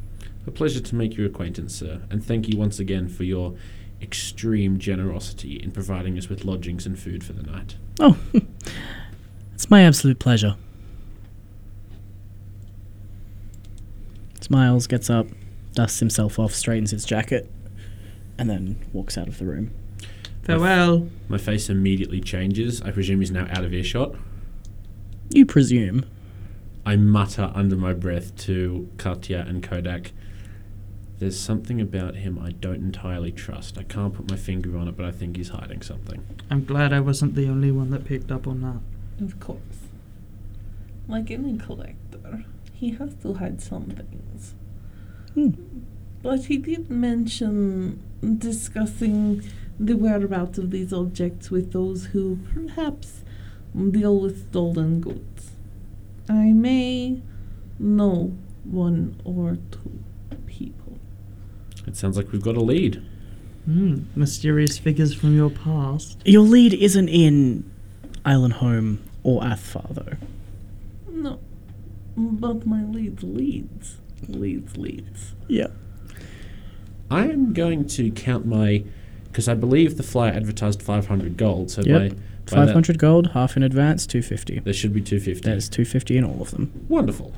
[0.47, 3.56] A pleasure to make your acquaintance, sir, and thank you once again for your
[4.01, 7.74] extreme generosity in providing us with lodgings and food for the night.
[7.98, 8.16] Oh,
[9.55, 10.55] it's my absolute pleasure.
[14.40, 15.26] Smiles, gets up,
[15.77, 17.48] dusts himself off, straightens his jacket,
[18.36, 19.70] and then walks out of the room.
[20.43, 21.09] Farewell.
[21.28, 22.82] My face immediately changes.
[22.82, 24.15] I presume he's now out of earshot.
[25.31, 26.07] You presume.
[26.85, 30.12] I mutter under my breath to Katya and Kodak.
[31.19, 33.77] There's something about him I don't entirely trust.
[33.77, 36.24] I can't put my finger on it, but I think he's hiding something.
[36.51, 39.24] I'm glad I wasn't the only one that picked up on that.
[39.24, 39.61] Of course.
[41.09, 44.55] Like any collector, he has to hide some things.
[45.36, 45.50] Hmm.
[46.22, 48.02] But he did mention
[48.38, 49.42] discussing
[49.78, 53.22] the whereabouts of these objects with those who perhaps
[53.90, 55.50] deal with stolen goods.
[56.26, 57.20] I may
[57.78, 58.34] know
[58.64, 59.98] one or two
[60.46, 60.98] people.
[61.86, 63.02] It sounds like we've got a lead.
[63.66, 66.22] Hmm, mysterious figures from your past.
[66.24, 67.70] Your lead isn't in
[68.24, 70.16] Islinholme or Athfar, though.
[71.10, 71.40] No,
[72.16, 73.98] but my leads leads
[74.28, 75.34] leads leads.
[75.48, 75.68] Yeah.
[77.10, 78.84] I am going to count my
[79.26, 81.70] because I believe the flyer advertised 500 gold.
[81.70, 82.01] So Yep.
[82.01, 82.16] by, by
[82.72, 84.60] Five that, gold, half in advance, two fifty.
[84.60, 85.48] there should be 250.
[85.48, 86.70] There's two fifty in all of them.
[86.88, 87.32] Wonderful.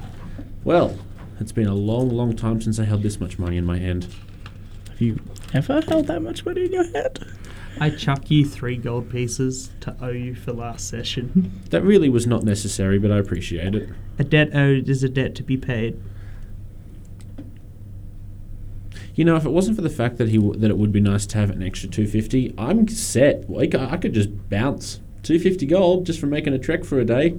[0.65, 0.99] Well,
[1.41, 4.07] it's been a long, long time since I held this much money in my hand.
[4.91, 5.19] Have you
[5.55, 7.21] ever held that much money in your head?
[7.81, 11.53] I chuck you three gold pieces to owe you for last session.
[11.71, 13.89] That really was not necessary, but I appreciate it.
[14.19, 15.97] a debt owed is a debt to be paid.
[19.19, 21.01] You know, if it wasn't for the fact that he w- that it would be
[21.01, 23.51] nice to have an extra 250, I'm set.
[23.51, 27.35] Like I could just bounce 250 gold just for making a trek for a day.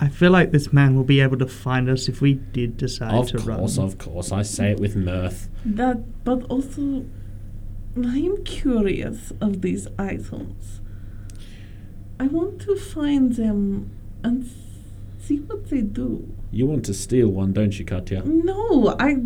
[0.00, 3.14] I feel like this man will be able to find us if we did decide
[3.14, 3.60] Of to course, run.
[3.60, 4.32] of course, of course.
[4.32, 5.48] I say it with mirth.
[5.64, 7.04] That, but also,
[7.96, 10.80] I am curious of these items.
[12.18, 13.90] I want to find them
[14.24, 14.50] and s-
[15.26, 16.32] see what they do.
[16.52, 18.22] You want to steal one, don't you, Katya?
[18.24, 19.16] No, I,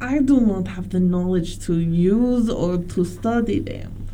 [0.00, 4.06] I do not have the knowledge to use or to study them.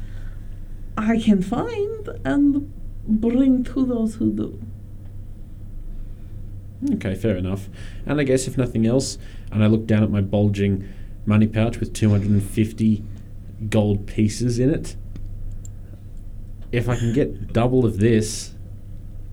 [0.96, 2.72] I can find and
[3.06, 4.60] bring to those who do.
[6.94, 7.68] Okay, fair enough.
[8.04, 9.18] And I guess if nothing else,
[9.52, 10.88] and I look down at my bulging
[11.24, 13.04] money pouch with 250
[13.68, 14.96] gold pieces in it,
[16.72, 18.54] if I can get double of this,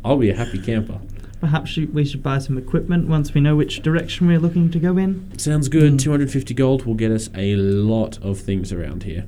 [0.04, 1.00] I'll be a happy camper.
[1.46, 4.98] Perhaps we should buy some equipment once we know which direction we're looking to go
[4.98, 5.30] in.
[5.38, 5.94] Sounds good.
[5.94, 6.00] Mm.
[6.00, 9.28] 250 gold will get us a lot of things around here.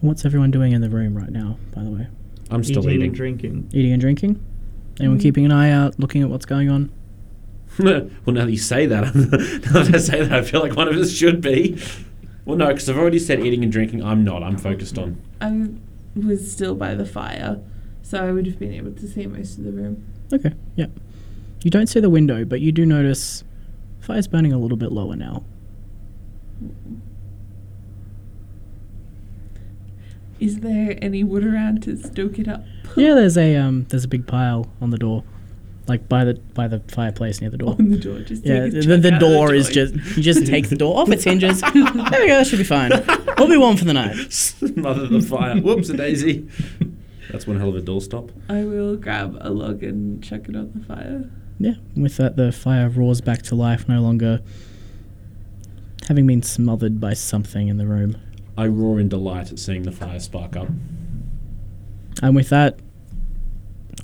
[0.00, 2.06] What's everyone doing in the room right now, by the way?
[2.50, 3.02] I'm still Eating eating.
[3.08, 3.68] and drinking.
[3.74, 4.42] Eating and drinking?
[4.98, 5.22] Anyone Mm.
[5.22, 6.90] keeping an eye out, looking at what's going on?
[7.78, 10.88] well, now that you say that, now that I say that, I feel like one
[10.88, 11.78] of us should be.
[12.46, 14.02] Well, no, because I've already said eating and drinking.
[14.02, 14.42] I'm not.
[14.42, 15.20] I'm focused on.
[15.42, 15.68] I
[16.18, 17.60] was still by the fire,
[18.02, 20.02] so I would have been able to see most of the room.
[20.32, 20.86] Okay, yeah.
[21.62, 23.44] You don't see the window, but you do notice
[24.00, 25.44] fire's burning a little bit lower now.
[30.38, 32.64] Is there any wood around to stoke it up?
[32.96, 35.24] Yeah, there's a um, there's a big pile on the door,
[35.86, 37.70] like by the by the fireplace near the door.
[37.78, 39.94] On the door, just Yeah, take a the, chunk the out of door is joint.
[39.96, 41.60] just you just take the door off its hinges.
[41.62, 41.82] there we
[42.26, 42.36] go.
[42.38, 42.90] That should be fine.
[43.38, 44.16] We'll be warm for the night.
[44.76, 45.56] Mother the fire.
[45.60, 46.48] Whoops, a daisy.
[47.30, 48.30] That's one hell of a doorstop.
[48.48, 51.30] I will grab a log and chuck it on the fire.
[51.58, 51.74] Yeah.
[51.96, 54.42] With that, the fire roars back to life, no longer
[56.08, 58.16] having been smothered by something in the room.
[58.56, 60.68] I roar in delight at seeing the fire spark up.
[62.22, 62.78] And with that,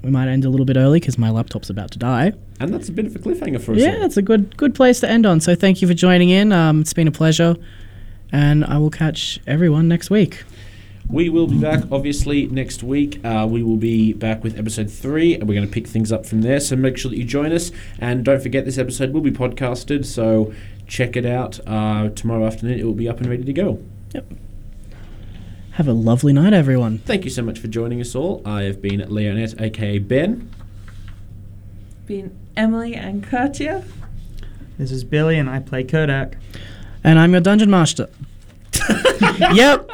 [0.03, 2.33] we might end a little bit early because my laptop's about to die.
[2.61, 3.79] And that's a bit of a cliffhanger for us.
[3.79, 4.05] Yeah, all.
[4.05, 5.41] it's a good good place to end on.
[5.41, 6.53] So thank you for joining in.
[6.53, 7.57] Um, it's been a pleasure,
[8.31, 10.45] and I will catch everyone next week.
[11.13, 13.23] We will be back, obviously, next week.
[13.23, 16.25] Uh, we will be back with episode three, and we're going to pick things up
[16.25, 16.59] from there.
[16.59, 17.71] So make sure that you join us.
[17.99, 20.55] And don't forget, this episode will be podcasted, so
[20.87, 21.61] check it out.
[21.67, 23.83] Uh, tomorrow afternoon, it will be up and ready to go.
[24.15, 24.25] Yep.
[25.73, 26.97] Have a lovely night, everyone.
[27.01, 28.41] Thank you so much for joining us all.
[28.47, 30.49] I have been Leonette, aka Ben.
[32.07, 33.85] Been Emily and Katya.
[34.79, 36.39] This is Billy, and I play Kodak.
[37.05, 38.09] And I'm your dungeon master.
[39.53, 39.91] yep.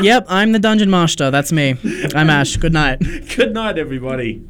[0.00, 1.30] Yep, I'm the dungeon master.
[1.30, 1.76] That's me.
[2.14, 2.56] I'm Ash.
[2.56, 2.98] Good night.
[3.36, 4.42] Good night, everybody.